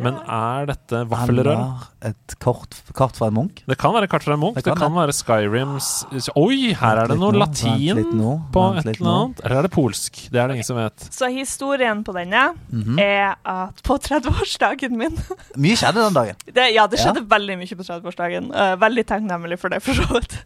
[0.00, 1.54] Men er dette vaffelrør?
[1.54, 3.62] Eller et kort, kart fra en munk.
[3.66, 4.54] Det kan være kart fra en munk.
[4.56, 6.04] Det Det kan kan, være Skyrims
[6.36, 9.40] Oi, her er det noe latin nå, på et eller annet.
[9.44, 10.28] Eller er det polsk?
[10.30, 10.98] Det er det ingen som vet.
[11.10, 12.98] Så historien på denne Mhm.
[12.98, 15.16] er at på 30-årsdagen min
[15.56, 16.36] Mye skjedde den dagen.
[16.52, 17.06] det, Ja, det Ja.
[17.06, 18.50] skjedde veldig mye på 30-årsdagen.
[18.54, 20.36] Uh, veldig takknemlig for det, for så vidt.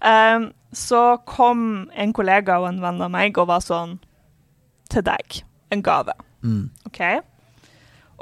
[0.00, 3.98] Um, så kom en kollega og en venn av meg og var sånn
[4.90, 5.42] Til deg.
[5.72, 6.12] En gave.
[6.44, 6.68] Mm.
[6.86, 7.00] OK?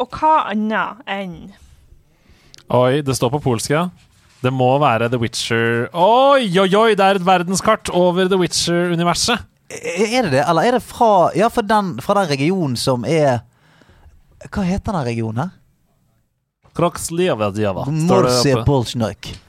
[0.01, 1.35] Og hva annet enn
[2.73, 3.89] Oi, det står på polsk, ja.
[4.43, 6.95] Det må være The Witcher Oi, oi, oi!
[6.99, 9.43] Det er et verdenskart over The Witcher-universet.
[9.73, 13.41] Er det det, eller er det fra Ja, fra den, fra den regionen som er
[14.49, 15.53] Hva heter den regionen her?
[18.09, 18.67] Står, det oppe-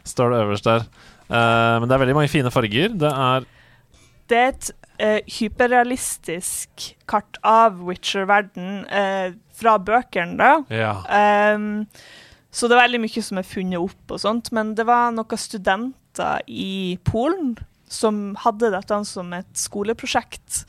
[0.05, 0.87] står det øverst der.
[1.29, 2.89] Uh, men det er veldig mange fine farger.
[2.99, 3.45] Det er
[4.29, 4.71] Det er et
[5.03, 10.51] uh, hyperrealistisk kart av Witcher-verden uh, fra bøkene, da.
[10.73, 10.93] Ja.
[11.55, 11.85] Um,
[12.53, 15.39] så det er veldig mye som er funnet opp og sånt, men det var noen
[15.41, 17.55] studenter i Polen
[17.89, 20.63] som hadde dette som et skoleprosjekt,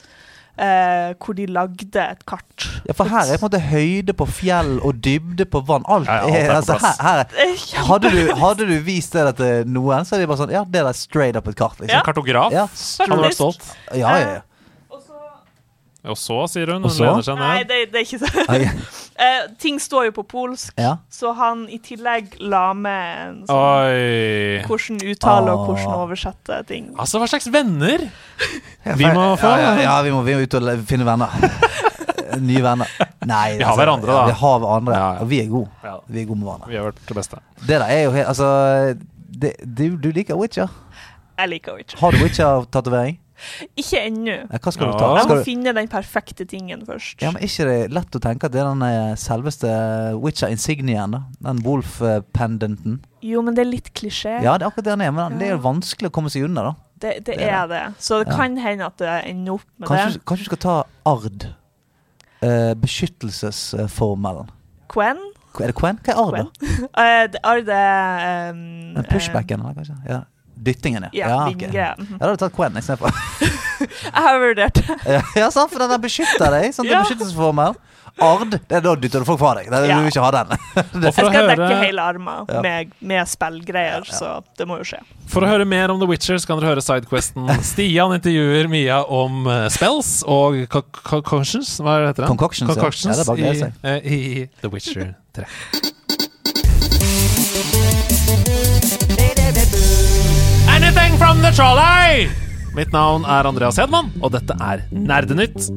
[0.59, 2.67] eh, hvor de lagde et kart.
[2.87, 5.87] Ja, for her er på en måte høyde på fjell og dybde på vann.
[5.91, 6.99] Alt Ja, ja, alt er på altså, plass.
[7.01, 7.45] her, her.
[7.45, 10.65] Er Hadde, du, hadde du vist det til noen, så er de bare sånn Ja,
[10.69, 11.79] det er straight up et kart.
[11.81, 11.95] Liksom.
[11.97, 12.03] Ja.
[12.07, 12.53] Kartograf.
[12.55, 12.67] Ja.
[13.05, 13.71] Hadde vært stolt.
[13.93, 14.43] Ja, ja, ja.
[16.05, 16.85] Og så- sier hun.
[16.85, 17.05] Og Hun så?
[17.07, 18.81] lener seg Nei, det, det er ikke så.
[19.15, 20.97] Eh, Ting står jo på polsk, ja.
[21.09, 24.65] så han i tillegg la med en sånn Oi.
[24.67, 25.67] hvordan uttale og Ah.
[25.69, 26.89] hvordan oversette ting.
[26.99, 28.09] Altså, hva slags venner?
[28.85, 31.31] Vi må få- ja, ja, ja, vi må, vi må ut og finne venner.
[32.43, 32.91] Nye venner.
[33.25, 34.19] Nei, altså, Vi har hverandre, da.
[34.19, 35.21] Ja, vi har hverandre, Ja, ja.
[35.23, 35.71] og vi er gode.
[35.85, 35.97] Ja.
[36.11, 36.69] Vi er gode med hverandre.
[36.69, 37.39] Vi har vært det beste.
[37.61, 38.99] Det der er jo helt Altså,
[39.31, 40.69] det, du, du liker Witcher.
[41.39, 41.99] Jeg liker Witcher.
[42.03, 43.19] Har du Witcher-tatovering?
[43.77, 44.35] Ikke ennå.
[44.51, 44.99] Ja, Hva skal du Ja.
[44.99, 45.09] ta?
[45.19, 47.21] Jeg må du, finne den perfekte tingen først.
[47.23, 49.69] ja, men ikke det lett å tenke at det er den eh, selveste
[50.23, 51.11] Witcher insignien?
[51.11, 51.23] da?
[51.43, 53.01] Den Wolf-pendenten?
[53.23, 54.43] Jo, men det er litt klisjé.
[54.43, 56.63] Ja, det er akkurat det den er, men det er vanskelig å komme seg unna,
[56.63, 56.75] da.
[57.05, 57.83] Det, det Det er er det.
[57.99, 58.37] Så det Ja.
[58.37, 60.25] kan hende at det ender opp med Kanskje, det.
[60.25, 61.47] kanskje du skal ta Ard?
[62.43, 64.49] Eh, beskyttelsesformelen.
[64.89, 65.19] Quen?
[65.61, 65.99] Er det Quen?
[66.03, 66.45] Hva er Ard, da?
[67.05, 67.29] Eh,
[67.75, 69.97] er um, Pushbacken, eller kanskje?
[70.09, 70.21] Ja.
[70.57, 71.27] Dyttingen, ja.
[71.29, 71.69] Ja, okay.
[71.69, 72.19] Mhm.
[72.19, 73.11] da hadde du tatt Quen istedenfor.
[74.05, 75.23] Jeg har vurdert det.
[75.37, 76.71] ja, sant, for den der beskytter deg.
[76.73, 76.87] Sant?
[76.89, 77.03] Det er Ja.
[77.03, 77.75] beskyttelsesformel.
[78.23, 79.67] Ard, det er da dytter du folk fra deg.
[79.73, 79.97] Det, Ja.
[79.99, 80.53] Du vil ikke ha den.
[81.03, 82.61] Jeg skal skal dekke hele armen Ja.
[82.63, 85.01] med, med spillgreier, så det må jo skje.
[85.27, 89.01] for å høre mer om The Witcher så kan dere høre sidequesten Stian intervjuer Mia
[89.03, 91.81] om eh, spells og co- co- concoctions.
[91.83, 92.31] Hva heter det?
[92.31, 92.79] Concoctions, ja.
[92.79, 95.45] Ja, det er bare i, eh, i The Witcher 3.
[101.15, 102.29] Anything from the trolley!
[102.75, 105.69] Mitt navn er Andreas Hedman, og dette er Nerdenytt.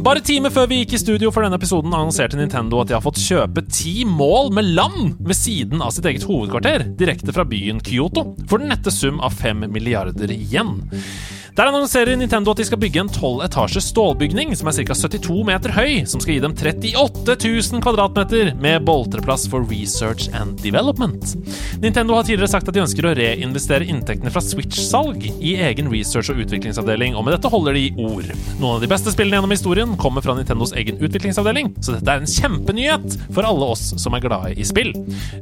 [0.00, 3.04] Bare timer før vi gikk i studio for denne episoden, annonserte Nintendo at de har
[3.04, 7.82] fått kjøpe ti mål med land ved siden av sitt eget hovedkvarter, direkte fra byen
[7.84, 10.78] Kyoto, for den nette sum av fem milliarder igjen.
[11.52, 14.94] Der annonserer Nintendo at de skal bygge en 12 etasjes stålbygning som er ca.
[14.96, 20.56] 72 meter høy, som skal gi dem 38 000 kvadratmeter med boltreplass for research and
[20.64, 21.34] development.
[21.82, 26.32] Nintendo har tidligere sagt at de ønsker å reinvestere inntektene fra Switch-salg i egen research-
[26.32, 28.32] og utviklingsavdeling, og med dette holder de ord.
[28.56, 32.24] Noen av de beste spillene gjennom historien kommer fra Nintendos egen utviklingsavdeling, så dette er
[32.24, 34.94] en kjempenyhet for alle oss som er glade i spill.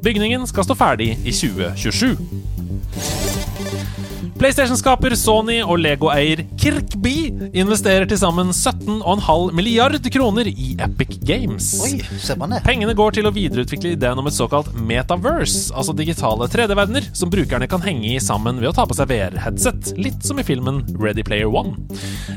[0.03, 2.19] Bygningen skal stå ferdig i 2027.
[4.41, 11.67] PlayStation-skaper Sony og Lego-eier Kirkby investerer til sammen 17,5 milliard kroner i Epic Games.
[11.85, 11.99] Oi.
[12.65, 17.69] Pengene går til å videreutvikle ideen om et såkalt metaverse, altså digitale 3D-verdener som brukerne
[17.69, 21.25] kan henge i sammen ved å ta på seg VR-headset, litt som i filmen Ready
[21.27, 21.77] Player One.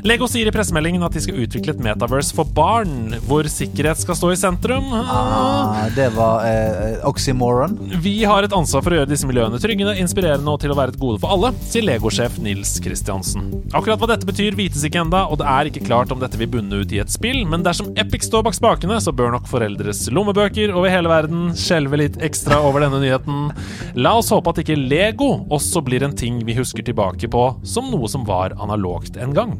[0.04, 4.20] Lego sier i pressemeldingen at de skal utvikle et metaverse for barn, hvor sikkerhet skal
[4.20, 4.92] stå i sentrum.
[4.92, 7.80] Ah, det var eh, oxymoron.
[8.04, 10.92] Vi har et ansvar for å gjøre disse miljøene tryggende, inspirerende og til å være
[10.92, 13.53] et gode for alle, sier Lego-sjef Nils Kristiansen.
[13.74, 16.50] Akkurat hva dette betyr, vites ikke enda, og det er ikke klart om dette vil
[16.52, 20.04] bunne ut i et spill, men dersom Epic står bak spakene, så bør nok foreldres
[20.14, 23.50] lommebøker over hele verden skjelve litt ekstra over denne nyheten.
[23.98, 27.90] La oss håpe at ikke Lego også blir en ting vi husker tilbake på som
[27.92, 29.58] noe som var analogt en gang.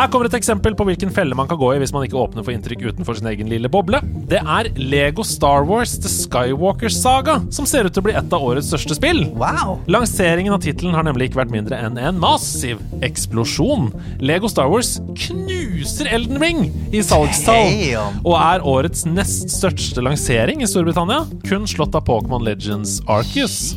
[0.00, 2.40] Her kommer et eksempel på hvilken felle man kan gå i hvis man ikke åpner
[2.40, 3.98] for inntrykk utenfor sin egen lille boble.
[4.30, 8.32] Det er Lego Star Wars The Skywalker Saga, som ser ut til å bli et
[8.32, 9.26] av årets største spill.
[9.36, 9.74] Wow!
[9.92, 13.90] Lanseringen av tittelen har nemlig ikke vært mindre enn en massiv eksplosjon.
[14.24, 14.94] Lego Star Wars
[15.26, 16.64] knuser Elden Ring
[16.96, 17.76] i salgstall,
[18.24, 23.74] og er årets nest største lansering i Storbritannia, kun slått av Pokémon Legends Arceus.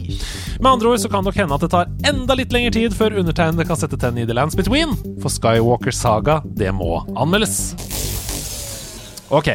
[0.63, 3.17] Med andre ord så kan nok hende at det tar enda litt lengre tid før
[3.19, 6.12] undertegnede kan sette tenn i The Lands Between, for Skywalker Saga,
[6.45, 7.73] det må anmeldes.
[9.33, 9.49] Ok,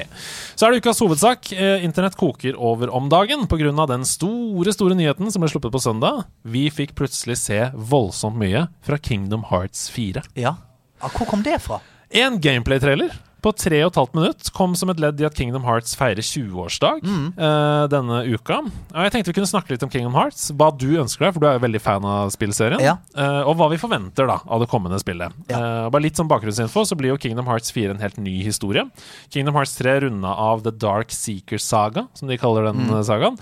[0.59, 1.53] så er det ukas hovedsak.
[1.53, 3.87] Eh, Internett koker over om dagen pga.
[3.87, 6.25] den store store nyheten som ble sluppet på søndag.
[6.43, 10.23] Vi fikk plutselig se voldsomt mye fra Kingdom Hearts 4.
[10.35, 10.57] Ja.
[11.01, 11.79] Ah, hvor kom det fra?
[12.11, 13.13] En gameplay-trailer
[13.45, 14.51] på tre og et halvt minutt.
[14.57, 18.61] Kom som et ledd i at Kingdom Hearts feirer 20-årsdag eh, denne uka.
[18.67, 20.49] Og jeg tenkte vi kunne snakke litt om Kingdom Hearts.
[20.59, 22.83] Hva du ønsker deg, for du er jo veldig fan av spillserien.
[22.83, 22.97] Ja.
[23.15, 25.35] Uh, og hva vi forventer da av det kommende spillet.
[25.51, 25.61] Ja.
[25.61, 28.87] Uh, bare litt som bakgrunnsinfo, så blir jo Kingdom Hearts 4 en helt ny historie.
[29.35, 32.97] Kingdom Hearts 3 runda av The Dark Seeker Saga, som de kaller den mm.
[33.07, 33.39] sagaen.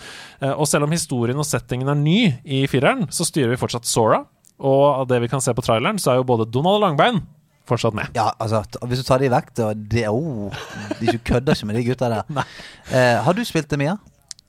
[0.57, 4.23] Og selv om historien og settingen er ny i fireren, så styrer vi fortsatt Sora.
[4.57, 7.23] Og av det vi kan se på traileren, så er jo både Donald Langbein
[7.67, 8.11] fortsatt med.
[8.17, 10.53] Ja, altså, hvis du tar de vekk, da det, oh,
[11.01, 12.23] De kødder ikke med de gutta der.
[12.93, 13.97] Eh, har du spilt det, Mia?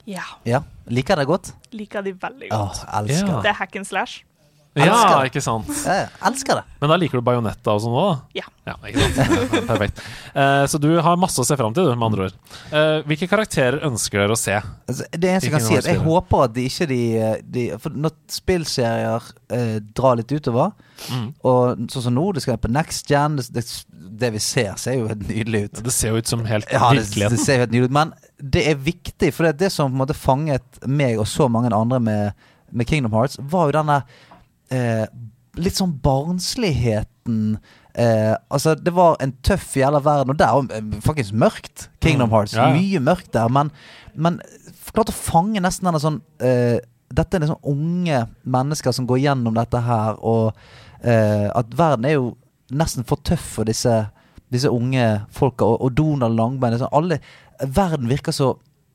[0.07, 0.21] Ja.
[0.45, 0.59] Ja.
[0.87, 1.53] Liker det godt?
[1.73, 2.83] Liker de veldig godt.
[2.83, 2.83] godt.
[3.01, 3.35] elsker Ja.
[3.35, 3.43] det.
[3.43, 4.23] Det er hack and slash.
[4.85, 5.31] Ja, det.
[5.31, 5.69] ikke sant.
[5.85, 6.63] Ja, ja, elsker det.
[6.81, 8.41] Men da liker du Bajonetta og sånn òg, da?
[8.41, 8.45] Ja.
[8.67, 9.55] Ja, ikke sant?
[9.69, 10.01] Perfekt.
[10.35, 12.35] Uh, så du har masse å se fram til, du, med andre ord.
[12.69, 14.57] Uh, hvilke karakterer ønsker dere å se?
[14.59, 17.01] Altså, det eneste jeg kan si, er at jeg håper at de ikke de,
[17.57, 20.75] de For når spillserier uh, drar litt utover,
[21.13, 21.27] Mm.
[21.45, 23.61] og sånn som nå, det skal være på next gen, det, det,
[24.17, 25.81] det vi ser, ser jo helt nydelig ut.
[25.85, 27.93] Det ser jo ut som helt Ja, det, det ser jo helt nydelig ut.
[27.99, 31.29] Men det er viktig, for det, er det som på en måte fanget meg og
[31.29, 33.99] så mange andre med, med Kingdom Hearts, var jo denne
[34.73, 35.05] eh,
[35.57, 37.57] litt sånn barnsligheten.
[37.97, 41.87] Eh, altså, det var en tøff jævla verden, og det var eh, faktisk mørkt.
[42.03, 42.53] Kingdom Mm, Hearts.
[42.53, 42.75] ja, ja.
[42.77, 43.71] Mye mørkt der, men,
[44.15, 44.39] men
[44.93, 46.77] klarte å fange nesten denne sånn eh,
[47.07, 50.51] Dette er liksom unge mennesker som går gjennom dette her, og
[51.01, 52.33] eh, at verden er jo
[52.75, 53.93] nesten for tøff for disse
[54.51, 57.17] disse unge folka, og, og Donald Langbein liksom, alle,
[57.59, 58.53] Verden virker så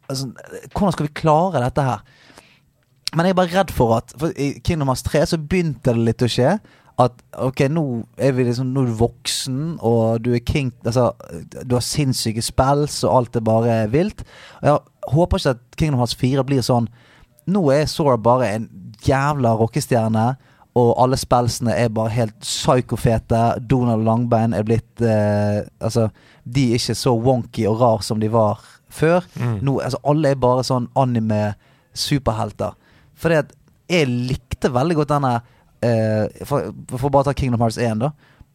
[0.08, 0.30] altså,
[0.72, 1.98] Hvordan skal vi klare dette her?
[3.12, 6.06] Men jeg er bare redd for at For I Kingdom Hearts 3 så begynte det
[6.06, 6.54] litt å skje.
[7.00, 7.82] At ok, nå
[8.20, 11.10] er vi liksom Nå er du voksen, og du er king Altså,
[11.64, 14.24] du har sinnssyke spells, og alt er bare vilt.
[14.60, 16.88] Og jeg håper ikke at Kingdom Hearts 4 blir sånn
[17.52, 18.68] Nå er Sora bare en
[19.02, 20.32] jævla rockestjerne.
[20.78, 23.40] Og alle spelsene er bare helt psykofete.
[23.68, 26.08] Donald Langbein er blitt eh, Altså,
[26.44, 28.62] de er ikke så wonky og rar som de var
[28.92, 29.26] før.
[29.34, 29.58] Mm.
[29.64, 32.78] Nå, altså, alle er bare sånn anime-superhelter.
[33.22, 33.54] Fordi at
[33.92, 35.32] jeg likte veldig godt denne
[35.84, 38.12] eh, for, for bare å ta Kingdom Hearts 1, da.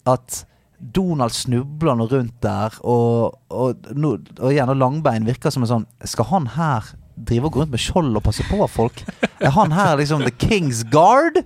[0.08, 0.44] At
[0.78, 5.72] Donald snubler nå rundt der, og, og, og, og igjen, og Langbein virker som en
[5.72, 9.02] sånn Skal han her drive og gå rundt med skjold og passe på folk?
[9.42, 11.42] Er han her liksom The King's Guard?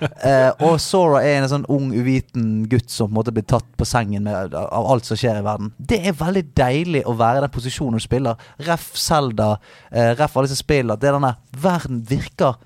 [0.00, 3.66] Eh, og Sora er en sånn ung, uviten gutt som på en måte blir tatt
[3.78, 5.72] på sengen med, av alt som skjer i verden.
[5.78, 8.46] Det er veldig deilig å være i den posisjonen du spiller.
[8.66, 9.54] Ref Zelda,
[9.90, 10.98] eh, ref alle disse spillene.
[11.00, 11.34] Det er denne
[11.64, 12.58] Verden virker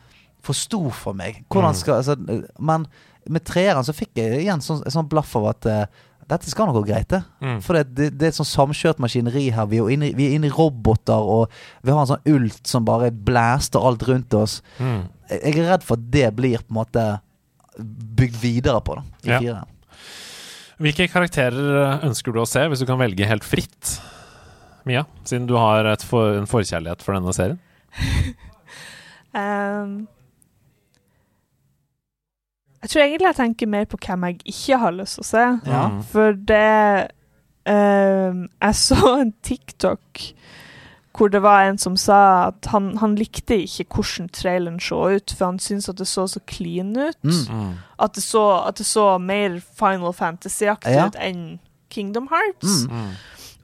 [0.44, 1.42] for stor for meg.
[1.52, 2.16] Hvordan skal altså,
[2.58, 2.86] Men
[3.28, 5.84] med treeren så fikk jeg igjen sånn, sånn blaff av at eh,
[6.28, 7.22] dette skal nok gå greit, det.
[7.40, 7.60] Mm.
[7.64, 9.68] For det, det, det er et sånn samkjørt maskineri her.
[9.70, 12.84] Vi er, inne, vi er inne i roboter, og vi har en sånn ult som
[12.88, 14.58] bare blæster alt rundt oss.
[14.76, 15.06] Mm.
[15.28, 17.02] Jeg er redd for at det blir på en måte
[18.18, 19.02] bygd videre på, da.
[19.24, 19.38] I Ja.
[19.42, 19.74] fireren.
[20.78, 23.96] Hvilke karakterer eh, ønsker du å se, hvis du kan velge helt fritt?
[24.86, 27.58] Mia, siden du har et for, en forkjærlighet for denne serien.
[29.34, 30.06] um,
[32.82, 35.44] jeg tror egentlig jeg tenker mer på hvem jeg ikke har lyst til å se.
[35.66, 35.82] Ja.
[35.92, 36.00] Mm.
[36.12, 37.10] For det
[37.68, 40.22] um, Jeg så en TikTok
[41.18, 45.32] hvor det var en som sa at han, han likte ikke hvordan traileren så ut,
[45.36, 47.18] for han syntes at det så så clean ut.
[47.26, 47.40] Mm.
[47.50, 47.72] Mm.
[47.98, 51.08] At, det så, at det så mer Final Fantasy-aktig Ja.
[51.10, 51.58] ut enn
[51.90, 52.84] Kingdom Hearts.
[52.86, 52.94] Mm.
[53.02, 53.10] Mm.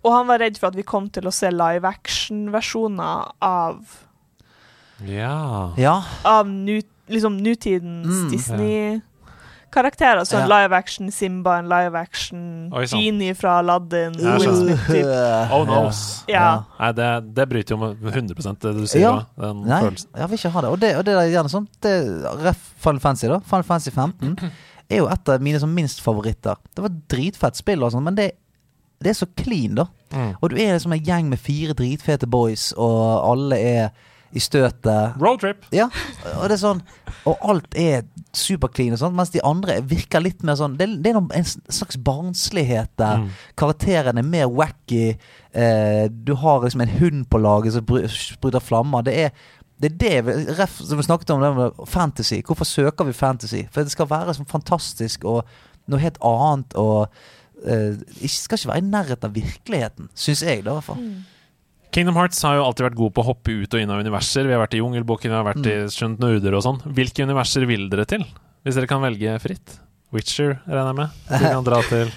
[0.05, 3.79] Og han var redd for at vi kom til å se live action-versjoner av,
[5.07, 5.73] Ja.
[5.79, 6.03] Ja.
[6.25, 9.01] av nu, liksom nutidens Mm, Disney-karakterer.
[9.75, 10.63] Så en Ja.
[10.63, 12.85] live action Simba, en live action Oi.
[12.87, 14.15] Genie fra Aladdin.
[14.21, 14.77] Ja, Will.
[14.77, 15.09] Smith.
[15.55, 15.91] Oh no.
[16.31, 16.65] Ja.
[16.79, 19.01] Nei, det, det bryter jo med 100% det du sier.
[19.05, 19.13] Ja.
[19.37, 20.11] da, Den Nei, følelsen.
[20.17, 20.71] jeg vil ikke ha det.
[20.71, 21.95] Og det, og det er gjerne sånn det,
[22.45, 23.41] Ref Final Fantasy, da.
[23.51, 24.39] Final Fantasy 15
[24.91, 26.57] er jo et av mine som minst favoritter.
[26.75, 28.31] Det var et dritfett spill, og sånt, men det,
[29.03, 29.87] det er så clean, da.
[30.15, 30.35] Mm.
[30.41, 33.89] Og du er liksom en gjeng med fire dritfete boys, og alle er
[34.35, 35.15] i støtet.
[35.23, 35.65] Roadtrip.
[35.73, 35.87] Ja,
[36.37, 36.81] og det er sånn
[37.31, 38.03] Og alt er
[38.39, 41.47] superclean og sånn, mens de andre virker litt mer sånn Det, det er noen, en
[41.47, 43.23] slags barnslighet der.
[43.23, 43.29] Mm.
[43.61, 45.17] Karakterene er mer wacky.
[45.55, 49.07] Eh, du har liksom en hund på laget som spruter flammer.
[49.07, 49.37] Det er
[49.83, 52.39] det er det vi, ref, som vi snakket om, det med fantasy.
[52.47, 53.65] Hvorfor søker vi fantasy?
[53.75, 55.43] For det skal være sånn fantastisk og
[55.91, 56.77] noe helt annet.
[56.79, 57.09] Og
[57.67, 57.99] eh,
[58.31, 61.03] skal ikke være i nærheten av virkeligheten, syns jeg, da i hvert fall.
[61.95, 64.49] Kingdom Hearts har jo alltid vært god på å hoppe ut og inn av universer.
[64.49, 66.81] Vi har vært i Jungelboken, vi har vært i Skjønt Norder og sånn.
[66.97, 68.25] Hvilke universer vil dere til?
[68.67, 69.77] Hvis dere kan velge fritt?
[70.15, 71.15] Witcher, regner jeg med.
[71.31, 72.11] Du kan dra til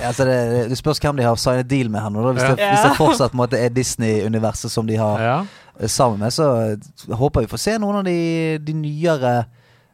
[0.00, 0.36] Ja, altså det,
[0.70, 2.22] det spørs hvem de har signet deal med her nå.
[2.32, 2.54] Hvis, Ja.
[2.58, 5.36] det, hvis det fortsatt måte, er Disney-universet som de har Ja.
[5.78, 8.16] eh, sammen med, så eh, håper vi får se noen av de,
[8.62, 9.34] de nyere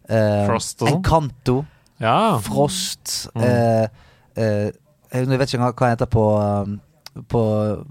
[0.08, 0.98] eh, Frost og sånn.
[1.00, 1.58] Encanto,
[2.04, 2.18] ja.
[2.44, 3.44] Frost Mm.
[3.44, 3.86] eh,
[4.36, 4.66] eh,
[5.16, 6.22] Jeg vet ikke hva hva han heter på,
[6.66, 6.80] um,
[7.28, 7.42] på,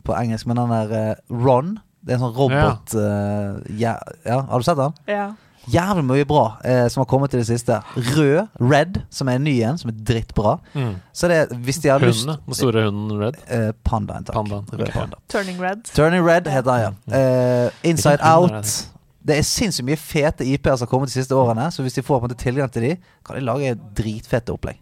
[0.06, 1.78] på engelsk, men den der eh, Ron.
[2.06, 3.96] Det er en sånn robot eh, ja,
[4.28, 4.94] ja, Har du sett den?
[5.10, 5.32] Ja.
[5.74, 7.80] Jævlig mye bra eh, som har kommet i det siste.
[7.96, 10.60] Rød, Red, som er en ny en, som er drittbra.
[10.76, 10.92] Mm.
[11.14, 12.38] Så det, hvis de har lyst Hundene.
[12.46, 13.40] Den store hunden Red.
[13.50, 14.36] eh, Pandaen, takk.
[14.38, 14.94] Pandaen, Rød okay.
[14.94, 15.18] panda.
[15.30, 15.88] Turning Red.
[15.96, 17.22] Turning Red heter den, ja.
[17.66, 18.52] Eh, Inside Out.
[18.52, 18.92] det?
[19.26, 22.04] Det er sinnssykt mye fete IP-er som har kommet de siste årene, så hvis de
[22.06, 24.78] får på en måte tilgang til de, kan de lage dritfete opplegg.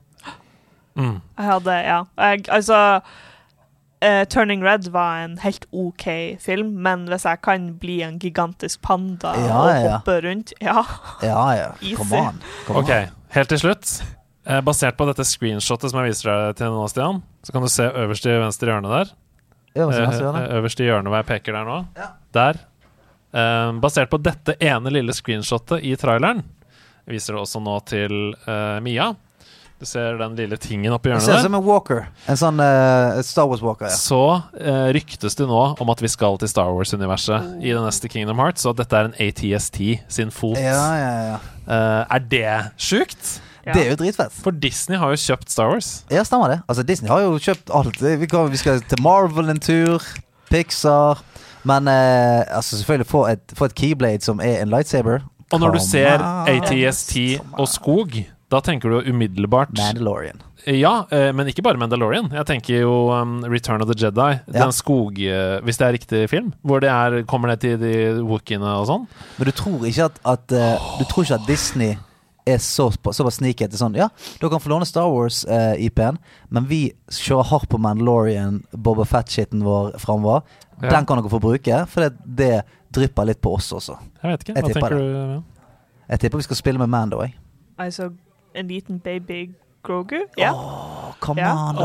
[0.99, 1.21] Mm.
[1.37, 2.01] Jeg hadde, ja.
[2.19, 2.99] Jeg, altså
[4.03, 6.05] eh, Turning Red var en helt OK
[6.43, 10.84] film, men hvis jeg kan bli en gigantisk panda Ja, og ja, hoppe rundt Ja.
[11.23, 11.69] Ja ja,
[11.99, 12.43] come on.
[12.67, 12.91] Come Ok,
[13.38, 13.95] helt til slutt.
[14.45, 17.71] Eh, basert på dette screenshotet som jeg viser deg til nå, Stian, så kan du
[17.71, 19.13] se øverst i venstre hjørne der.
[19.73, 21.77] Øverst i Eh, eh, øverst i hjørnet hvor jeg peker der nå.
[21.97, 22.09] Ja.
[22.35, 22.59] Der.
[23.34, 26.43] Eh, basert på dette ene lille screenshotet i traileren,
[27.09, 29.13] viser det også nå til eh, Mia.
[29.84, 32.05] Du ser den lille tingen oppi Det hjørnet ser ut som en walker.
[32.31, 33.89] En sånn uh, Star Wars-walker.
[33.91, 33.95] Ja.
[33.99, 38.07] Så uh, ryktes det nå om at vi skal til Star Wars-universet i det neste
[38.07, 40.55] Kingdom Hearts, og at dette er en ATST sin fot.
[40.55, 41.34] Ja, ja, ja.
[41.68, 43.34] Eh, er det sjukt?
[43.65, 43.73] Ja.
[43.73, 44.31] Det er jo dritfett.
[44.45, 45.91] For Disney har jo kjøpt Star Wars.
[46.07, 46.57] Ja, stemmer det.
[46.72, 47.99] Altså, Disney har jo kjøpt alt.
[47.99, 50.07] Vi, kan, vi skal til Marvel en tur.
[50.47, 51.19] Pixar.
[51.68, 55.27] Men altså, selvfølgelig få et, få et keyblade som er en lightsaber.
[55.51, 56.23] Og når du ser.
[56.47, 57.18] ATST
[57.60, 58.15] og skog,
[58.53, 60.41] da tenker du umiddelbart Mandalorian.
[60.69, 62.30] Ja, eh, men ikke bare Mandalorian.
[62.31, 64.30] Jeg tenker jo um, Return of the Jedi.
[64.45, 64.53] Ja.
[64.61, 65.17] Den skog...
[65.19, 67.93] eh, hvis det er riktig film, hvor det er, kommer ned til de
[68.23, 69.07] wookiene og sånn.
[69.39, 71.95] Men du tror ikke at, at eh, Du tror ikke at Disney
[72.45, 76.17] er så, såpass sneaky etter sånn Ja, dere kan få låne Star Wars-IP-en,
[76.51, 80.43] men vi kjører hardt på Mandalorian, Boba Fett-shitten vår framover.
[80.81, 80.89] Ja.
[80.91, 82.51] Den kan dere få bruke, for det, det
[82.93, 83.95] drypper litt på oss også.
[84.21, 84.57] Jeg vet ikke.
[84.57, 85.23] Jeg Hva tenker tenker du?
[85.23, 85.39] Ja?
[86.13, 87.23] Jeg tipper vi skal spille med Mando.
[87.23, 87.34] Jeg.
[87.80, 88.11] Altså
[88.55, 89.49] en liten baby
[89.84, 90.21] Grogu.
[90.38, 90.53] Ja.
[90.53, 91.53] Åh, come Ja.
[91.53, 91.84] on, da.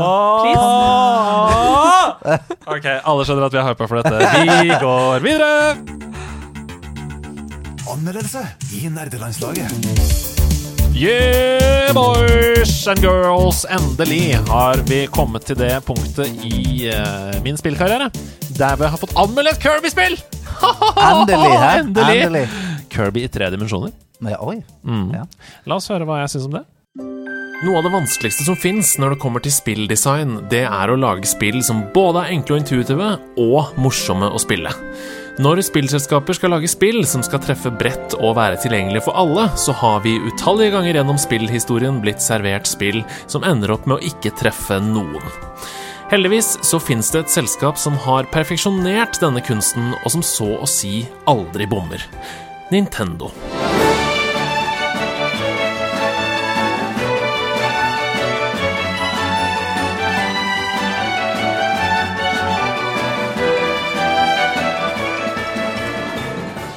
[2.65, 4.17] ok, alle skjønner at vi er hypa for dette.
[4.39, 5.75] Vi går videre!
[7.89, 8.43] Anmeldelse
[8.77, 9.73] i nerdelandslaget.
[10.95, 13.65] Yeah, boys and girls!
[13.71, 18.09] Endelig har vi kommet til det punktet i uh, min spillkarriere
[18.59, 20.17] der vi har fått anmeldt Kirby-spill!
[21.11, 21.53] Endelig?
[21.79, 22.21] Endelig.
[22.25, 22.45] Endelig.
[22.91, 23.91] Kirby i tre dimensjoner.
[24.25, 24.59] Ja, oi.
[24.83, 25.13] Mm.
[25.15, 25.23] Ja.
[25.69, 26.65] La oss høre hva jeg syns om det.
[27.59, 31.27] Noe av det vanskeligste som fins når det kommer til spilldesign, det er å lage
[31.27, 34.71] spill som både er enkle og intuitive, og morsomme å spille.
[35.43, 39.75] Når spillselskaper skal lage spill som skal treffe bredt og være tilgjengelig for alle, så
[39.75, 44.33] har vi utallige ganger gjennom spillhistorien blitt servert spill som ender opp med å ikke
[44.39, 45.31] treffe noen.
[46.11, 50.67] Heldigvis så finnes det et selskap som har perfeksjonert denne kunsten, og som så å
[50.67, 52.07] si aldri bommer.
[52.71, 53.33] Nintendo.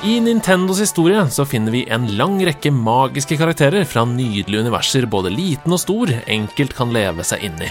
[0.05, 5.31] I Nintendos historie så finner vi en lang rekke magiske karakterer fra nydelige universer både
[5.31, 7.69] liten og stor enkelt kan leve seg inn i.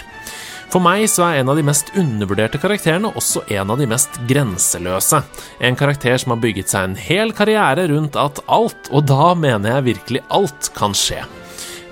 [0.72, 4.16] For meg så er en av de mest undervurderte karakterene også en av de mest
[4.30, 5.20] grenseløse.
[5.60, 9.74] En karakter som har bygget seg en hel karriere rundt at alt, og da mener
[9.74, 11.20] jeg virkelig alt, kan skje.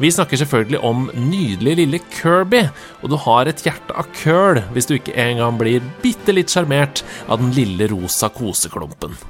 [0.01, 2.63] Vi snakker selvfølgelig om nydelige lille Kirby,
[3.05, 7.05] og du har et hjerte av køl hvis du ikke engang blir bitte litt sjarmert
[7.29, 9.21] av den lille rosa koseklumpen.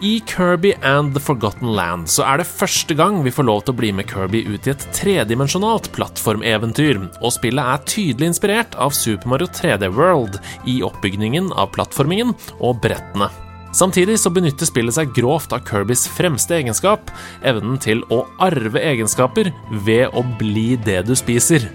[0.00, 3.74] I Kirby and The Forgotten Land så er det første gang vi får lov til
[3.74, 8.94] å bli med Kirby ut i et tredimensjonalt plattformeventyr, og spillet er tydelig inspirert av
[8.94, 10.38] Super Mario 3D World
[10.70, 12.30] i oppbygningen av plattformingen
[12.60, 13.26] og brettene.
[13.74, 17.10] Samtidig så benytter spillet seg grovt av Kirbys fremste egenskap,
[17.42, 19.50] evnen til å arve egenskaper
[19.82, 21.66] ved å bli det du spiser.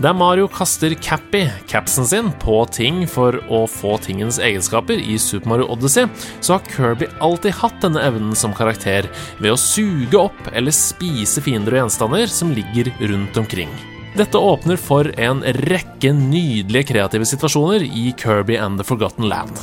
[0.00, 5.50] Der Mario kaster Cappy, capsen sin, på ting for å få tingens egenskaper i Super
[5.52, 6.06] Mario Odyssey,
[6.40, 9.04] så har Kirby alltid hatt denne evnen som karakter,
[9.36, 13.68] ved å suge opp eller spise fiender og gjenstander som ligger rundt omkring.
[14.16, 19.60] Dette åpner for en rekke nydelige kreative situasjoner i Kirby and the Forgotten Land.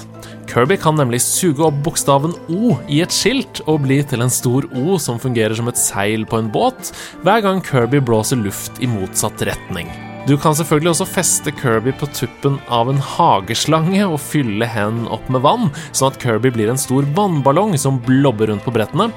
[0.50, 4.70] Kirby kan nemlig suge opp bokstaven O i et skilt og bli til en stor
[4.78, 6.94] O som fungerer som et seil på en båt,
[7.26, 9.90] hver gang Kirby blåser luft i motsatt retning.
[10.30, 15.26] Du kan selvfølgelig også feste Kirby på tuppen av en hageslange og fylle hen opp
[15.34, 19.08] med vann, sånn at Kirby blir en stor vannballong som blobber rundt på brettene,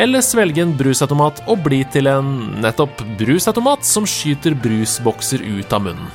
[0.00, 2.32] eller svelge en brusautomat og bli til en
[2.64, 6.08] nettopp brusautomat som skyter brusbokser ut av munnen.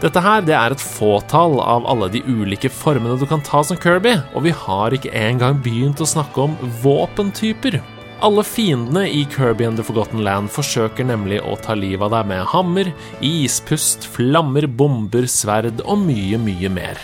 [0.00, 3.80] Dette her det er et fåtall av alle de ulike formene du kan ta som
[3.80, 6.54] Kirby, og vi har ikke engang begynt å snakke om
[6.84, 7.82] våpentyper.
[8.20, 12.26] Alle fiendene i Kirby and the Forgotten Land forsøker nemlig å ta livet av deg
[12.28, 12.90] med hammer,
[13.24, 17.00] ispust, flammer, bomber, sverd og mye, mye mer.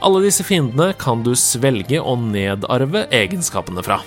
[0.00, 4.00] Alle disse fiendene kan du svelge og nedarve egenskapene fra.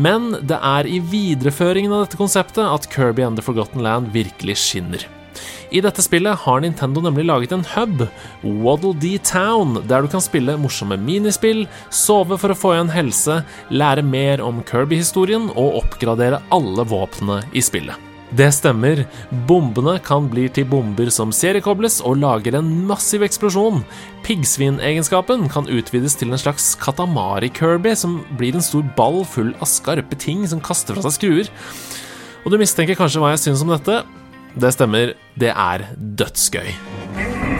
[0.00, 4.56] Men det er i videreføringen av dette konseptet at Kirby and the Forgotten Land virkelig
[4.64, 5.04] skinner.
[5.74, 8.06] I dette spillet har Nintendo nemlig laget en hub,
[8.44, 13.40] Waddle Dee Town, der du kan spille morsomme minispill, sove for å få igjen helse,
[13.74, 17.98] lære mer om Kirby-historien og oppgradere alle våpnene i spillet.
[18.36, 19.04] Det stemmer,
[19.46, 23.84] bombene kan bli til bomber som seriekobles og lager en massiv eksplosjon.
[24.26, 30.18] Piggsvinegenskapen kan utvides til en slags katamari-Kirby, som blir en stor ball full av skarpe
[30.18, 31.52] ting som kaster fra seg skruer.
[32.42, 34.02] Og du mistenker kanskje hva jeg syns om dette?
[34.56, 35.84] Det stemmer, det er
[36.18, 37.55] dødsgøy.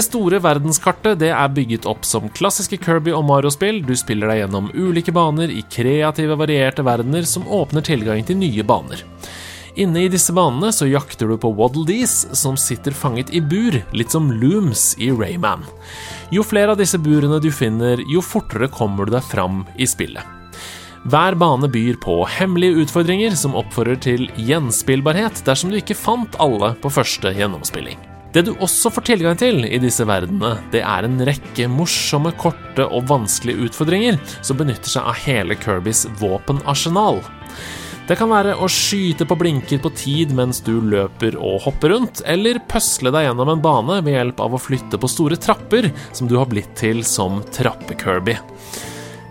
[0.00, 3.82] Det store verdenskartet det er bygget opp som klassiske Kirby og Mario-spill.
[3.84, 8.64] Du spiller deg gjennom ulike baner i kreative, varierte verdener som åpner tilgang til nye
[8.64, 9.02] baner.
[9.76, 13.76] Inne i disse banene så jakter du på Waddle Dees, som sitter fanget i bur,
[13.92, 15.68] litt som looms i Rayman.
[16.32, 20.24] Jo flere av disse burene du finner, jo fortere kommer du deg fram i spillet.
[21.12, 26.72] Hver bane byr på hemmelige utfordringer som oppfordrer til gjenspillbarhet dersom du ikke fant alle
[26.80, 28.00] på første gjennomspilling.
[28.30, 32.84] Det du også får tilgang til i disse verdenene, det er en rekke morsomme, korte
[32.86, 37.18] og vanskelige utfordringer som benytter seg av hele Kirbys våpenarsenal.
[38.06, 42.22] Det kan være å skyte på blinker på tid mens du løper og hopper rundt,
[42.22, 46.30] eller pøsle deg gjennom en bane ved hjelp av å flytte på store trapper som
[46.30, 48.38] du har blitt til som Trappe-Kirby.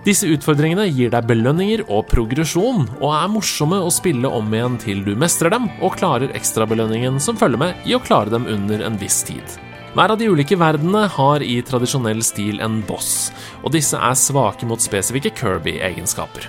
[0.05, 5.01] Disse utfordringene gir deg belønninger og progresjon, og er morsomme å spille om igjen til
[5.03, 8.95] du mestrer dem og klarer ekstrabelønningen som følger med i å klare dem under en
[9.01, 9.57] viss tid.
[9.97, 14.69] Hver av de ulike verdenene har i tradisjonell stil en boss, og disse er svake
[14.69, 16.47] mot spesifikke Kirby-egenskaper.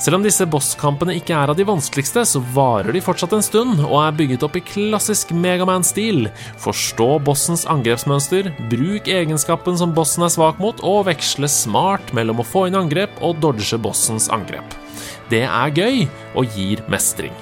[0.00, 3.82] Selv om disse bosskampene ikke er av de vanskeligste, så varer de fortsatt en stund
[3.84, 6.30] og er bygget opp i klassisk Megaman-stil.
[6.62, 12.48] Forstå bossens angrepsmønster, bruk egenskapen som bossen er svak mot, og veksle smart mellom å
[12.48, 14.80] få inn angrep og dodge bossens angrep.
[15.28, 17.36] Det er gøy og gir mestring.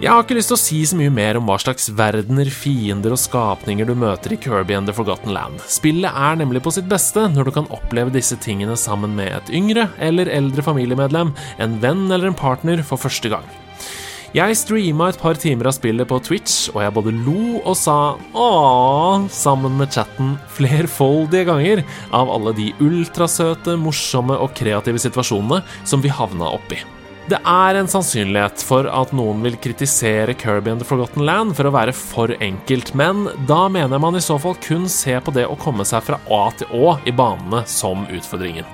[0.00, 3.12] Jeg har ikke lyst til å si så mye mer om hva slags verdener, fiender
[3.12, 5.58] og skapninger du møter i Kirby and the Forgotten Land.
[5.68, 9.50] Spillet er nemlig på sitt beste når du kan oppleve disse tingene sammen med et
[9.58, 13.44] yngre eller eldre familiemedlem, en venn eller en partner for første gang.
[14.32, 17.96] Jeg streama et par timer av spillet på Twitch, og jeg både lo og sa
[18.32, 21.84] ååå sammen med chatten flerfoldige ganger
[22.16, 26.80] av alle de ultrasøte, morsomme og kreative situasjonene som vi havna oppi.
[27.28, 31.68] Det er en sannsynlighet for at noen vil kritisere Kirby and the Forgotten Land for
[31.68, 35.44] å være for enkelt, men da mener man i så fall kun se på det
[35.46, 38.68] å komme seg fra A til Å i banene som utfordringen.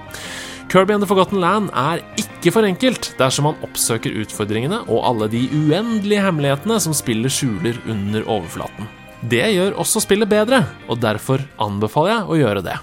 [0.71, 5.31] Kirby and the Forgotten Land er ikke for enkelt dersom man oppsøker utfordringene og alle
[5.33, 8.89] de uendelige hemmelighetene som spillet skjuler under overflaten.
[9.27, 12.77] Det gjør også spillet bedre, og derfor anbefaler jeg å gjøre det.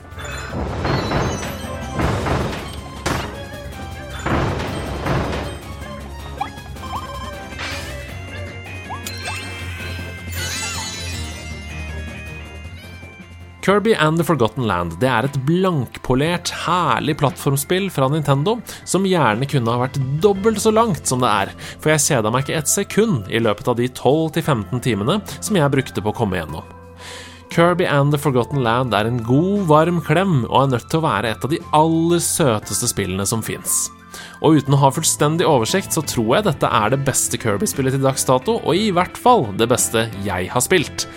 [13.63, 19.47] Kirby and the Forgotten Land det er et blankpolert, herlig plattformspill fra Nintendo som gjerne
[19.47, 22.71] kunne ha vært dobbelt så langt som det er, for jeg kjeda meg ikke et
[22.71, 26.67] sekund i løpet av de 12-15 timene som jeg brukte på å komme gjennom.
[27.53, 31.05] Kirby and the Forgotten Land er en god, varm klem og er nødt til å
[31.07, 33.85] være et av de aller søteste spillene som fins.
[34.43, 38.03] Og uten å ha fullstendig oversikt, så tror jeg dette er det beste Kirby-spillet til
[38.03, 41.07] dags dato, og i hvert fall det beste jeg har spilt.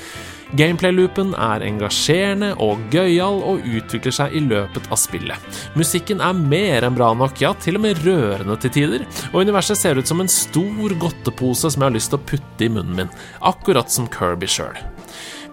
[0.55, 5.63] Gameplay-loopen er engasjerende og gøyal og utvikler seg i løpet av spillet.
[5.75, 9.81] Musikken er mer enn bra nok, ja, til og med rørende til tider, og universet
[9.81, 12.95] ser ut som en stor godtepose som jeg har lyst til å putte i munnen
[13.01, 14.79] min, akkurat som Kirby sjøl.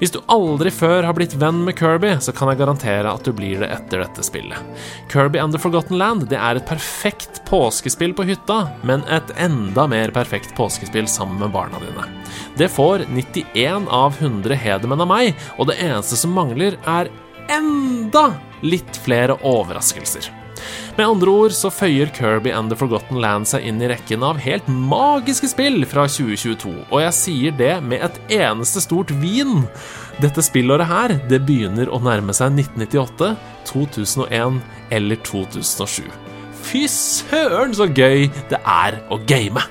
[0.04, 3.32] Hvis du aldri før har blitt venn med Kirby, så kan jeg garantere at du
[3.32, 4.60] blir det etter dette spillet.
[5.08, 9.88] Kirby and the Forgotten Land det er et perfekt påskespill på hytta, men et enda
[9.88, 12.10] mer perfekt påskespill sammen med barna dine.
[12.60, 17.08] Det får 91 av 100 hedermenn av meg, og det eneste som mangler, er
[17.48, 20.43] enda litt flere overraskelser.
[20.98, 24.42] Med andre ord så føyer Kirby and The Forgotten Land seg inn i rekken av
[24.44, 29.64] helt magiske spill fra 2022, og jeg sier det med et eneste stort vin.
[30.22, 33.34] Dette spillåret her, det begynner å nærme seg 1998,
[33.72, 34.62] 2001
[34.94, 36.04] eller 2007.
[36.64, 39.66] Fy søren så gøy det er å game!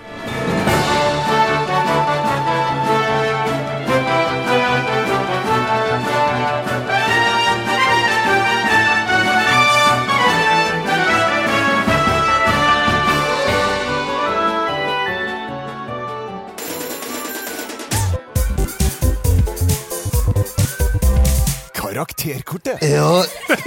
[22.02, 22.82] Karakterkortet.
[22.82, 23.22] Ja,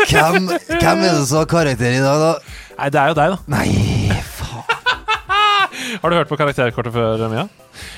[0.10, 2.32] hvem, hvem er det som har karakter i dag, da?
[2.76, 3.38] Nei, det er jo deg, da.
[3.54, 4.66] Nei, faen.
[6.02, 7.46] Har du hørt på Karakterkortet før, Mia?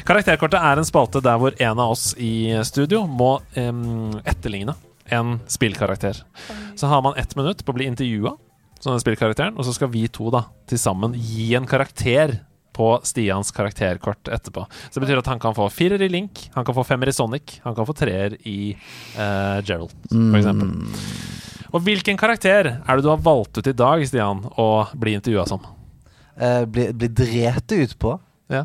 [0.06, 4.76] Karakterkortet er en spalte der hvor en av oss i studio må um, etterligne
[5.10, 6.22] en spillkarakter.
[6.78, 8.36] Så har man ett minutt på å bli intervjua
[8.78, 12.38] som den spillkarakteren, og så skal vi to da til sammen gi en karakter
[12.78, 14.68] på Stians karakterkort etterpå.
[14.88, 17.16] Så det betyr at han kan få firer i Link, han kan få femmer i
[17.18, 18.76] Sonic, han kan få treer i
[19.18, 20.72] uh, Gerald, for eksempel.
[21.74, 25.48] Og hvilken karakter er det du har valgt ut i dag, Stian, å bli intervjua
[25.50, 25.66] som?
[26.38, 28.14] Uh, bli, bli drept ut på?
[28.54, 28.64] Ja.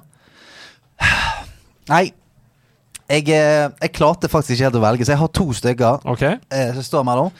[1.90, 2.12] Nei.
[3.12, 6.22] Jeg, eh, jeg klarte faktisk ikke helt å velge, så jeg har to stykker Ok?
[6.24, 7.32] eh, som står mellom.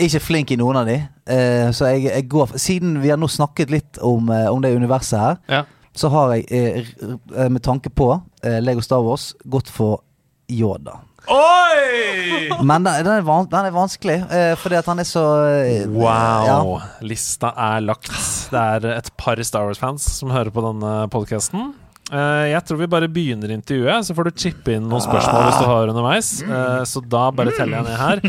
[0.00, 0.96] Ikke flink i noen av de,
[1.30, 5.20] eh, så jeg, jeg går Siden vi har nå snakket litt om, om det universet
[5.20, 5.60] her, Ja.
[5.96, 6.90] Så har jeg, eh,
[7.36, 8.12] eh, med tanke på
[8.46, 10.02] eh, Lego Star Wars, gått for
[10.50, 11.00] Yoda.
[11.30, 12.48] Oi!
[12.64, 15.24] Men den, den, er, van, den er vanskelig, eh, fordi at han er så
[15.60, 16.46] eh, Wow.
[16.48, 16.88] Ja.
[17.04, 18.08] Lista er lagt.
[18.50, 21.72] Det er et par Star Wars-fans som hører på denne podkasten.
[22.10, 25.68] jeg tror vi bare begynner intervjuet, så får du chippe inn noen spørsmål hvis du
[25.68, 26.30] har underveis.
[26.42, 28.24] Eh, så da bare teller jeg ned her,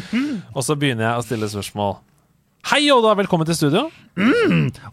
[0.54, 1.96] og så begynner jeg å stille spørsmål.
[2.70, 3.16] Hei, Oda!
[3.18, 3.88] Velkommen til studio.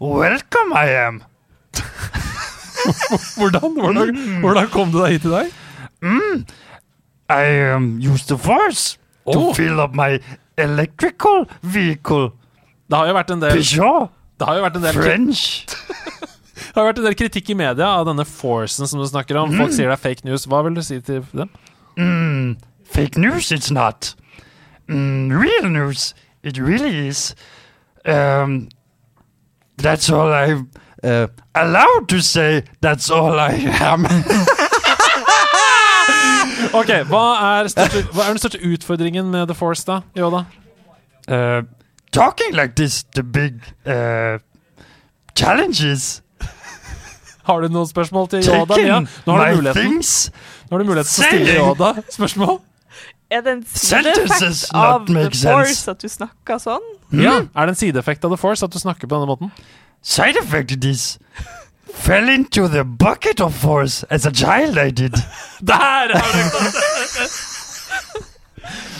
[0.01, 1.21] Welcome I am.
[3.39, 5.53] Hvordan, hvordan, hvordan kom du deg hit i dag?
[7.29, 7.43] I
[7.75, 8.97] um, use the force
[9.29, 9.33] Oh.
[9.33, 10.19] to fill up my
[10.57, 12.31] electrical vehicle.
[12.89, 15.43] Det har jo vært en del, Peugeot, det har jo vært en del, French.
[16.63, 19.53] det har vært en del kritikk i media av denne forcen som du snakker om.
[19.59, 20.47] Folk sier det er fake news.
[20.49, 21.51] Hva vil du si til dem?
[21.99, 22.55] Mm,
[22.89, 24.15] fake news, it's not.
[24.89, 27.35] Mm, real news, it really is.
[28.05, 28.69] Um,
[29.77, 30.69] that's all I'm
[31.03, 32.63] uh, allowed to say.
[32.81, 34.05] That's all I am.
[36.73, 37.21] Ok, Hva
[37.61, 40.01] er, største, hva er den største utfordringen med The Force, da?
[40.17, 40.43] Yoda?
[41.31, 41.61] uh,
[42.11, 43.53] talking like this, the big
[43.87, 44.37] uh,
[45.37, 46.21] challenges.
[47.47, 48.77] Har du noen spørsmål til Yoda?
[48.77, 48.99] Mia?
[49.25, 50.11] Nå har du muligheten, things.
[50.69, 51.57] Nå har du muligheten til å stille.
[51.57, 52.59] Yoda spørsmål.
[53.29, 55.91] Er det en sideeffekt av The make Force sense.
[55.95, 56.85] at du snakker sånn?
[57.17, 59.51] Ja, Er det en sideeffekt av The Force at du snakker på denne måten?
[60.01, 61.19] Side effect it is.
[61.93, 65.13] Fell into the bucket of force as a child I did.
[65.61, 67.29] Der har du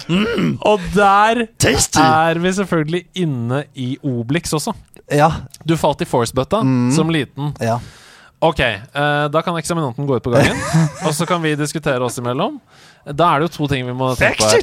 [0.09, 0.55] Mm.
[0.65, 1.99] Og der Tasty.
[2.01, 4.73] er vi selvfølgelig inne i Obelix også.
[5.11, 5.27] Ja.
[5.69, 6.63] Du falt i Force-bøtta
[6.95, 7.53] som liten.
[7.61, 7.79] ja.
[8.41, 10.55] Ok, eh, da kan eksaminanten gå ut på gangen,
[11.05, 12.61] og så kan vi diskutere oss imellom.
[13.05, 14.61] Da er det jo to ting vi må tenke på her.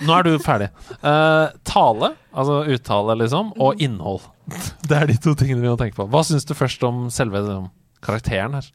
[0.00, 0.70] Nå er du ferdig.
[1.02, 4.24] Eh, tale, altså uttale, liksom, og innhold.
[4.88, 6.08] Det er de to tingene vi må tenke på.
[6.10, 7.68] Hva syns du først om selve liksom,
[8.04, 8.70] karakteren her?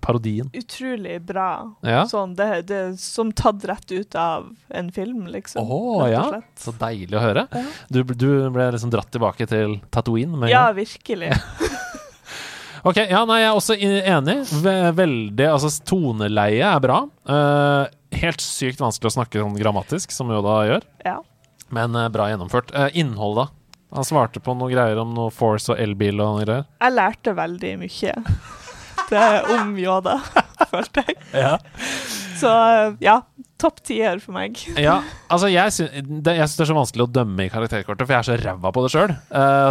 [0.00, 0.48] Parodien.
[0.56, 1.74] Utrolig bra.
[1.84, 2.06] Ja.
[2.08, 5.68] Sånn, det, det som tatt rett ut av en film, liksom.
[6.00, 6.22] Rett ja,
[6.56, 7.44] så deilig å høre.
[7.92, 11.34] Du, du ble liksom dratt tilbake til Tatooine med Ja, virkelig.
[12.84, 14.34] Ok, ja, nei, jeg er også enig.
[14.98, 16.98] Veldig, altså Toneleie er bra.
[17.24, 21.14] Uh, helt sykt vanskelig å snakke sånn grammatisk, som Yoda gjør, Ja.
[21.72, 22.74] men uh, bra gjennomført.
[22.76, 23.46] Uh, innhold, da?
[23.94, 26.68] Han svarte på noe greier om noe Force og elbil og noe greier.
[26.82, 28.14] Jeg lærte veldig mye
[29.10, 30.18] det er om Yoda,
[30.70, 31.16] følte jeg.
[31.34, 31.54] Ja.
[32.34, 32.50] Så
[33.04, 33.18] ja,
[33.60, 34.58] topp tier for meg.
[34.80, 34.98] Ja,
[35.32, 38.28] altså jeg syns det, det er så vanskelig å dømme i karakterkortet, for jeg er
[38.28, 39.14] så ræva på det sjøl.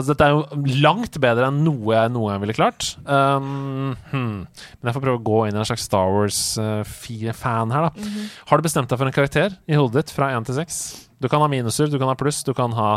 [0.08, 2.94] dette er jo langt bedre enn noe jeg noen gang ville klart.
[3.06, 4.44] Um, hmm.
[4.48, 8.12] Men jeg får prøve å gå inn i en slags Star Wars-fan her, da.
[8.52, 10.84] Har du bestemt deg for en karakter i hodet ditt fra én til seks?
[11.24, 12.94] Du kan ha minuser, du kan ha pluss, du kan ha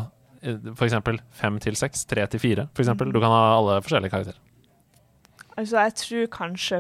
[0.47, 0.57] eh,
[0.87, 3.07] eksempel fem til seks, tre til fire, eksempel.
[3.15, 4.39] Du kan ha alle forskjellige karakterer.
[5.57, 6.79] Altså, jeg tror kanskje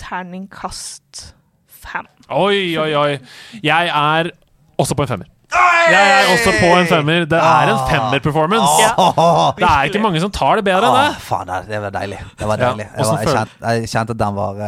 [0.00, 1.34] terningkast
[1.66, 2.06] fem.
[2.30, 3.18] Oi, oi, oi.
[3.64, 4.30] Jeg er
[4.78, 5.26] også på en femmer.
[5.90, 7.24] Jeg er også på en femmer.
[7.30, 8.72] Det er en femmer-performance.
[8.84, 8.92] Ja.
[9.58, 11.16] Det er ikke mange som tar det bedre enn Ah, det.
[11.24, 12.18] faen, det, var deilig.
[12.38, 12.86] Det var deilig.
[12.86, 14.64] Jeg, var, jeg, kjente, jeg kjente at den var uh,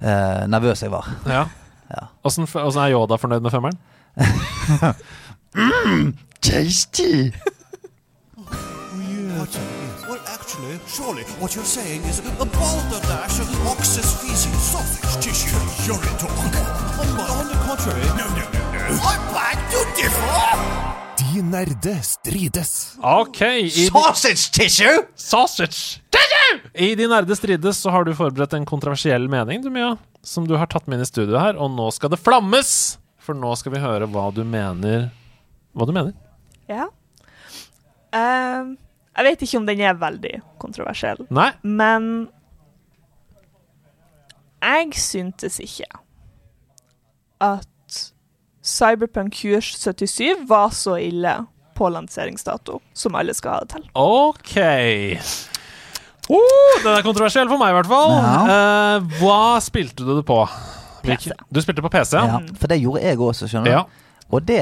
[0.00, 1.04] uh, nervøs jeg var.
[1.26, 1.44] Ja.
[2.24, 3.78] Åssen er Yoda fornøyd med femmeren?
[6.40, 7.32] Tasty.
[10.08, 15.56] Well, actually, surely what you're saying is a balderdash of ox's feces, sausage tissue,
[15.86, 16.30] urine talk.
[17.16, 18.98] But on the contrary, no, no, no, no.
[19.04, 20.48] I beg to differ!
[21.20, 22.96] De nerde strides.
[23.02, 25.04] Ok, i Sausage tissue!
[25.14, 26.00] Sausage!
[26.74, 30.56] I De nerde strides så har du forberedt en kontroversiell mening, du, Mia, som du
[30.56, 32.96] har tatt med inn i studio her, og nå skal det flammes!
[33.20, 35.10] For nå skal vi høre hva du mener
[35.76, 36.16] Hva du mener.
[36.70, 36.86] Ja.
[38.14, 38.76] Uh,
[39.16, 41.50] jeg vet ikke om den er veldig kontroversiell, Nei?
[41.62, 42.28] men
[44.60, 45.88] jeg syntes ikke
[47.40, 47.66] at
[48.60, 51.32] Cyberpunk 2077 var så ille
[51.74, 53.86] på lanseringsdato som alle skal ha det til.
[53.96, 54.56] OK.
[56.30, 58.12] Oh, den er kontroversiell for meg, i hvert fall.
[58.20, 60.42] Uh, hva spilte du det på?
[61.02, 61.32] PC.
[61.48, 62.20] Du spilte på PC?
[62.20, 63.72] Ja, for det gjorde jeg også, skjønner du.
[63.72, 64.20] Ja.
[64.30, 64.60] Og det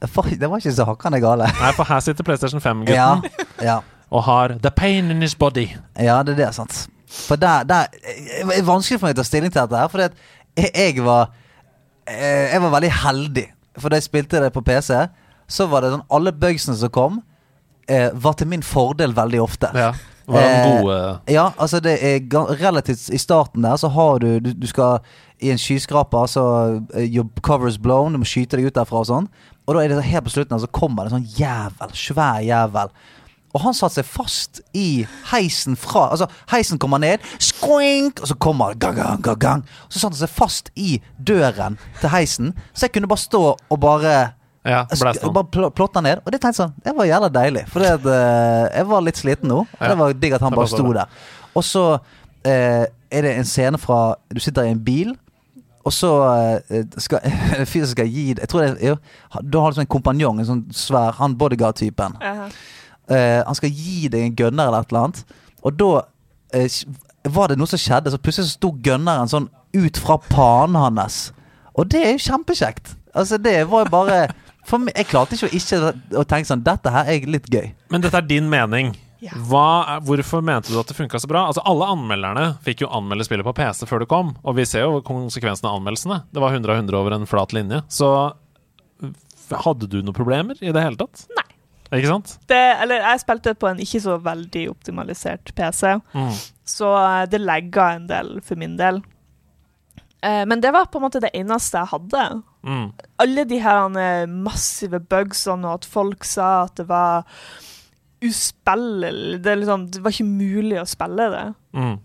[0.00, 1.48] Det var ikke så hakkende gale.
[1.60, 3.20] Nei, for her sitter PlayStation 5-gutten Ja,
[3.62, 3.78] ja.
[4.10, 5.66] og har The Pain in His Body.
[5.98, 6.86] Ja, det er det, sant.
[7.08, 10.04] For der, der Det er vanskelig for meg å ta stilling til dette her, for
[10.04, 10.12] jeg,
[10.74, 11.30] jeg var
[12.06, 13.46] eh, Jeg var veldig heldig.
[13.78, 14.92] For da jeg spilte det på PC,
[15.48, 17.20] så var det sånn alle bugsene som kom,
[17.88, 19.70] eh, var til min fordel veldig ofte.
[19.74, 19.92] Ja.
[20.28, 22.20] Var den Eh, Ja, altså det er
[22.60, 24.98] relativt I starten der så har du Du, du skal
[25.40, 26.42] i en skyskraper, så
[26.94, 29.28] eh, Your cover is blown, du må skyte deg ut derfra og sånn.
[29.68, 32.40] Og da er det helt på slutten her, så kommer det en sånn jævel, svær
[32.40, 32.88] jævel.
[33.56, 38.36] Og han satte seg fast i heisen fra Altså, heisen kommer ned, skoink, og så
[38.40, 39.62] kommer gang, gang, gang, gang.
[39.86, 43.42] Og så satte han seg fast i døren til heisen, så jeg kunne bare stå
[43.56, 44.16] og bare
[44.68, 46.20] Ja, sk- bare pl plotta ned.
[46.26, 47.62] Og det tenkte jeg sånn Det var jævla deilig.
[47.72, 49.60] For det, eh, jeg var litt sliten nå.
[49.64, 49.88] Og Ja.
[49.88, 51.06] det var digg at han bare sto der.
[51.56, 51.84] Og så
[52.46, 55.14] uh, er det en scene fra Du sitter i en bil,
[55.88, 56.12] og så
[56.68, 57.24] eh, skal
[57.58, 58.98] en fyr som skal gi Jeg tror det er
[59.40, 62.18] Da har du sånn en kompanjong, en sånn svær Han bodyguard-typen.
[62.20, 62.56] Uh -huh.
[63.10, 65.24] uh, han skal gi deg en gunner eller et eller annet.
[65.62, 65.90] Og da
[66.56, 66.68] uh,
[67.24, 71.32] var det noe som skjedde, så plutselig så sto gunneren sånn ut fra panen hans.
[71.74, 72.96] Og det er jo kjempekjekt.
[73.14, 74.28] Altså, det var jo bare
[74.66, 77.72] for meg, Jeg klarte ikke å ikke å tenke sånn Dette her er litt gøy.
[77.90, 78.96] Men dette er din mening.
[79.24, 79.34] Ja.
[79.50, 81.46] Hva hvorfor mente du at det funka så bra?
[81.50, 84.84] Altså Alle anmelderne fikk jo anmelde spillet på PC før det kom, og vi ser
[84.86, 86.20] jo konsekvensene av anmeldelsene.
[86.30, 87.80] Det var 100 av 100 over en flat linje.
[87.90, 88.12] Så
[89.64, 91.24] hadde du noen problemer i det hele tatt?
[91.36, 91.44] Nei.
[91.98, 92.34] Ikke sant?
[92.52, 96.34] det, eller jeg spilte på en ikke så veldig optimalisert PC, Mm.
[96.68, 98.98] så eh, det legga en del for min del.
[100.20, 102.42] Eh, men det var på en måte det eneste jeg hadde.
[102.60, 102.92] Mm.
[103.24, 107.24] Alle de her eh, massive bugsene, og at folk sa at det var
[108.24, 111.46] uspillelig det, liksom, det var ikke mulig å spille det.
[111.76, 111.96] Mm.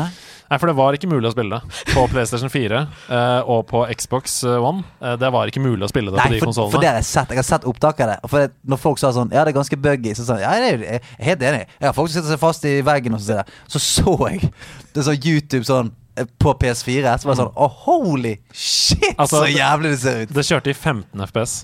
[0.00, 0.06] Nei.
[0.50, 3.84] Nei, for det var ikke mulig å spille det på PlayStation 4 uh, og på
[3.94, 4.82] Xbox eh, One.
[4.98, 6.98] Uh, det var ikke mulig å spille det på Nei, de for, for det har
[6.98, 7.30] jeg sett.
[7.30, 8.16] Jeg har sett opptak av det.
[8.24, 10.48] Og For det, når folk sa sånn Ja, det er ganske buggy, så sa jeg
[10.48, 11.62] ja, jeg er helt enig.
[11.76, 13.58] Jeg har folk som sitter seg fast i veggen og så sier det.
[13.70, 14.50] Så så jeg
[14.96, 17.14] det sånn YouTube sånn eh, på PS4.
[17.22, 20.34] Så var det sånn Å, holy shit, Altså, så jævlig det ser ut.
[20.34, 21.60] Det kjørte i 15 FPS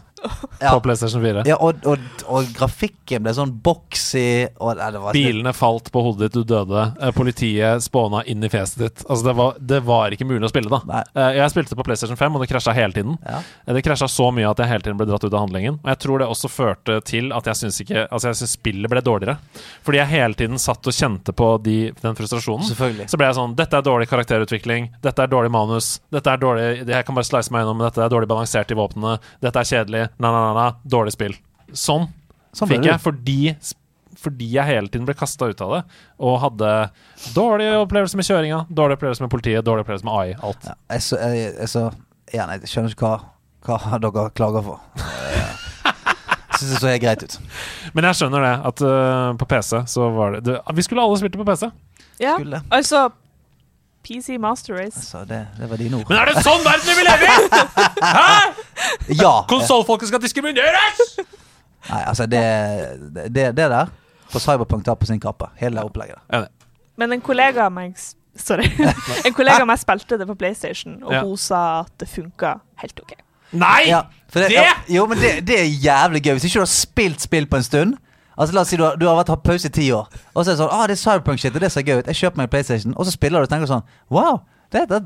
[0.61, 0.73] Ja.
[0.75, 1.43] på PlayStation 4.
[1.49, 1.99] Ja, og, og,
[2.33, 6.55] og grafikken ble sånn boxy og, nei, det var, Bilene falt på hodet ditt, du
[6.55, 6.87] døde.
[7.01, 9.05] Eh, Politiet spåna inn i fjeset ditt.
[9.09, 10.81] Altså, det var, det var ikke mulig å spille, da.
[10.89, 11.03] Nei.
[11.15, 13.19] Eh, Jeg spilte på PlayStation 5, og det krasja hele tiden.
[13.27, 13.43] Ja.
[13.67, 15.79] Eh, Det krasja så mye at jeg hele tiden ble dratt ut av handlingen.
[15.83, 18.91] Og jeg tror det også førte til at jeg syns ikke Altså, jeg syns spillet
[18.91, 19.37] ble dårligere.
[19.85, 22.65] Fordi jeg hele tiden satt og kjente på de, den frustrasjonen.
[22.67, 24.91] Så ble jeg sånn Dette er dårlig karakterutvikling.
[25.05, 26.01] Dette er dårlig manus.
[26.13, 27.83] Dette er dårlig Jeg kan bare slice meg gjennom.
[27.85, 29.17] Dette er dårlig balansert i våpnene.
[29.45, 30.03] Dette er kjedelig.
[30.19, 30.69] Na, nei, nei, na.
[30.97, 31.35] Dårlig spill.
[31.77, 32.09] Sånn
[32.57, 33.41] Sånn fikk jeg fordi,
[34.17, 35.81] fordi jeg hele tiden ble kasta ut av det.
[36.25, 36.71] Og hadde
[37.35, 40.37] dårlig opplevelse med kjøringa, dårlig opplevelse med politiet, dårlig opplevelse med AI.
[40.41, 40.65] Alt.
[40.71, 41.87] Ja, jeg så, jeg, jeg så
[42.27, 43.19] Igjen, jeg skjønner ikke hva,
[43.69, 44.81] hva dere klager for.
[44.97, 47.37] Jeg syns det så helt greit ut.
[47.95, 51.21] Men jeg skjønner det, at uh, på PC så var det, det Vi skulle alle
[51.21, 51.69] spilt det på PC.
[52.19, 52.63] Ja, Skulle.
[52.73, 53.05] altså
[54.07, 54.99] PC Master Race.
[55.03, 56.11] Altså, det, det var dine ord.
[56.13, 57.47] Men er det sånn verden vi vil leve i?!
[59.23, 59.33] Ja!
[59.51, 61.17] Konsollfolket skal diskrimineres!
[61.89, 62.43] Nei, altså, det,
[63.35, 63.91] det, det der
[64.33, 65.49] får Cyberpunk ta på sin kappe.
[65.61, 66.49] Hele det opplegget der.
[66.99, 67.99] Men en kollega av meg
[68.37, 68.67] Sorry.
[69.27, 71.23] en kollega av meg spilte det på PlayStation, og Ja.
[71.25, 73.15] hun sa at det funka helt OK.
[73.57, 73.87] Nei!
[73.89, 74.03] Ja,
[74.33, 74.57] det, Det?
[74.59, 76.35] Ja, jo, men det, det er jævlig gøy.
[76.37, 77.95] Hvis ikke du har spilt spill på en stund
[78.37, 80.43] Altså La oss si du har, du har vært hatt pause i ti år, og
[80.43, 82.11] så er det sånn ah, det er Cyberpunk-shit, og det ser gøy ut.
[82.13, 84.43] Jeg kjøper meg en PlayStation, og så spiller du og tenker sånn Wow!
[84.73, 84.99] Det, det,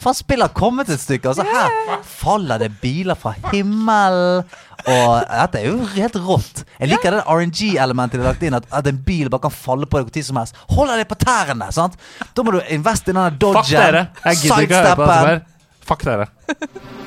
[0.00, 1.30] Faen, spillet har kommet et stykke.
[1.30, 4.48] Altså Her faller det biler fra himmelen.
[4.80, 6.62] Og dette er jo helt rått.
[6.80, 8.56] Jeg liker det RNG-elementet de har lagt inn.
[8.56, 10.58] At, at en bil bare kan falle på deg tid som helst.
[10.72, 11.68] Holder deg på tærne!
[11.76, 11.94] sant?
[12.34, 13.60] Da må du investe i denne dodgen.
[13.60, 14.08] Fuck dere!
[14.24, 15.46] Jeg gidder ikke å høre på det som er.
[15.90, 17.06] Fuck dere.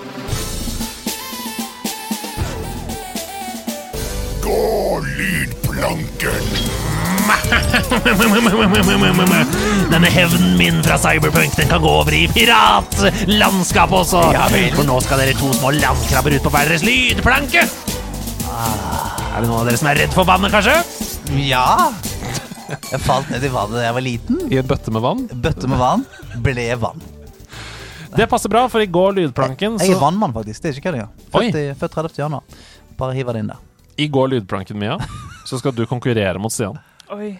[4.44, 6.44] Gå lydplanken!
[9.94, 14.22] Denne hevnen min fra Cyberpunk Den kan gå over i piratlandskap også.
[14.76, 17.64] For nå skal dere to små landkrabber ut på hver deres lydplanke.
[17.64, 20.76] Er det noen av dere som er redd for vannet, kanskje?
[21.48, 21.66] Ja.
[22.92, 24.36] Jeg falt ned i vannet da jeg var liten.
[24.52, 25.22] I en bøtte med vann?
[25.44, 26.02] Bøtte med vann
[26.44, 27.00] ble vann.
[28.14, 30.60] Det passer bra, for i går lydplanken Jeg er så, vannmann, faktisk.
[30.62, 31.14] Det er ikke kødd engang.
[31.34, 32.20] Født, i- født 30.
[32.22, 32.44] januar.
[33.00, 33.62] Bare hiver det inn der.
[33.98, 34.98] I går lydplanken, Mia,
[35.50, 36.80] så skal du konkurrere mot Stian.
[37.14, 37.36] Oi.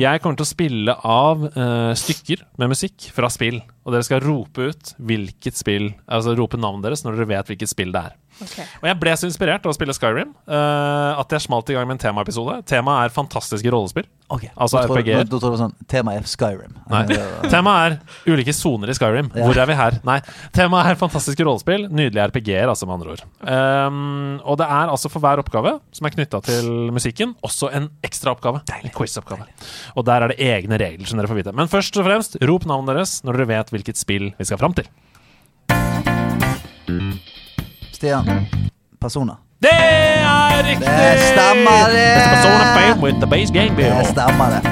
[0.00, 3.58] Jeg kommer til å spille av uh, stykker med musikk fra spill.
[3.84, 7.72] Og dere skal rope ut hvilket spill Altså rope navnet deres når dere vet hvilket
[7.72, 8.16] spill det er.
[8.40, 8.56] OK.
[8.80, 11.88] Og jeg ble så inspirert av å spille Skyrim uh, at jeg smalt i gang
[11.88, 12.60] med en temaepisode.
[12.70, 14.06] Temaet er fantastiske rollespill.
[14.30, 15.26] Ok, Altså RPG-er.
[15.58, 16.76] Sånn Temaet er Skyrim.
[16.90, 17.02] Nei.
[17.50, 19.30] Temaet er ulike soner i Skyrim.
[19.34, 19.46] Ja.
[19.48, 19.98] Hvor er vi her?
[20.06, 20.18] Nei.
[20.56, 21.88] Temaet er fantastiske rollespill.
[21.90, 23.24] Nydelige RPG-er, altså, med andre ord.
[23.42, 27.90] Um, og det er altså for hver oppgave som er knytta til musikken, også en
[28.06, 28.62] ekstra oppgave.
[28.80, 29.48] En quiz-oppgave.
[29.98, 31.56] Og der er det egne regler som dere får vite.
[31.56, 34.78] Men først og fremst, rop navnet deres når dere vet hvilket spill vi skal fram
[34.78, 34.88] til.
[38.00, 38.24] Stian.
[39.00, 39.36] Personer.
[39.60, 40.88] Det er riktig!
[40.88, 42.04] Det stemmer, det!
[42.40, 43.02] Mr.
[43.02, 43.76] With the base game.
[43.76, 44.62] Det stemmer, det.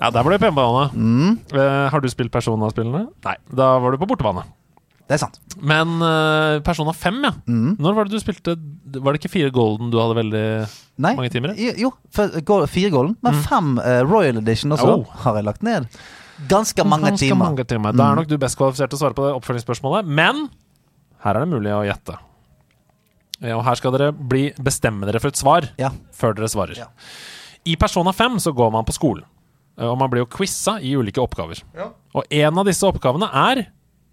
[0.00, 0.86] Ja, der var du på hjemmebane.
[0.96, 1.34] Mm.
[1.52, 3.04] Eh, har du spilt Persona-spillene?
[3.28, 4.46] Nei, da var du på bortebane.
[5.06, 5.36] Det er sant.
[5.60, 7.34] Men eh, Persona 5, ja.
[7.52, 7.76] Mm.
[7.84, 8.56] Når var det du spilte
[8.96, 10.42] Var det ikke fire Golden du hadde veldig
[11.04, 11.12] Nei.
[11.20, 11.68] mange timer i?
[11.84, 15.04] Jo, for, go- fire golden, men fem eh, Royal Edition også Oh.
[15.26, 15.86] har jeg lagt ned.
[16.48, 17.44] Ganske mange Ganske timer.
[17.50, 17.92] mange timer.
[17.96, 20.06] Da er nok du best kvalifisert til å svare på det oppfølgingsspørsmålet.
[20.06, 20.48] Men
[21.24, 22.18] her er det mulig å gjette.
[23.42, 25.90] Ja, og her skal dere bli, bestemme dere for et svar Ja.
[26.14, 26.76] før dere svarer.
[26.78, 26.86] Ja.
[27.66, 29.24] I Persona 5 så går man på skolen,
[29.78, 31.62] eh, og man blir jo quiza i ulike oppgaver.
[32.14, 33.66] Og en av disse oppgavene er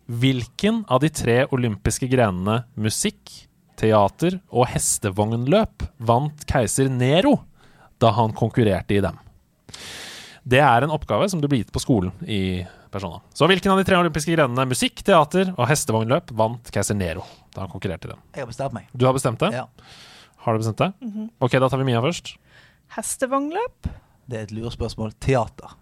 [0.10, 3.46] hvilken av de tre olympiske grenene musikk,
[3.78, 7.38] teater og hestevognløp vant keiser Nero
[8.00, 9.18] da han konkurrerte i dem?
[10.50, 13.20] Det er en oppgave som du blir gitt på skolen i Persona.
[13.38, 17.66] Så hvilken av de tre olympiske grenene musikk, teater og hestevognløp vant keiser Nero da
[17.66, 18.22] han konkurrerte i den?
[18.34, 18.88] Jeg har bestemt meg.
[18.98, 19.52] Du har bestemt det?
[19.54, 19.68] Ja.
[20.46, 20.90] Har du bestemt det?
[21.44, 22.34] Ok, da tar vi Mia først.
[22.96, 23.92] Hestevognløp?
[24.30, 25.14] Det er et lurespørsmål.
[25.22, 25.76] Teater.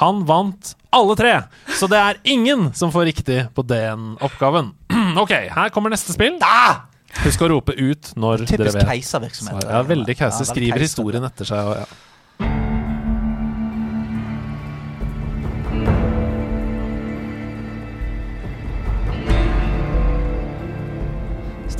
[0.00, 1.32] Han vant alle tre,
[1.76, 4.70] så det er ingen som får riktig på den oppgaven.
[5.20, 6.38] ok, her kommer neste spill.
[6.40, 6.86] Da!
[7.26, 8.72] Husk å rope ut når dere vet.
[8.72, 9.66] Typisk keiservirksomhet.
[9.68, 10.46] Ja, veldig keiser.
[10.46, 10.88] Ja, Skriver keiser.
[10.88, 11.68] historien etter seg.
[11.68, 12.11] Og, ja.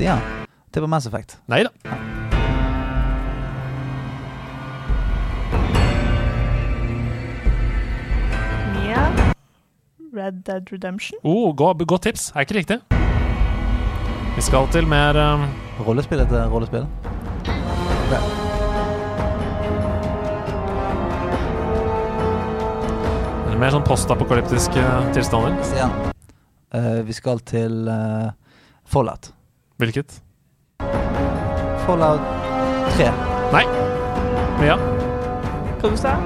[0.03, 0.19] Stian,
[0.73, 1.37] tipper Mass Effect.
[1.47, 1.71] Nei da.
[8.75, 9.05] Mia?
[10.13, 11.21] Red Dead Redemption?
[11.23, 12.33] Oh, gå- godt tips.
[12.35, 12.81] Er ikke riktig.
[14.35, 15.47] Vi skal til mer um,
[15.87, 16.89] Rollespill etter rollespill.
[23.63, 24.83] mer sånn postapokalyptiske
[25.15, 25.55] tilstander.
[25.79, 25.87] Ja.
[26.75, 28.33] Uh, vi skal til uh,
[28.83, 29.31] Fallout.
[29.79, 30.23] Hvilket?
[31.87, 32.21] Fallout
[32.97, 33.09] 3.
[33.53, 33.65] Nei.
[34.61, 34.77] Mia?
[35.81, 36.17] Hva du sa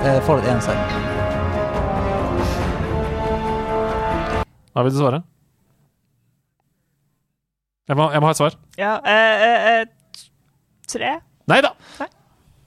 [0.00, 0.84] Eh, Fallout 1, sa jeg.
[4.72, 5.18] Hva vil du svare?
[7.90, 8.54] Jeg må, jeg må ha et svar.
[8.78, 9.86] Ja, eh, eh, eh,
[10.88, 11.16] tre?
[11.50, 11.74] Nei da!
[11.98, 12.06] Nei.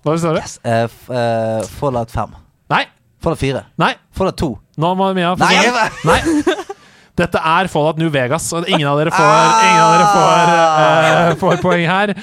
[0.03, 0.43] Hva vil du svare?
[0.43, 0.59] Yes.
[0.67, 2.35] Eh, f eh, Fallout 5.
[2.75, 2.83] Nei.
[3.23, 3.63] Fallout 4.
[3.79, 3.93] Nei.
[4.11, 4.51] Fallout 2.
[4.83, 6.19] Nå må Mia få Nei, Nei.
[7.13, 9.27] Dette er Fallout New Vegas, og ingen av dere får,
[9.67, 12.13] ingen av dere får, uh, får poeng her.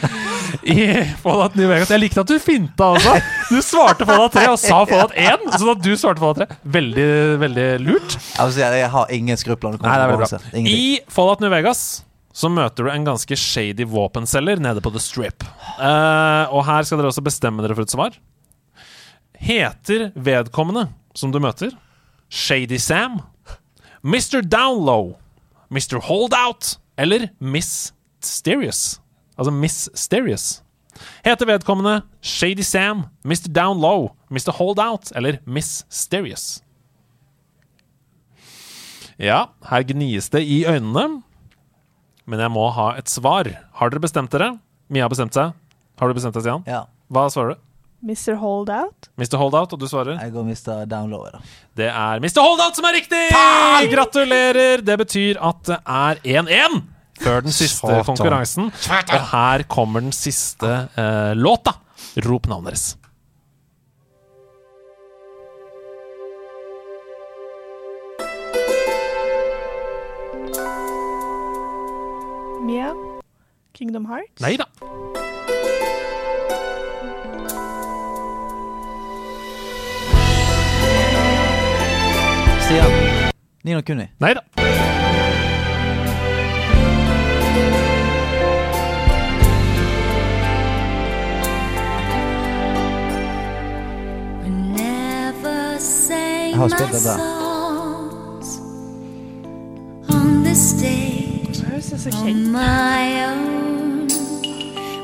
[0.66, 0.86] I
[1.22, 3.14] Fallout New Vegas Jeg likte at du finta også.
[3.52, 6.58] Du svarte Fallout 3 og sa Fallout 1, sånn at du svarte Fallout 3.
[6.76, 7.08] Veldig,
[7.44, 8.18] veldig lurt.
[8.18, 10.40] Jeg, jeg har ingen skrupler Nei, det er veldig bra.
[10.50, 10.74] Ingenting.
[10.74, 11.84] I Fallout New Vegas
[12.40, 15.46] så møter du en ganske shady våpenselger nede på The Strip.
[15.78, 18.18] Uh, og her skal dere også bestemme dere for et svar.
[19.40, 21.72] Heter vedkommende som du møter,
[22.30, 23.18] Shady Sam,
[24.02, 24.42] Mr.
[24.42, 25.18] Downlow,
[25.70, 26.00] Mr.
[26.00, 29.00] Holdout eller Miss Sterious?
[29.36, 30.62] Altså Miss Sterious.
[31.24, 33.48] Heter vedkommende Shady Sam, Mr.
[33.48, 34.52] Downlow, Mr.
[34.52, 36.62] Holdout eller Miss Sterious?
[39.20, 41.22] Ja, her gnies det i øynene.
[42.24, 43.48] Men jeg må ha et svar.
[43.76, 44.54] Har dere bestemt dere?
[44.88, 45.52] Mia har bestemt seg.
[46.00, 46.64] Har du bestemt deg, Stian?
[46.68, 46.86] Ja.
[47.12, 47.60] Hva svarer du?
[48.00, 48.34] Mr.
[48.40, 49.10] Holdout?
[49.20, 49.36] Mr.
[49.36, 50.16] Holdout, og du svarer?
[50.22, 50.84] Jeg går Mr.
[50.88, 51.26] Downlow.
[51.76, 52.40] Det er Mr.
[52.40, 53.26] Holdout som er riktig!
[53.92, 54.80] Gratulerer!
[54.80, 56.80] Det betyr at det er 1-1
[57.20, 58.04] før den siste Satan.
[58.08, 58.72] konkurransen.
[58.72, 61.76] Og her kommer den siste uh, låta.
[62.24, 62.96] Rop navnet deres.
[72.64, 72.94] Mia?
[73.76, 74.40] Kingdom Hearts?
[74.40, 74.68] Nei da.
[82.70, 83.32] Stian.
[83.64, 84.06] Nino Kuni.
[84.22, 84.42] Nei da.
[96.50, 97.20] Jeg har spilt det der.
[100.14, 102.54] On the stage Det høres så on kjent ut.
[103.30, 104.08] own.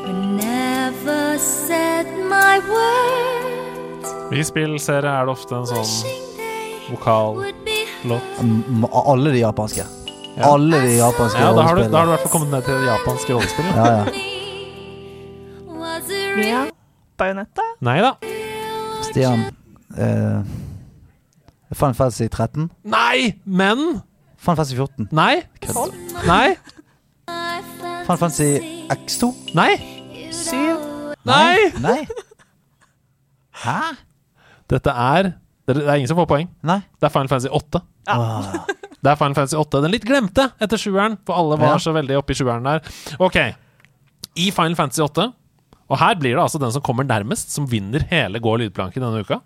[0.05, 0.13] We
[0.43, 4.09] never said my words.
[4.33, 6.36] I spillserie er det ofte en sånn
[6.91, 7.45] vokal
[8.05, 8.23] låt.
[8.41, 9.85] M- Alle de japanske.
[10.37, 10.51] Ja.
[10.53, 12.63] Alle de japanske Ja, da har, du, da har du i hvert fall kommet ned
[12.67, 13.77] til det japanske rollespillet.
[13.77, 14.05] Ja, ja.
[16.37, 16.63] Mia?
[17.17, 17.65] Bajonetta?
[17.87, 18.11] Nei da.
[19.07, 19.47] Stian.
[19.97, 20.43] Uh,
[21.73, 22.69] Final Fantasy 13?
[22.85, 23.79] Nei, men
[24.37, 25.09] Final Fantasy 14?
[25.17, 25.41] Nei.
[25.65, 25.95] Kødd.
[26.29, 26.57] Nei.
[28.07, 28.51] Final Fantasy
[28.93, 29.33] X2?
[29.57, 29.71] Nei.
[30.37, 30.77] Syv?
[31.27, 31.57] Nei.
[31.83, 31.99] Nei?
[33.65, 33.79] Hæ?
[34.71, 35.33] Dette er
[35.67, 36.49] Det er ingen som får poeng.
[36.63, 36.79] Nei?
[37.01, 37.81] Det er Final Fantasy 8.
[38.07, 38.53] Ah.
[39.03, 39.81] Det er Final Fantasy 8.
[39.83, 41.81] Den litt glemte etter sjueren, for alle var Ja.
[41.83, 42.81] så veldig oppe i sjueren der.
[43.23, 43.37] Ok,
[44.37, 45.27] i Final Fantasy 8,
[45.91, 49.23] og her blir det altså den som kommer nærmest, som vinner hele Gå lydplanken denne
[49.23, 49.41] uka.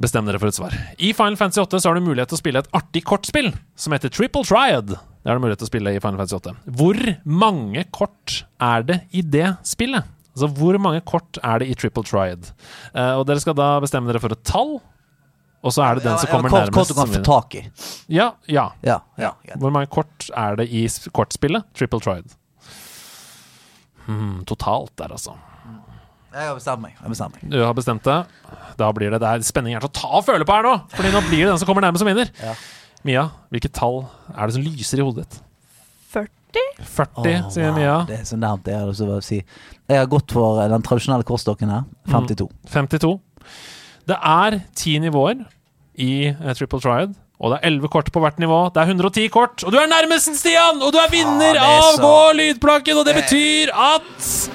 [0.00, 0.72] Bestem dere for et svar.
[0.98, 3.92] I Final Fantasy 8 så har du mulighet til å spille et artig kortspill som
[3.92, 4.86] heter Triple Triad.
[4.96, 6.54] Det har du mulighet til å spille i Final Fantasy 8.
[6.80, 10.04] Hvor mange kort er det i det spillet?
[10.40, 12.48] Altså, hvor mange kort er det i Triple Triad?
[12.94, 14.78] Uh, og dere skal da bestemme dere for et tall,
[15.60, 17.62] og så er det den som kommer ja, kort nærmest du kan få tak i.
[18.08, 18.70] Ja, ja.
[18.86, 19.00] Ja.
[19.20, 19.34] ja.
[19.60, 22.32] Hvor mange kort er det i kortspillet Triple Triad?
[24.06, 25.36] Hmm, totalt der, altså.
[26.30, 26.94] Jeg har bestemt meg.
[26.94, 27.52] Jeg bestemt meg.
[27.52, 28.18] Du har bestemt det.
[28.78, 30.74] Da blir det, det er spenning er til å ta og føle på her nå!
[30.94, 32.30] Fordi nå blir det den som kommer nærmest, som vinner.
[32.40, 32.54] Ja.
[33.06, 35.40] Mia, hvilket tall er det som lyser i hodet ditt?
[36.84, 37.22] 40?
[37.22, 37.96] 40, Åh, sier wow, Mia.
[38.08, 39.40] Det er så nærmt det jeg har lyst til å si.
[39.90, 41.82] Jeg har gått for den tradisjonelle kortstokken her.
[42.10, 42.48] 52.
[42.72, 43.14] 52.
[44.10, 45.42] Det er ti nivåer
[46.00, 47.14] i uh, Triple Triad.
[47.40, 48.58] Og det er 11 kort på hvert nivå.
[48.74, 49.64] Det er 110 kort.
[49.64, 50.82] Og du er nærmest, Stian!
[50.84, 53.00] Og du er vinner ah, er av så- Gå lydplanken!
[53.00, 54.50] Og det betyr at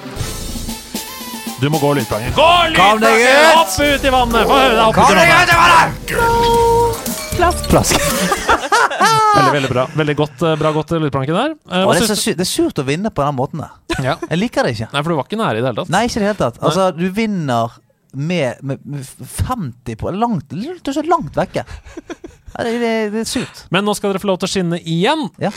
[1.60, 2.32] Du må gå lydplanken.
[2.36, 3.10] Gå lydplanken!
[3.10, 3.56] ut!
[3.56, 4.46] Hopp ut i vannet!
[4.46, 7.15] Få høre deg hoppe ut i vannet vannet.
[7.36, 7.68] Plask.
[7.68, 7.96] Plask.
[9.36, 9.82] Veldig, veldig bra.
[9.92, 11.50] Veldig godt, eh, bra godt lydplanke der.
[11.52, 13.74] Eh, det, er så sy det er surt å vinne på den måten der.
[14.00, 14.14] Ja.
[14.30, 14.88] Jeg liker det ikke.
[14.94, 15.92] Nei, for du var ikke nære i det hele tatt.
[15.92, 16.60] Nei, ikke i det hele tatt.
[16.64, 17.74] Altså, du vinner
[18.16, 21.66] med, med, med 50 på langt, Du er så langt vekke.
[21.66, 23.66] Ja, det, det, det er surt.
[23.74, 25.28] Men nå skal dere få lov til å skinne igjen.
[25.42, 25.52] Ja.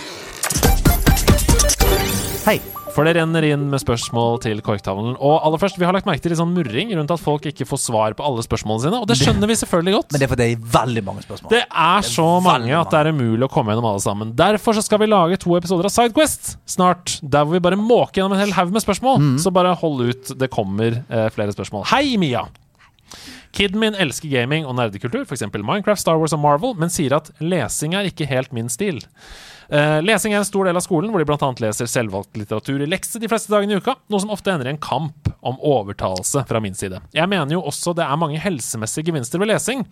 [2.44, 2.60] Hei.
[3.00, 5.14] For det renner inn med spørsmål til korktavlen.
[5.24, 7.64] Og aller først, vi har lagt merke til litt sånn murring rundt at folk ikke
[7.70, 8.98] får svar på alle spørsmålene sine.
[9.00, 10.10] Og det skjønner vi selvfølgelig godt.
[10.12, 11.54] Men det er fordi det er veldig mange spørsmål.
[11.54, 14.34] Det er så er mange at det er umulig å komme gjennom alle sammen.
[14.42, 18.20] Derfor så skal vi lage to episoder av Sidequest snart, der hvor vi bare måker
[18.20, 19.24] gjennom en hel haug med spørsmål.
[19.24, 19.38] Mm.
[19.46, 21.88] Så bare hold ut, det kommer eh, flere spørsmål.
[21.94, 22.50] Hei, Mia!
[23.56, 25.48] Kiden min elsker gaming og nerdekultur, f.eks.
[25.56, 29.00] Minecraft, Star Wars og Marvel, men sier at lesing er ikke helt min stil.
[29.70, 31.50] Eh, lesing er en stor del av skolen, hvor de bl.a.
[31.62, 34.74] leser selvvalgt litteratur i lekse de fleste dagene i uka, noe som ofte ender i
[34.74, 37.02] en kamp om overtalelse fra min side.
[37.14, 39.86] Jeg mener jo også det er mange helsemessige gevinster ved lesing,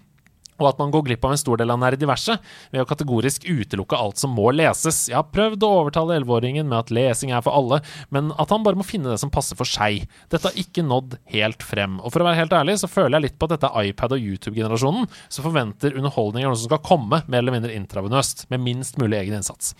[0.57, 2.43] og at man går glipp av en stor del av nerdiverset
[2.73, 5.05] ved å kategorisk utelukke alt som må leses.
[5.11, 7.81] Jeg har prøvd å overtale 11-åringen med at lesing er for alle,
[8.13, 10.05] men at han bare må finne det som passer for seg.
[10.31, 11.99] Dette har ikke nådd helt frem.
[12.01, 14.17] Og for å være helt ærlig så føler jeg litt på at dette er iPad-
[14.17, 18.63] og YouTube-generasjonen som forventer underholdning av noe som skal komme mer eller mindre intravenøst, med
[18.63, 19.75] minst mulig egen innsats.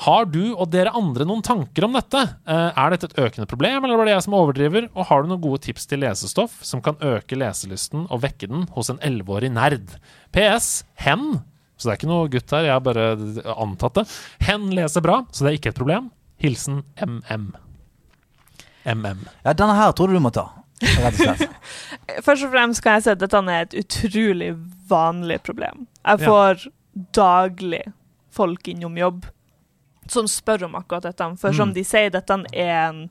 [0.00, 2.22] Har du og dere andre noen tanker om dette?
[2.48, 4.86] Eh, Er dette et økende problem, eller var det jeg som overdriver?
[4.96, 8.66] Og har du noen gode tips til lesestoff som kan øke leselysten og vekke den
[8.76, 9.98] hos en elleveårig nerd?
[10.32, 10.84] PS.
[11.04, 11.42] Hen.
[11.76, 13.04] Så det er ikke noe gutt her, jeg har bare
[13.60, 14.06] antatt det.
[14.48, 16.10] Hen leser bra, så det er ikke et problem.
[16.40, 17.50] Hilsen MM.
[18.88, 19.20] MM.
[19.44, 20.46] Ja, denne her tror du du må ta.
[20.80, 21.50] Rett og slett.
[22.26, 24.54] Først og fremst kan jeg si at dette er et utrolig
[24.88, 25.84] vanlig problem.
[26.06, 26.30] Jeg Ja.
[26.30, 26.64] får
[27.16, 27.82] daglig
[28.32, 29.26] folk innom jobb
[30.10, 31.26] som spør om akkurat dette.
[31.40, 31.74] For som Mm.
[31.74, 33.04] de sier, dette er en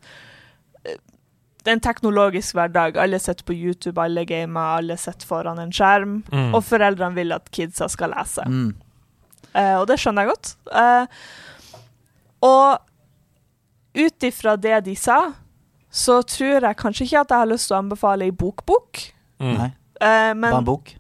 [1.60, 2.96] det er en teknologisk hverdag.
[2.98, 6.22] Alle sitter på YouTube, alle gamer, alle sitter foran en skjerm.
[6.32, 6.54] Mm.
[6.56, 8.46] Og foreldrene vil at kidsa skal lese.
[8.48, 8.70] Mm.
[9.56, 10.54] Uh, og det skjønner jeg godt.
[10.72, 11.06] Uh,
[12.42, 12.80] og
[14.00, 15.18] ut ifra det de sa,
[15.92, 19.04] så tror jeg kanskje ikke at jeg har lyst til å anbefale ei bokbok.
[19.42, 19.54] Mm.
[19.58, 19.70] Nei,
[20.00, 20.92] Uh, men bare en bok.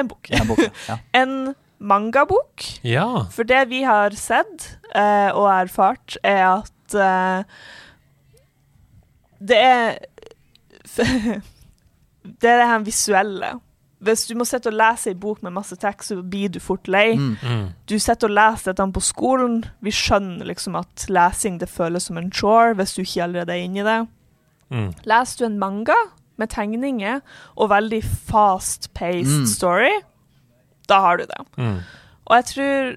[0.00, 0.28] en bok.
[0.32, 0.94] Ja, En bok, ja.
[1.20, 2.62] en mangabok.
[2.84, 3.26] Ja.
[3.32, 7.44] For det vi har sett eh, og erfart, er at eh,
[9.46, 9.98] det er
[12.40, 13.50] Det er det her visuelle
[14.02, 16.88] Hvis du må sitte og lese ei bok med masse tekst, så blir du fort
[16.88, 17.14] lei.
[17.16, 17.36] Mm.
[17.42, 17.62] Mm.
[17.88, 19.64] Du sitter og leser dette på skolen.
[19.82, 23.64] Vi skjønner liksom at lesing det føles som en chore hvis du ikke allerede er
[23.64, 23.96] inni det.
[24.70, 24.90] Mm.
[25.08, 25.96] Leser du en manga
[26.36, 27.20] med tegninger
[27.56, 29.46] og veldig fast-paced Mm.
[29.46, 29.92] story,
[30.90, 31.42] da har du det.
[31.58, 31.78] Mm.
[32.26, 32.94] Og jeg tror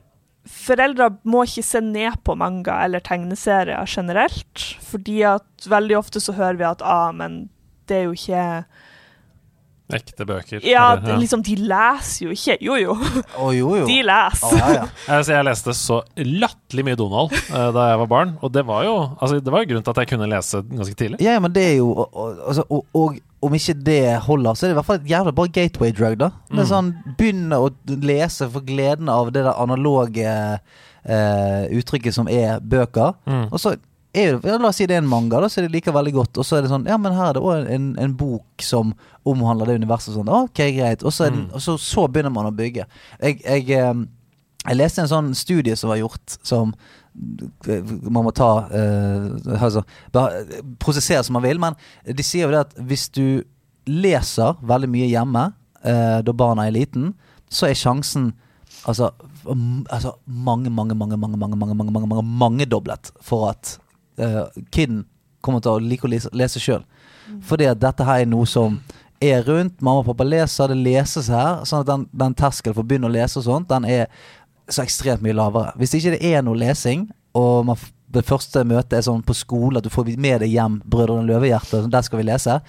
[0.49, 6.33] foreldre må ikke se ned på manga eller tegneserier generelt, fordi at veldig ofte så
[6.37, 7.43] hører vi at ah, men
[7.89, 8.45] det er jo ikke
[9.89, 10.59] Ekte bøker.
[10.63, 12.57] Ja, eller- liksom, de leser jo ikke.
[12.61, 12.97] Jo, jo.
[13.41, 13.85] Oh, jo, jo.
[13.89, 14.45] De leser.
[14.45, 14.83] Oh, ja, ja.
[15.15, 18.83] Altså, jeg leste så latterlig mye Donald uh, da jeg var barn, og det var
[18.85, 21.19] jo altså, det var jo grunnen til at jeg kunne lese ganske tidlig.
[21.25, 24.53] Ja, ja, men det er jo og, og, altså, og, og om ikke det holder,
[24.53, 26.29] så er det i hvert fall et jævla bra gateway drug, da.
[26.51, 26.71] Det er Mm.
[26.73, 27.69] sånn, Begynne å
[28.03, 30.27] lese for gleden av det der analoge
[31.09, 33.15] uh, uttrykket som er bøker.
[33.25, 33.45] Mm.
[33.51, 33.75] Og så
[34.13, 36.13] er ja, La oss si det er en manga, da, så er det like veldig
[36.15, 36.37] godt.
[36.41, 38.93] Og så er det sånn Ja, men her er det òg en, en bok som
[39.29, 40.15] omhandler det universet.
[40.15, 41.03] Sånn, ok, greit.
[41.05, 41.49] Og så, er Mm.
[41.53, 42.87] og så, så begynner man å bygge.
[43.21, 44.01] Jeg, jeg, eh,
[44.65, 46.73] jeg leste en sånn studie som var gjort, som
[47.67, 49.83] eh, man må ta eh, altså,
[50.79, 53.43] Prosessere som man vil, men de sier jo det at hvis du
[53.89, 55.45] leser veldig mye hjemme
[55.83, 57.13] eh, da barna er liten,
[57.49, 58.31] så er sjansen
[58.85, 59.11] altså,
[59.89, 63.77] altså mange, mange, mange, mange, mange, mange, mange, mange, mange mangedoblet for at
[64.19, 65.03] uh, kiden
[65.45, 66.83] kommer til å like å lese, lese sjøl.
[67.45, 68.79] Fordi at dette her er noe som
[69.21, 69.79] er rundt.
[69.81, 71.63] Mamma og pappa leser, det leses her.
[71.67, 74.07] Sånn at den, den terskelen for å begynne å lese og sånt, den er
[74.69, 75.73] så ekstremt mye lavere.
[75.79, 77.79] Hvis ikke det er noe lesing, og man,
[78.13, 81.85] det første møtet er sånn på skole, at du får med deg hjem 'Brødrene Løvehjerte',
[81.89, 82.59] der skal vi lese,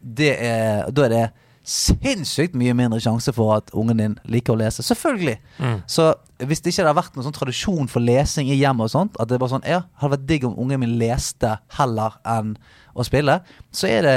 [0.00, 1.24] det er, da er det
[1.66, 4.84] sinnssykt mye mindre sjanse for at ungen din liker å lese.
[4.86, 5.36] Selvfølgelig.
[5.60, 5.78] Mm.
[5.90, 6.10] Så
[6.40, 9.28] hvis det ikke hadde vært noen sånn tradisjon for lesing i hjemmet, og sånt At
[9.28, 12.54] det bare sånn Ja, hadde vært digg om ungen min leste heller enn
[12.96, 13.40] å spille,
[13.76, 14.16] så er det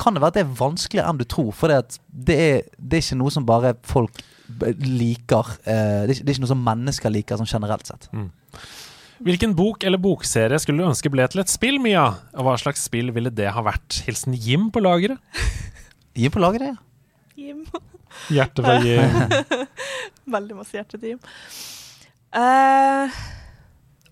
[0.00, 1.50] kan det være at det er vanskeligere enn du tror.
[1.54, 4.22] For det, at det, er, det er ikke noe som bare folk
[4.82, 5.52] liker.
[5.62, 8.08] Eh, det, er ikke, det er ikke noe som mennesker liker sånn generelt sett.
[9.24, 12.08] Hvilken bok eller bokserie skulle du ønske ble til et spill, Mia?
[12.34, 14.02] Og hva slags spill ville det ha vært?
[14.08, 15.22] Hilsen Jim på lageret.
[16.14, 16.76] Gi på lageret, ja.
[17.36, 17.64] Jim.
[18.30, 19.16] Hjerte fra Jim.
[20.36, 21.20] Veldig masse hjerte til Jim.
[22.34, 23.10] Uh,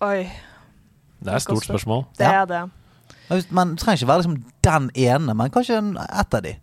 [0.03, 0.23] oi,
[1.23, 2.03] Det er et stort spørsmål.
[2.19, 2.61] det er det.
[3.29, 6.55] Ja, Men du trenger ikke være liksom den ene, men kanskje en, ett av de.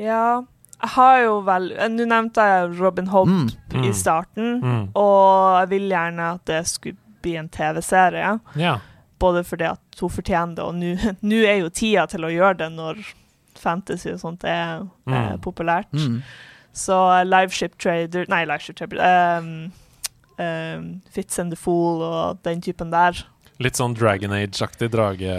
[0.00, 0.40] Ja.
[0.78, 3.48] Jeg har jo vel eh, Nå nevnte jeg Robin Hobb Mm.
[3.74, 3.92] i Mm.
[3.94, 4.84] starten, Mm.
[4.94, 8.38] og jeg vil gjerne at det skulle bli en TV-serie.
[8.56, 8.76] Ja.
[9.18, 10.74] Både fordi at hun fortjener det, og
[11.22, 13.00] nå er jo tida til å gjøre det når
[13.58, 15.40] fantasy og sånt er, er Mm.
[15.44, 15.90] populært.
[15.92, 16.22] Mm.
[16.72, 16.94] Så
[17.26, 19.72] Liveship Trader Nei, Liveship Trader um,
[20.38, 23.24] um, Fits and the Fool og den typen der.
[23.58, 25.32] Litt sånn Dragon Age-aktig drage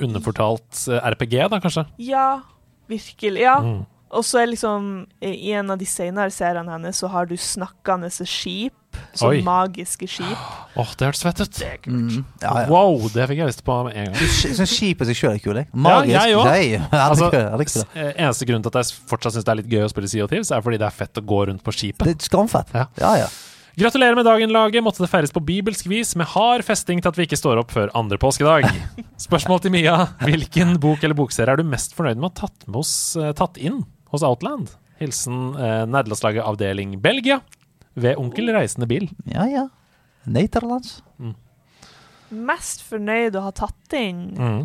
[0.00, 1.84] Underfortalt eh, RPG, da, kanskje?
[2.00, 2.40] Ja,
[2.88, 3.42] virkelig.
[3.44, 3.58] Ja.
[3.60, 3.82] Mm.
[4.14, 4.88] Og så er liksom
[5.24, 8.74] I en av de senere seriene hennes så har du snakkende skip.
[9.18, 9.40] Sånn Oi.
[9.42, 10.42] magiske skip.
[10.80, 11.54] Åh, det hørtes fett ut!
[11.58, 11.94] Det er kult.
[12.14, 12.26] Mm.
[12.42, 12.68] Ja, ja.
[12.70, 14.20] Wow, det fikk jeg lyst på med en gang.
[14.22, 15.58] Jeg syns skipet seg sjøl er kul.
[15.58, 15.70] jeg.
[15.74, 16.14] Magisk.
[16.14, 16.50] jeg òg.
[16.50, 19.86] Jeg, jeg, Altså, eh, eneste grunnen til at jeg fortsatt syns det er litt gøy
[19.86, 22.06] å spille CO2, er fordi det er fett å gå rundt på skipet.
[22.06, 22.70] Det er skamfett.
[22.74, 22.86] Ja.
[23.02, 23.32] Ja, ja.
[23.74, 24.84] Gratulerer med dagen, laget.
[24.86, 27.74] Måtte det feires på bibelsk vis med hard festing til at vi ikke står opp
[27.74, 28.68] før andre påskedag.
[29.26, 29.96] Spørsmål til Mia.
[30.22, 32.68] Hvilken bok eller bokserie er du mest fornøyd med å ha tatt,
[33.18, 33.82] eh, tatt inn
[34.14, 34.70] hos Outland?
[35.00, 37.40] Hilsen eh, nederlandslaget avdeling Belgia
[37.98, 39.08] ved Onkel Reisende Bil.
[39.30, 39.66] ja, ja.
[40.24, 41.02] Nederlands.
[42.34, 44.22] Mest fornøyd å ha tatt inn.
[44.38, 44.62] Mm.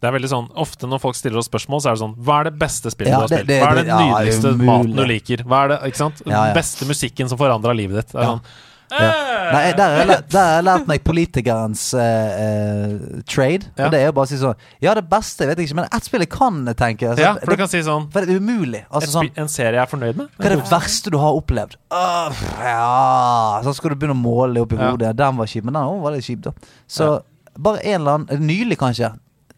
[0.00, 2.38] Det er veldig sånn, Ofte når folk stiller oss spørsmål, så er det sånn Hva
[2.40, 3.50] er det beste spillet Ja, du har spilt?
[3.60, 4.66] Hva er det- den ja, nydeligste umulig.
[4.70, 5.42] maten du liker?
[5.44, 6.22] Hva er det, ikke sant?
[6.24, 6.54] Den Ja, ja.
[6.56, 8.12] beste musikken som forandra livet ditt?
[8.12, 8.30] Det er Ja.
[8.32, 8.42] sånn,
[8.90, 9.10] Ja.
[9.54, 13.70] Nei, der har jeg lært, jeg lært meg politikerens uh, eh, trade.
[13.78, 15.88] Og det er jo bare å si sånn Ja, det beste vet jeg ikke, men
[15.88, 17.12] ett spill jeg kan tenke.
[17.12, 18.82] Altså, ja, for du kan si sånn for det er umulig.
[18.90, 20.34] Altså, sånn, En serie jeg er fornøyd med?
[20.36, 21.78] hva er det verste du har opplevd?
[21.94, 24.90] Uh, ja Så skal du begynne å måle opp i Ja.
[24.90, 25.14] hodet.
[25.16, 26.54] Den var kjip, men den også var litt kjip, da.
[26.86, 27.10] Så
[27.58, 29.12] bare en eller annen Nylig, kanskje.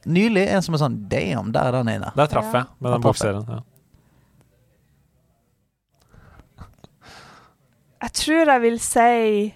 [0.04, 2.12] Nylig en som er sånn Damn, der er den inne.
[2.16, 3.44] Der traff jeg med den bokserien.
[3.48, 3.60] Ja.
[8.02, 9.52] Jeg tror jeg vil si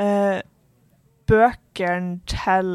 [0.00, 0.38] uh,
[1.28, 2.70] bøkene til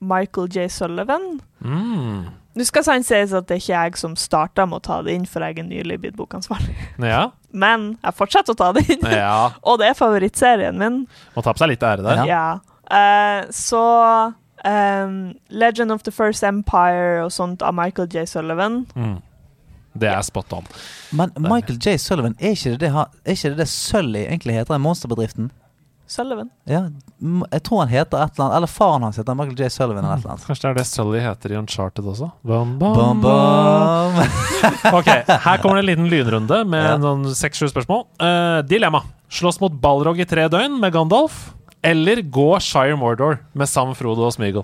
[0.00, 0.66] Michael J.
[0.72, 1.38] Sullivan.
[1.60, 2.26] Mm.
[2.56, 5.12] Nå skal sant sies at det er ikke jeg som starta med å ta det
[5.16, 6.74] inn, for jeg er nylig blitt bokansvarlig.
[7.02, 7.28] Ja.
[7.66, 9.04] Men jeg fortsetter å ta det inn.
[9.12, 9.52] ja.
[9.68, 11.04] Og det er favorittserien min.
[11.36, 12.24] Må ta på seg litt ære der.
[12.28, 12.46] Ja.
[12.86, 13.84] Uh, så
[14.64, 15.16] um,
[15.48, 18.26] Legend of the First Empire og sånt av Michael J.
[18.30, 18.84] Sullivan.
[18.96, 19.18] Mm.
[19.98, 20.66] Det er spot on.
[21.16, 21.96] Men Michael J.
[22.02, 25.50] Sullivan, er ikke det det, er ikke det, det Sully egentlig heter i Monsterbedriften?
[26.06, 26.50] Sullivan.
[26.70, 26.84] Ja,
[27.50, 29.66] jeg tror han heter et eller annet Eller faren hans heter Michael J.
[29.74, 30.44] Sullivan eller et eller annet.
[30.46, 32.28] Kanskje det er det Sully heter i Uncharted også?
[32.46, 34.20] Bam, bam, Bam, bam.
[35.00, 36.94] Ok, her kommer det en liten lynrunde med Ja.
[37.02, 38.04] noen seks-sju spørsmål.
[38.22, 39.02] Uh, dilemma.
[39.34, 41.48] Slåss mot Balrog i tre døgn med Gandalf,
[41.82, 44.62] eller gå Shire Mordor med Sam, Frodo og Smeagol?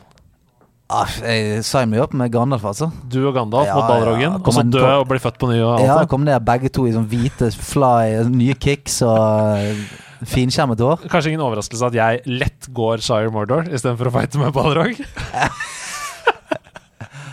[0.92, 2.90] Ah, jeg sign meg opp med Gandalf, altså.
[3.08, 4.32] Du og Gandalf Ja, mot Balrogen, ja.
[4.36, 6.08] og så dø og bli født på ny og alt Ja, det.
[6.12, 9.16] kom ned begge to i sånn hvite fly, nye kicks og
[9.56, 9.80] eh,
[10.28, 11.06] finskjermet hår.
[11.12, 15.00] Kanskje ingen overraskelse at jeg lett går Shire Mordor istedenfor å fighte med Balrog?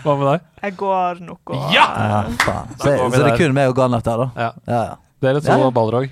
[0.00, 0.44] Hva med deg?
[0.64, 1.84] Jeg går nok og Ja!
[1.84, 2.70] Ja, faen.
[2.80, 4.30] Så, Da så det er kun meg og Gandalf der, da?
[4.46, 4.50] Ja.
[4.72, 4.96] Ja, ja.
[5.20, 6.08] Dere to og Balrog.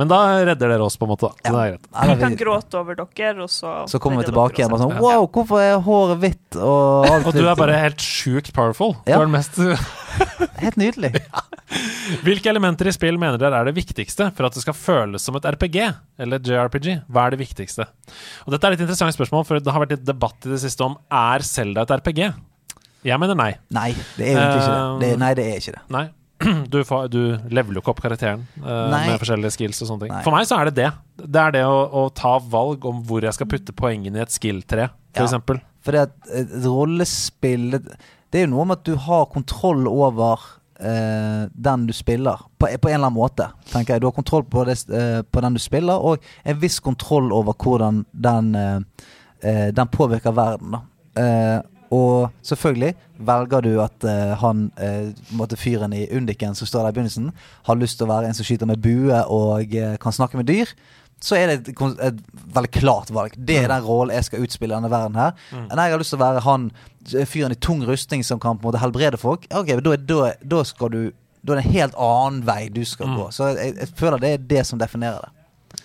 [0.00, 0.18] Men da
[0.48, 1.28] redder dere oss, på en måte.
[1.36, 1.88] Så det er greit.
[1.92, 4.94] Vi kan gråte over dere, og så Så kommer vi tilbake igjen og sånn.
[5.02, 8.94] Wow, hvorfor er håret hvitt og alt Og du er bare helt sjukt powerful.
[9.04, 9.60] Du er den mest
[10.64, 11.12] Helt nydelig.
[12.26, 15.36] Hvilke elementer i spill mener dere er det viktigste for at det skal føles som
[15.38, 15.78] et RPG
[16.20, 16.88] eller JRPG?
[17.06, 17.86] Hva er det viktigste?
[18.46, 20.86] Og Dette er et interessant spørsmål, for det har vært litt debatt i det siste
[20.86, 22.24] om er Zelda et RPG.
[23.06, 23.52] Jeg mener nei.
[23.72, 24.88] Nei, det er egentlig ikke det.
[25.00, 25.84] det Eh, nei, det er ikke det.
[25.94, 26.06] Nei.
[26.72, 27.20] Du, får, du
[27.52, 30.12] leveler jo ikke opp karakteren uh, med forskjellige skills og sånne ting.
[30.14, 30.22] Nei.
[30.24, 30.90] For meg så er det det.
[31.20, 34.32] Det er det å, å ta valg om hvor jeg skal putte poengene i et
[34.32, 35.58] skill-tre, for Ja.
[35.80, 40.42] For det at et rollespill Det er jo noe med at du har kontroll over
[40.80, 43.48] uh, den du spiller, på, på en eller annen måte.
[43.72, 46.80] tenker jeg Du har kontroll på, det, uh, på den du spiller, og en viss
[46.80, 48.80] kontroll over hvordan den, eh,
[49.42, 50.76] eh, den påvirker verden.
[50.76, 51.62] Da.
[51.90, 56.98] Og selvfølgelig velger du at uh, han uh, fyren i Undiken som står der i
[57.00, 57.32] begynnelsen,
[57.66, 60.46] har lyst til å være en som skyter med bue og uh, kan snakke med
[60.46, 60.70] dyr.
[61.20, 62.20] Så er det et, et
[62.54, 63.34] veldig klart valg.
[63.36, 65.34] Det er den rollen jeg skal utspille i denne verden her.
[65.52, 66.70] Nei, jeg har lyst til å være han
[67.28, 69.44] fyren i tung rustning som kan på en måte helbrede folk.
[69.52, 71.02] Ok, da, da, da skal du
[71.44, 73.16] Da er det en helt annen vei du skal Mm.
[73.18, 73.26] gå.
[73.32, 75.30] Så jeg, jeg føler det er det som definerer det.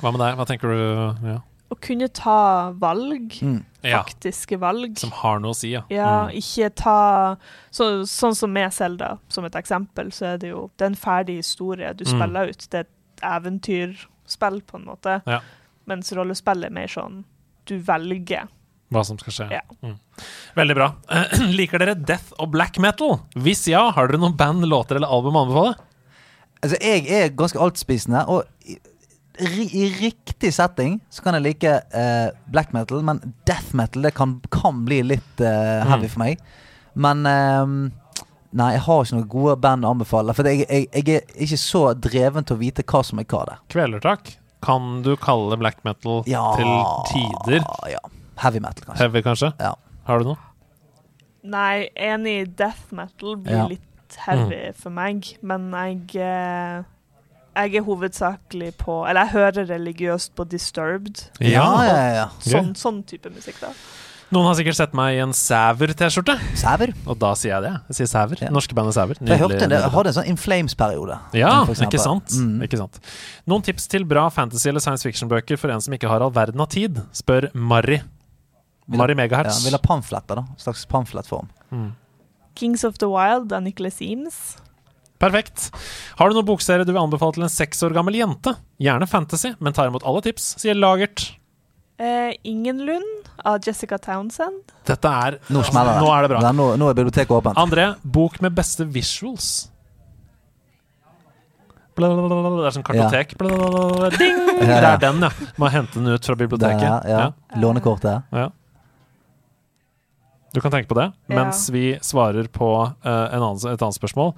[0.01, 0.35] Hva med deg?
[0.39, 1.27] Hva tenker du?
[1.33, 1.37] Ja.
[1.75, 3.63] Å kunne ta valg, Mm.
[3.83, 4.97] Ja, faktiske valg.
[4.97, 5.81] som har noe å si, ja.
[5.89, 6.37] Ja, Mm.
[6.39, 7.35] ikke ta
[7.71, 10.95] så, Sånn som med Selda, som et eksempel, så er det jo Det er en
[10.95, 12.17] ferdig historie du Mm.
[12.19, 12.67] spiller ut.
[12.69, 15.21] Det er et eventyrspill, på en måte.
[15.27, 15.41] Ja.
[15.87, 17.23] Mens rollespill er mer sånn
[17.65, 18.47] du velger.
[18.91, 19.51] Hva som skal skje.
[19.51, 19.61] Ja.
[19.83, 19.97] Mm.
[20.55, 20.93] Veldig bra.
[21.57, 23.21] Liker dere death og black metal?
[23.35, 25.75] Hvis ja, har dere noen band, låter eller album å anbefale?
[26.63, 28.45] Altså, jeg er ganske altspisende, og
[29.41, 34.37] i, riktig setting så kan jeg like uh, black metal, men death metal det kan,
[34.51, 36.11] kan bli litt uh, heavy Mm.
[36.13, 36.39] for meg.
[36.95, 37.91] Men uh,
[38.55, 40.31] Nei, jeg har ikke noen gode band å anbefale.
[40.33, 43.41] For jeg, jeg, jeg er ikke så dreven til å vite hva som er hva
[43.49, 43.57] der.
[43.73, 44.29] Kvelertak.
[44.63, 46.53] Kan du kalle black metal Ja.
[46.55, 46.71] til
[47.11, 47.99] tider Ja.
[48.39, 49.01] Heavy metal, kanskje.
[49.03, 49.49] heavy, kanskje?
[49.59, 49.73] Ja.
[50.07, 50.37] Har du noe?
[51.43, 53.67] Nei, enig, death metal blir Ja.
[53.67, 56.83] litt heavy for meg, men jeg eh,
[57.55, 61.21] jeg er hovedsakelig på Eller jeg hører religiøst på Disturbed.
[61.39, 62.25] Ja, ja, ja.
[62.43, 63.71] Sånn, sånn type musikk, da.
[64.33, 66.33] Noen har sikkert sett meg i en Sæver-T-skjorte.
[66.57, 66.91] Sæver?
[67.05, 67.73] Og da sier jeg det.
[67.91, 68.41] Jeg sier Sæver.
[68.41, 68.49] Ja.
[68.51, 69.19] Norske bandet Sæver.
[69.19, 71.17] Nydelig, Jeg hørte det, jeg hadde en sånn In Flames-periode.
[71.37, 72.33] Ja, ikke sant?
[72.33, 72.63] Mm.
[72.65, 72.97] ikke sant.
[73.47, 76.59] Noen tips til bra fantasy- eller science fiction-bøker for en som ikke har all verden
[76.59, 77.03] av tid?
[77.13, 78.01] Spør Marry.
[78.87, 79.61] Marry Megahertz.
[79.61, 80.45] Ja, vil ha pamfletter, da.
[80.49, 81.47] En slags pamflettform.
[81.71, 81.91] Mm.
[82.55, 84.57] Kings of the Wild av Nicholas Eames.
[85.21, 85.69] Perfekt.
[86.19, 88.55] Har du noen bokserie du vil anbefale til en seks år gammel jente?
[88.83, 91.29] Gjerne fantasy, men tar imot alle tips, sier Lagert.
[91.95, 94.73] Uh, Ingenlund av Jessica Townsend.
[94.87, 96.01] Dette er Nå smeller det.
[96.03, 96.41] Nå er det bra.
[96.43, 97.59] Ja, nå, nå er biblioteket åpent.
[97.61, 99.69] André, bok med beste visuals.
[101.95, 103.37] Blablabla, Det er sånn kartotek.
[103.39, 104.09] Ja.
[104.19, 104.41] Ding!
[104.59, 104.75] Ja, ja.
[104.75, 105.49] Det er den, ja.
[105.61, 106.83] Må hente den ut fra biblioteket.
[106.83, 107.23] Den ja.
[107.31, 107.59] ja.
[107.63, 108.27] Lånekortet.
[108.35, 108.49] Ja.
[110.55, 111.35] Du kan tenke på det Ja.
[111.35, 114.31] mens vi svarer på uh, en annen, et annet spørsmål.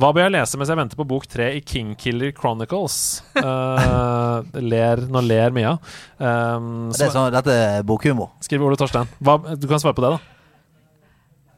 [0.00, 2.96] Hva bør jeg lese mens jeg venter på bok tre i Kingkiller Chronicles?
[3.36, 4.40] Uh,
[4.72, 5.74] ler, nå ler Mia.
[6.16, 8.32] Um, Det er sånn, dette er bokhumor.
[8.40, 9.10] Skriver Ole Torstein.
[9.20, 10.36] Hva, du kan svare på det, da.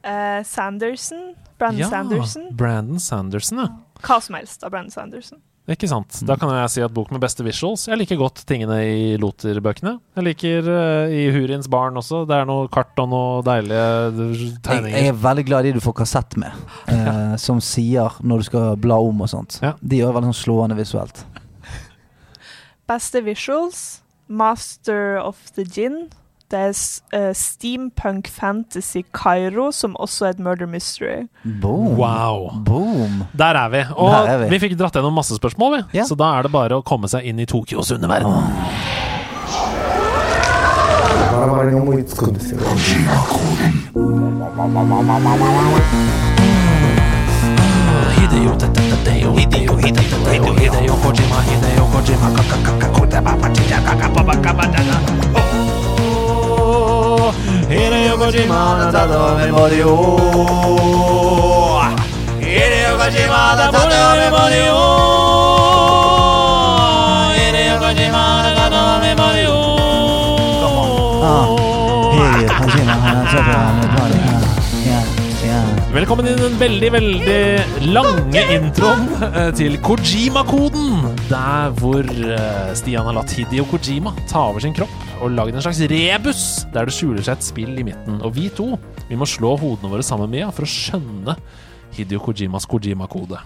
[0.02, 1.34] Uh, Sanderson.
[1.62, 2.48] Brandon Sanderson.
[2.58, 3.70] Brandon Sanderson, ja.
[4.02, 5.38] Hva som helst av Brandon Sanderson.
[5.70, 6.16] Ikke sant.
[6.26, 7.84] Da kan jeg si at bok med beste visuals.
[7.86, 9.92] Jeg liker godt tingene i Loter-bøkene.
[10.18, 12.24] Jeg liker uh, i Hurins barn også.
[12.26, 13.84] Det er noe kart og noe deilige
[14.66, 14.96] tegninger.
[14.96, 16.56] jeg er veldig glad i de du får kassett med,
[16.90, 19.60] uh, som sier når du skal bla om og sånt.
[19.62, 19.76] Ja.
[19.78, 21.22] De gjør veldig sånn slående visuelt.
[22.90, 23.84] Beste visuals.
[24.26, 26.08] Master of the Gin.
[26.52, 26.74] Det er
[27.16, 31.22] eh, Steampunk Fantasy Kairo, som også er et murder mystery.
[31.62, 31.94] Boom.
[31.96, 32.50] Wow.
[32.64, 33.22] Boom.
[33.32, 33.80] Der er vi.
[33.96, 34.50] Og Der er vi.
[34.50, 34.58] vi.
[34.66, 35.98] fikk dratt gjennom masse spørsmål, vi.
[35.98, 36.04] Ja.
[36.04, 38.36] Så da er det bare å komme seg inn i Tokyos underverden.
[57.31, 59.93] バラバラに思いつくんですよ
[62.39, 63.37] Here Hideo, Hideo,
[63.79, 64.77] Hideo, Hideo,
[67.07, 68.93] Hideo Kojima, Hideo Kojima,
[71.19, 71.55] Oh,
[72.13, 73.60] Hideo Kojima, Hideo Kojima, Hideo Kojima,
[76.02, 81.04] Velkommen inn i den veldig, veldig lange introen eh, til Kojima-koden.
[81.28, 85.62] Der hvor eh, Stian har latt Hidio Kojima ta over sin kropp og lagd en
[85.62, 86.42] slags rebus
[86.74, 88.18] der det skjuler seg et spill i midten.
[88.18, 88.72] Og vi to
[89.06, 91.38] vi må slå hodene våre sammen Mia, for å skjønne
[91.94, 93.38] Hidio Kojimas Kojima-kode.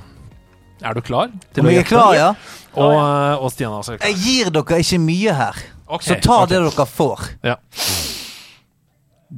[0.81, 1.29] Er du klar?
[1.29, 2.35] Om jeg er klar, ja?
[2.73, 4.15] Og, eh, og Stian er også klar.
[4.15, 6.55] Jeg gir dere ikke mye her, okay, så ta okay.
[6.57, 7.33] det dere får.
[7.53, 7.61] Ja.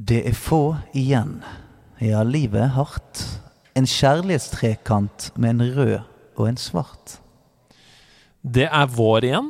[0.06, 1.40] Det er få igjen.
[1.98, 3.22] Ja, livet er hardt.
[3.74, 5.96] En kjærlighetstrekant med en rød
[6.38, 7.18] og en svart.
[8.42, 9.48] Det er vår igjen.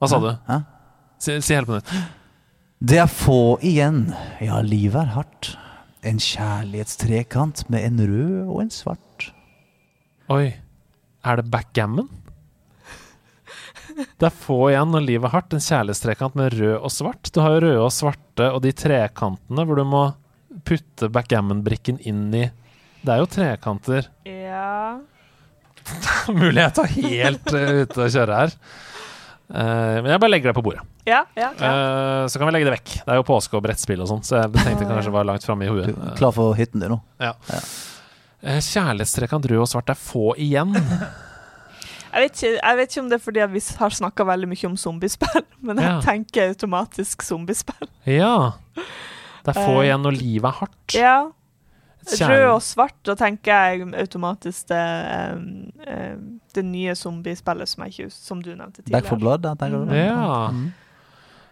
[0.00, 0.30] Hva sa du?
[0.48, 0.62] Hæ?
[1.20, 1.92] Si, si helt på nytt.
[2.80, 4.06] Det er få igjen.
[4.40, 5.50] Ja, livet er hardt.
[6.00, 9.28] En kjærlighetstrekant med en rød og en svart.
[10.32, 10.54] Oi.
[11.20, 12.08] Er det backgammon?
[14.16, 15.52] Det er få igjen når livet er hardt.
[15.52, 17.28] En kjærlighetstrekant med rød og svart.
[17.34, 20.06] Du har jo røde og svarte og de trekantene hvor du må
[20.64, 22.44] putte backgammon-brikken inn i
[23.02, 24.10] Det er jo trekanter.
[24.30, 24.98] Ja
[26.30, 28.52] Mulig jeg tar helt uh, ute å kjøre her.
[29.50, 30.82] Uh, men jeg bare legger det på bordet.
[31.08, 31.48] Ja, ja.
[31.58, 31.70] ja.
[31.70, 32.90] Eh, så kan vi legge det vekk.
[33.00, 35.46] Det er jo påske og brettspill og sånn, så jeg tenkte kanskje det var langt
[35.46, 36.12] framme i hodet huet.
[36.20, 37.00] klar for hytten din nå?
[37.18, 37.32] Ja.
[38.44, 39.90] Eh, Kjærlighetstrekant rød og svart.
[39.90, 40.76] Er få igjen.
[42.10, 44.66] Jeg vet, ikke, jeg vet ikke om det er fordi vi har snakka veldig mye
[44.66, 45.98] om zombiespill, men jeg Ja.
[46.02, 47.86] tenker automatisk zombiespill.
[48.02, 48.32] Ja.
[49.44, 50.96] Det er få uh, igjen når livet er hardt.
[50.96, 51.18] Ja.
[52.00, 54.84] Rød og svart, da tenker jeg automatisk det,
[55.36, 55.42] um,
[55.84, 56.22] um,
[56.56, 58.96] det nye zombiespillet som, jeg ikke, som du nevnte tidligere.
[58.96, 59.92] Back for blood, da, tenker du?
[59.94, 60.48] Ja.
[60.54, 60.70] Mm.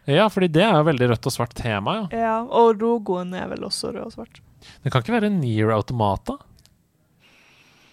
[0.09, 2.23] ja, fordi det er jo veldig rødt og svart tema, ja.
[2.25, 4.41] Ja, og logoen er vel også rød og svart.
[4.83, 6.39] Det kan ikke være Near Automata?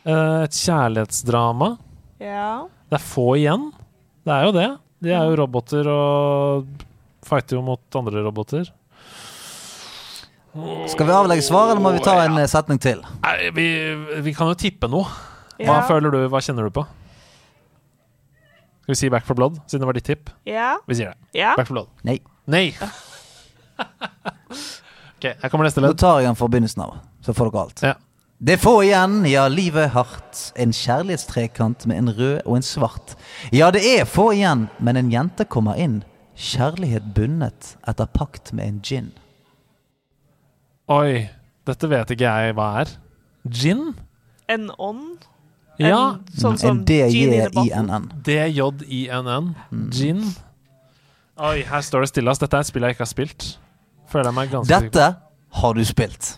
[0.05, 1.75] Eh, et kjærlighetsdrama?
[2.21, 2.65] Ja.
[2.89, 3.71] Det er få igjen.
[4.25, 4.69] Det er jo det.
[5.05, 6.85] De er jo roboter og
[7.25, 8.69] fighter jo mot andre roboter.
[10.87, 13.01] Skal vi avlegge svar, eller må vi ta en eh, setning til?
[13.25, 13.65] Nei, vi,
[14.23, 15.07] vi kan jo tippe noe.
[15.59, 15.87] Hva Ja.
[15.87, 16.21] føler du?
[16.31, 16.85] Hva kjenner du på?
[18.85, 20.29] Skal vi si Back for Blood, siden det var ditt tipp?
[20.47, 20.75] Ja.
[20.87, 21.17] Vi sier det.
[21.41, 21.55] Ja.
[21.57, 21.89] Back for Blood.
[22.07, 22.19] Nei.
[22.47, 22.67] Nei.
[25.17, 25.99] OK, her kommer neste Nå ledd.
[25.99, 27.83] tar jeg den fra begynnelsen av, så får dere alt.
[27.89, 27.93] Ja.
[28.45, 30.41] Det er få igjen, ja, livet er hardt.
[30.59, 33.15] En kjærlighetstrekant med en rød og en svart.
[33.55, 36.01] Ja, det er få igjen, men en jente kommer inn.
[36.35, 39.07] Kjærlighet bundet etter pakt med en gin.
[40.91, 41.25] Oi,
[41.65, 42.91] dette vet ikke jeg hva er.
[43.49, 43.87] Gin?
[44.51, 45.23] En ånd?
[45.81, 46.17] Ja.
[46.37, 46.83] sånn som.
[46.87, 48.05] D-J-I-N-N.
[48.23, 49.49] D-J-I-N-N.
[49.91, 50.21] Gin.
[51.41, 52.31] Oi, her står det stille.
[52.31, 52.39] ass.
[52.39, 53.47] Dette er et spill jeg ikke har spilt.
[54.11, 54.69] Føler jeg meg ganske.
[54.85, 55.07] Dette
[55.59, 56.35] har du spilt.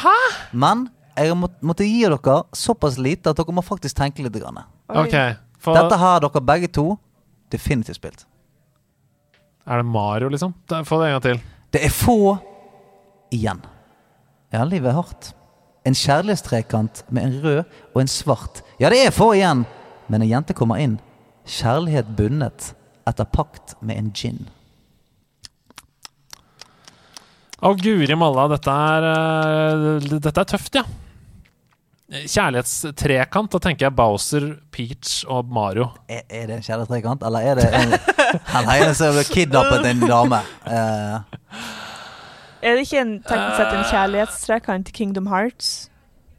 [0.00, 0.14] Hæ?
[0.54, 0.86] Men
[1.18, 4.38] jeg må, måtte gi dere såpass lite at dere må faktisk tenke litt.
[4.38, 4.62] Grann.
[4.88, 6.86] Okay, Ok, for Dette har dere begge to
[7.52, 8.24] definitivt spilt.
[9.66, 10.54] Er det Mario, liksom?
[10.86, 11.42] Få det en gang til.
[11.74, 12.38] Det er få
[13.34, 13.62] igjen.
[14.50, 15.30] Ja, livet er hardt.
[15.86, 17.60] En kjærlighetstrekant med en rød
[17.94, 18.62] og en svart.
[18.82, 19.64] Ja, det er få igjen,
[20.10, 20.98] men en jente kommer inn.
[21.48, 22.72] Kjærlighet bundet
[23.08, 24.42] etter pakt med en gin.
[27.60, 30.84] Å, guri malla, dette er eh, Dette er tøft, ja.
[32.10, 35.90] Kjærlighetstrekant, da tenker jeg Bowser, Peach og Mario.
[36.10, 37.94] Er, er det en kjærlighetstrekant, eller er det en,
[38.54, 40.40] Han ene som har kidnappet en dame?
[40.66, 41.38] Eh,
[42.62, 45.88] Er det ikke en, teknisk sett en kjærlighetstrekant til Kingdom Hearts?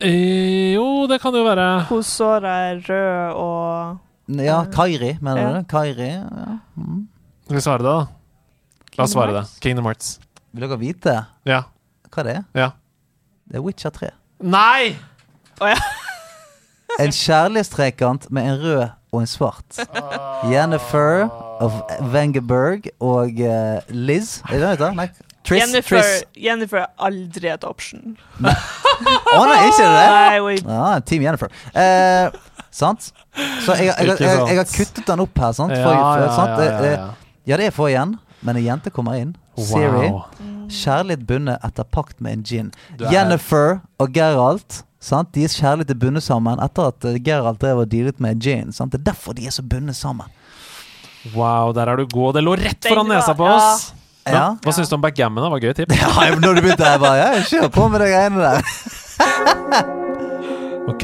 [0.01, 1.67] Eh, jo, det kan det jo være.
[1.89, 5.53] Hvor såra er rød og ja, Kairi, mener Ja.
[5.59, 5.63] du?
[5.69, 6.57] Kairi, ja.
[6.77, 7.07] Mm.
[7.45, 8.05] Skal vi svare det, da?
[8.97, 9.43] La oss svare det.
[9.61, 10.19] Kingdom Hearts.
[10.53, 11.61] Vil dere vite Ja.
[12.11, 12.43] hva det er?
[12.55, 12.69] Ja.
[13.49, 14.09] Det er Witcher 3.
[14.41, 14.95] Nei!
[16.99, 19.77] En kjærlighetstrekant med en rød og en svart.
[20.51, 21.27] Jennifer
[21.61, 21.73] of
[22.13, 25.11] Wengerberg og uh, Liz Er det det heter?
[25.41, 25.61] Nei, Triss.
[25.65, 26.23] Jennifer, Tris.
[26.37, 28.17] Jennifer er aldri et option.
[28.45, 30.03] Å nei, ikke det?
[30.13, 30.55] Nei.
[30.61, 31.49] Ja, Team Jennifer.
[31.73, 32.29] Eh,
[32.71, 33.07] sant?
[33.65, 35.73] Så jeg, jeg, jeg, jeg, jeg har kuttet den opp her, sant?
[35.75, 36.53] Ja, For, for, ja, sant?
[36.61, 37.09] ja, Eh, ja, ja.
[37.53, 38.13] ja, det er få igjen,
[38.45, 39.33] men en jente kommer inn.
[39.57, 40.11] Siri.
[40.13, 40.21] Wow.
[40.71, 42.69] Kjærlighet bundet etter pakt med en gin.
[42.99, 45.31] Er- Jennifer og Geralt sant?
[45.35, 48.71] Deres kjærlighet er bundet sammen etter at eh, Geralt drev og dealet med en gin.
[48.77, 48.93] Sant?
[48.93, 50.29] Det er derfor de er så bundet sammen.
[51.35, 52.33] wow, der er du god.
[52.37, 53.89] Det lå rett foran nesa på oss.
[53.91, 53.97] Hva,
[54.29, 54.55] Ja.
[54.61, 55.41] hva syns du om backgammon?
[55.43, 55.93] Det Var gøy tipp.
[56.01, 58.57] Ja, når du begynte, jeg bare ja, Kjør på med de greiene der.
[60.91, 61.03] Ok.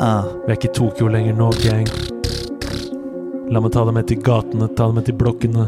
[0.00, 0.22] Ah.
[0.46, 1.86] Vi er ikke i Tokyo lenger nå, gang.
[3.50, 5.64] La meg ta deg med til gatene, ta deg med til blokkene.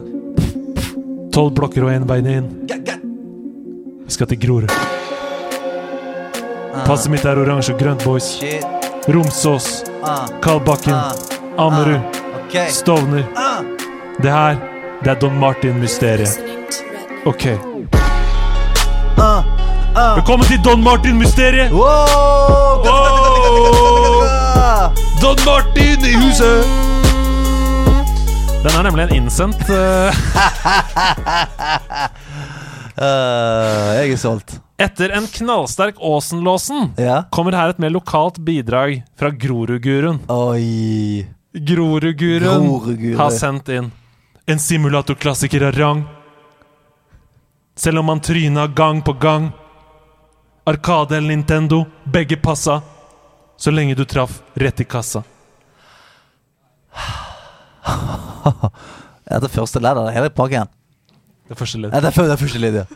[1.34, 2.46] Tolv blokker og én bein inn.
[2.68, 4.70] Vi skal til Grorud.
[6.86, 8.28] Passet mitt er oransje og grønt, boys.
[8.38, 8.64] Shit.
[9.10, 10.28] Romsås, Ah.
[10.44, 10.94] Kalbakken.
[11.58, 12.20] Ammerud.
[12.72, 13.24] Stovner.
[14.20, 14.60] Det her,
[15.00, 16.42] det er Don Martin-mysteriet.
[17.24, 17.44] OK.
[19.16, 21.70] Velkommen til Don Martin-mysteriet!
[25.22, 26.68] Don Martin i huset!
[28.60, 30.12] Den er nemlig en innsendt uh...
[33.00, 34.58] Jeg er solgt.
[34.76, 37.22] Etter en knallsterk Åsenlåsen ja.
[37.32, 40.20] kommer her et mer lokalt bidrag fra Groruddguruen.
[41.56, 43.88] Grorudguruen har sendt inn
[44.50, 46.04] en simulatorklassiker av rang.
[47.76, 49.50] Selv om han tryna gang på gang.
[50.64, 52.82] Arkade eller Nintendo, begge passa.
[53.56, 55.22] Så lenge du traff rett i kassa.
[59.30, 60.66] Er er første ledd av det hele pakken.
[61.48, 61.92] Det første ledd.
[61.94, 62.86] Ja, det er det er første ledd, ja.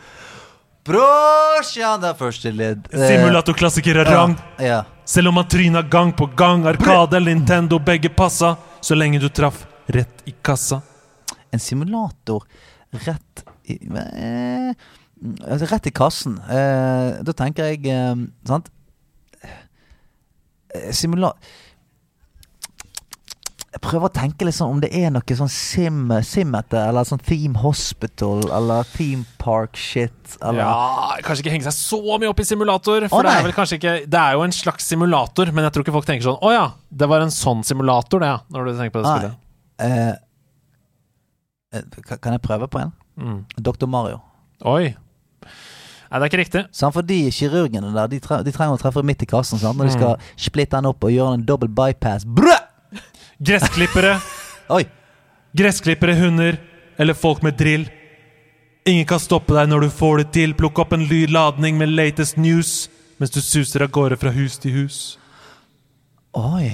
[0.85, 2.89] Brorsan, det er første ledd.
[2.90, 4.35] Simulatorklassiker av rang.
[4.60, 4.82] Ja.
[5.05, 6.66] Selv om han tryna gang på gang.
[6.66, 8.56] Arkade eller Nintendo, begge passa.
[8.81, 10.82] Så lenge du traff rett i kassa.
[11.55, 12.44] En simulator
[13.05, 14.70] rett i eh,
[15.48, 16.39] altså Rett i kassen.
[16.51, 18.16] Eh, da tenker jeg eh,
[18.48, 18.72] Sant?
[19.44, 21.35] Eh, Simula...
[23.74, 27.18] Jeg prøver å tenke litt sånn om det er noe sånn sim, simmete, eller sånn
[27.26, 32.39] Theme Hospital, eller Theme Park shit, eller Ja, Kanskje ikke henge seg så mye opp
[32.39, 33.09] i simulator.
[33.10, 35.74] For Å, det er vel kanskje ikke Det er jo en slags simulator, men jeg
[35.74, 36.62] tror ikke folk tenker sånn Å ja,
[37.02, 38.39] det var en sånn simulator, det, ja.
[38.55, 39.16] Når du tenker på det Nei.
[39.18, 39.43] spillet.
[39.82, 40.14] Eh, eh,
[42.20, 42.92] Kan jeg prøve på en?
[43.18, 43.44] Mm.
[43.59, 43.86] Dr.
[43.86, 44.20] Mario.
[44.64, 44.94] Oi.
[45.44, 46.62] Nei, det er ikke riktig.
[46.74, 49.76] Sånn, For de kirurgene der De, tre, de trenger å treffe midt i kassen sant?
[49.78, 49.98] når de Mm.
[49.98, 52.24] skal splitte den opp og gjøre en dobbel bypass.
[52.24, 52.55] Brø!
[53.42, 54.20] Gressklippere,
[54.70, 54.84] Oi!
[55.56, 56.59] gressklippere, hunder
[56.98, 57.88] eller folk med drill.
[58.86, 60.55] Ingen kan stoppe deg når du får det til.
[60.55, 62.88] Plukk opp en lydladning med latest news
[63.18, 65.18] mens du suser av gårde fra hus til hus.
[66.34, 66.70] Oi.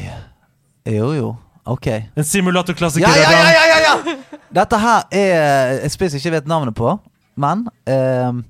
[0.88, 1.36] Jo, jo.
[1.70, 1.86] Ok.
[2.14, 4.16] En simulatorklassiker Ja, ja, ja, ja, ja, ja!
[4.60, 6.96] Dette her er et spill jeg ikke vet navnet på,
[7.40, 8.42] men ehm,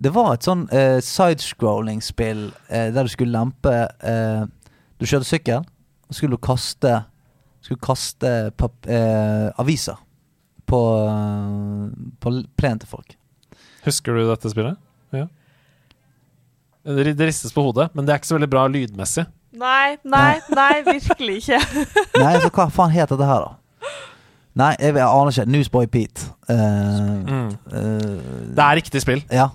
[0.00, 3.74] Det var et sånn uh, sidescrolling-spill uh, der du skulle lempe
[4.06, 4.44] uh,
[5.00, 5.66] Du kjørte sykkel,
[6.06, 6.94] og skulle du kaste
[7.60, 9.98] Skulle kaste pap eh, aviser
[10.70, 10.78] på,
[12.24, 13.10] på plenen til folk.
[13.84, 14.78] Husker du dette spillet?
[15.12, 15.26] Ja.
[16.86, 19.26] Det det ristes på hodet, men det er ikke så veldig bra lydmessig.
[19.52, 21.58] Nei, nei, nei, virkelig ikke.
[22.22, 23.56] Nei, så hva faen heter det her, da?
[24.60, 25.46] Nei, jeg, jeg aner ikke.
[25.50, 26.28] Newsboy Pete.
[26.50, 27.48] Uh, Mm.
[27.70, 29.24] uh, Det er riktig spill.
[29.30, 29.50] ja.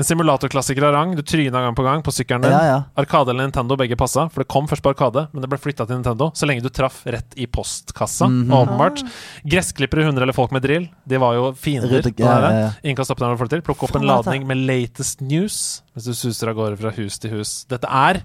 [0.00, 1.10] En simulatorklassiker av rang.
[1.18, 2.52] Du tryna gang på gang på sykkelen din.
[2.54, 2.76] Ja, ja.
[2.96, 4.28] Arkade eller Nintendo, begge passa.
[4.32, 6.30] For det kom først på Arkade, men det ble flytta til Nintendo.
[6.32, 8.48] Så lenge du traff rett i postkassa, Mhm.
[8.54, 9.02] åpenbart.
[9.44, 12.00] Gressklippere, hunder eller folk med drill, de var jo fiender.
[12.06, 12.70] På ja.
[12.82, 13.66] Ingen kan stoppe deg når du får det til.
[13.68, 17.30] Plukk opp en ladning med latest news mens du suser av gårde fra hus til
[17.36, 17.66] hus.
[17.68, 18.22] Dette er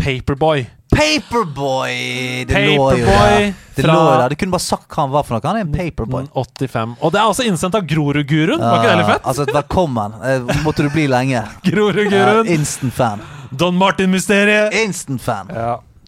[0.00, 0.64] Paperboy.
[0.90, 2.44] Paperboy!
[2.48, 3.52] Det lå jo der.
[3.76, 4.28] Det fra- lå der.
[4.32, 5.44] Du kunne bare sagt hva han var for noe.
[5.46, 6.26] Han er en paperboy.
[6.34, 6.96] 85.
[7.00, 8.60] Og det er altså innsendt av Grorud-guruen.
[8.60, 9.28] Var ikke det litt fett?
[9.30, 10.16] Altså, velkommen.
[10.24, 11.42] Eh, måtte du bli lenge.
[11.68, 12.46] Grorud-guruen.
[12.48, 13.22] Ja, instant fan.
[13.52, 14.74] Don Martin-mysteriet.
[14.84, 15.52] Instant fan.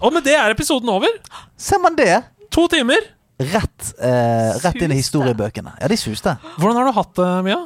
[0.03, 1.13] Og med det er episoden over.
[1.57, 2.23] Ser man det?
[2.53, 3.05] To timer.
[3.43, 5.73] Rett, eh, rett inn i historiebøkene.
[5.81, 6.37] Ja, de suste.
[6.59, 7.61] Hvordan har du hatt det, Mia?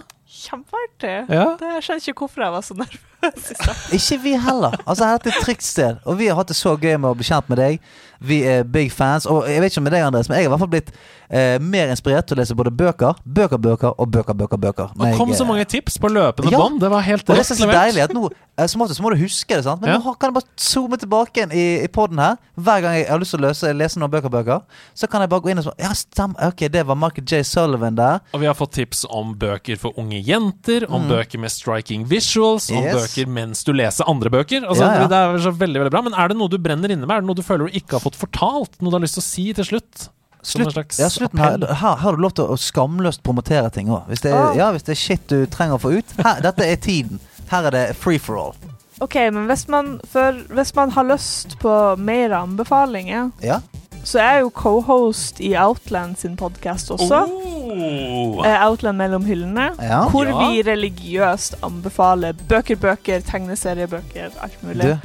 [0.47, 1.15] Kjempeartig.
[1.33, 1.47] Ja.
[1.59, 3.49] Det, jeg skjønner ikke hvorfor jeg var så nervøs.
[3.97, 4.77] Ikke vi heller.
[4.87, 7.17] Altså, Dette er et trygt sted, og vi har hatt det så gøy med å
[7.19, 7.81] bli kjent med deg.
[8.21, 9.27] Vi er big fans.
[9.27, 10.91] Og jeg vet ikke om med deg, Andres, men jeg har i hvert fall blitt
[11.31, 14.57] eh, mer inspirert til å lese både bøker, bøker, bøker og bøker, bøker.
[14.59, 14.91] bøker.
[14.97, 16.59] Det kom jeg, så eh, mange tips på løpende Ja.
[16.59, 16.81] bånd.
[16.81, 19.17] Det var helt Og det er så deilig at nå eh, Som oftest må du
[19.21, 19.81] huske det, sant?
[19.83, 19.99] men Ja.
[19.99, 22.37] nå kan jeg bare zoome tilbake igjen i, i poden her.
[22.57, 24.63] Hver gang jeg har lyst til å løse, lese noen bøker, bøker
[24.95, 27.43] så kan jeg bare gå inn og så Ja, stem, ok, det var Michael J.
[27.45, 28.21] Sullivan der.
[28.33, 32.71] Og vi har fått tips om bøker for unge jenter, om bøker med striking visuals,
[32.71, 32.85] om Mm.
[32.87, 32.95] Yes.
[33.17, 34.65] bøker mens du leser andre bøker.
[34.67, 35.07] Altså, ja.
[35.09, 37.11] Det er så veldig veldig bra Men er det noe du brenner inne med?
[37.17, 38.79] Er det noe du føler du ikke har fått fortalt?
[38.81, 40.09] Noe du har lyst til å si til slutt?
[40.47, 44.05] Slutt, ja, slutten her, her har du lov til å skamløst promotere ting òg.
[44.07, 44.53] Hvis, Ah.
[44.55, 46.13] ja, hvis det er shit du trenger å få ut.
[46.23, 47.19] Her, dette er tiden.
[47.51, 48.55] Her er det free for all.
[49.03, 53.59] OK, men hvis man, for, hvis man har lyst på mer anbefalinger, Ja?
[54.07, 57.25] så er jeg jo co-host i Outland sin podkast også.
[57.27, 58.39] Oh.
[58.47, 59.73] Eh, Outland mellom hyllene.
[59.83, 60.05] Ja.
[60.09, 60.47] Hvor Ja.
[60.49, 64.83] vi religiøst anbefaler bøker, bøker, tegneseriebøker, alt mulig.
[64.95, 64.99] Du,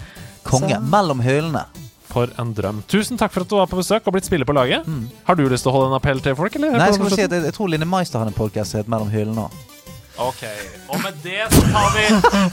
[0.44, 0.70] konge.
[0.76, 1.66] Så- Mellom hyllene.
[2.12, 2.82] For en drøm.
[2.92, 4.88] Tusen takk for at du var på besøk og blitt spiller på laget.
[5.28, 6.74] Har du lyst til å holde en appell til folk, eller?
[6.74, 6.80] Mm.
[6.82, 8.92] Nei, jeg skal si at jeg, jeg tror Line Meister har en podkast som heter
[8.92, 9.48] Mellom hyllene.
[10.22, 10.42] Ok,
[10.92, 12.04] Og med det så tar vi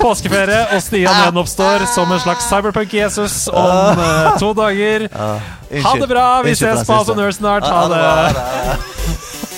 [0.00, 5.08] påskeferie, og Stian gjenoppstår som en slags cyberpunk-Jesus om uh, to dager.
[5.10, 6.26] Ha det bra!
[6.46, 7.66] Vi ses på House of Nerds snart.
[7.66, 9.56] Ha det.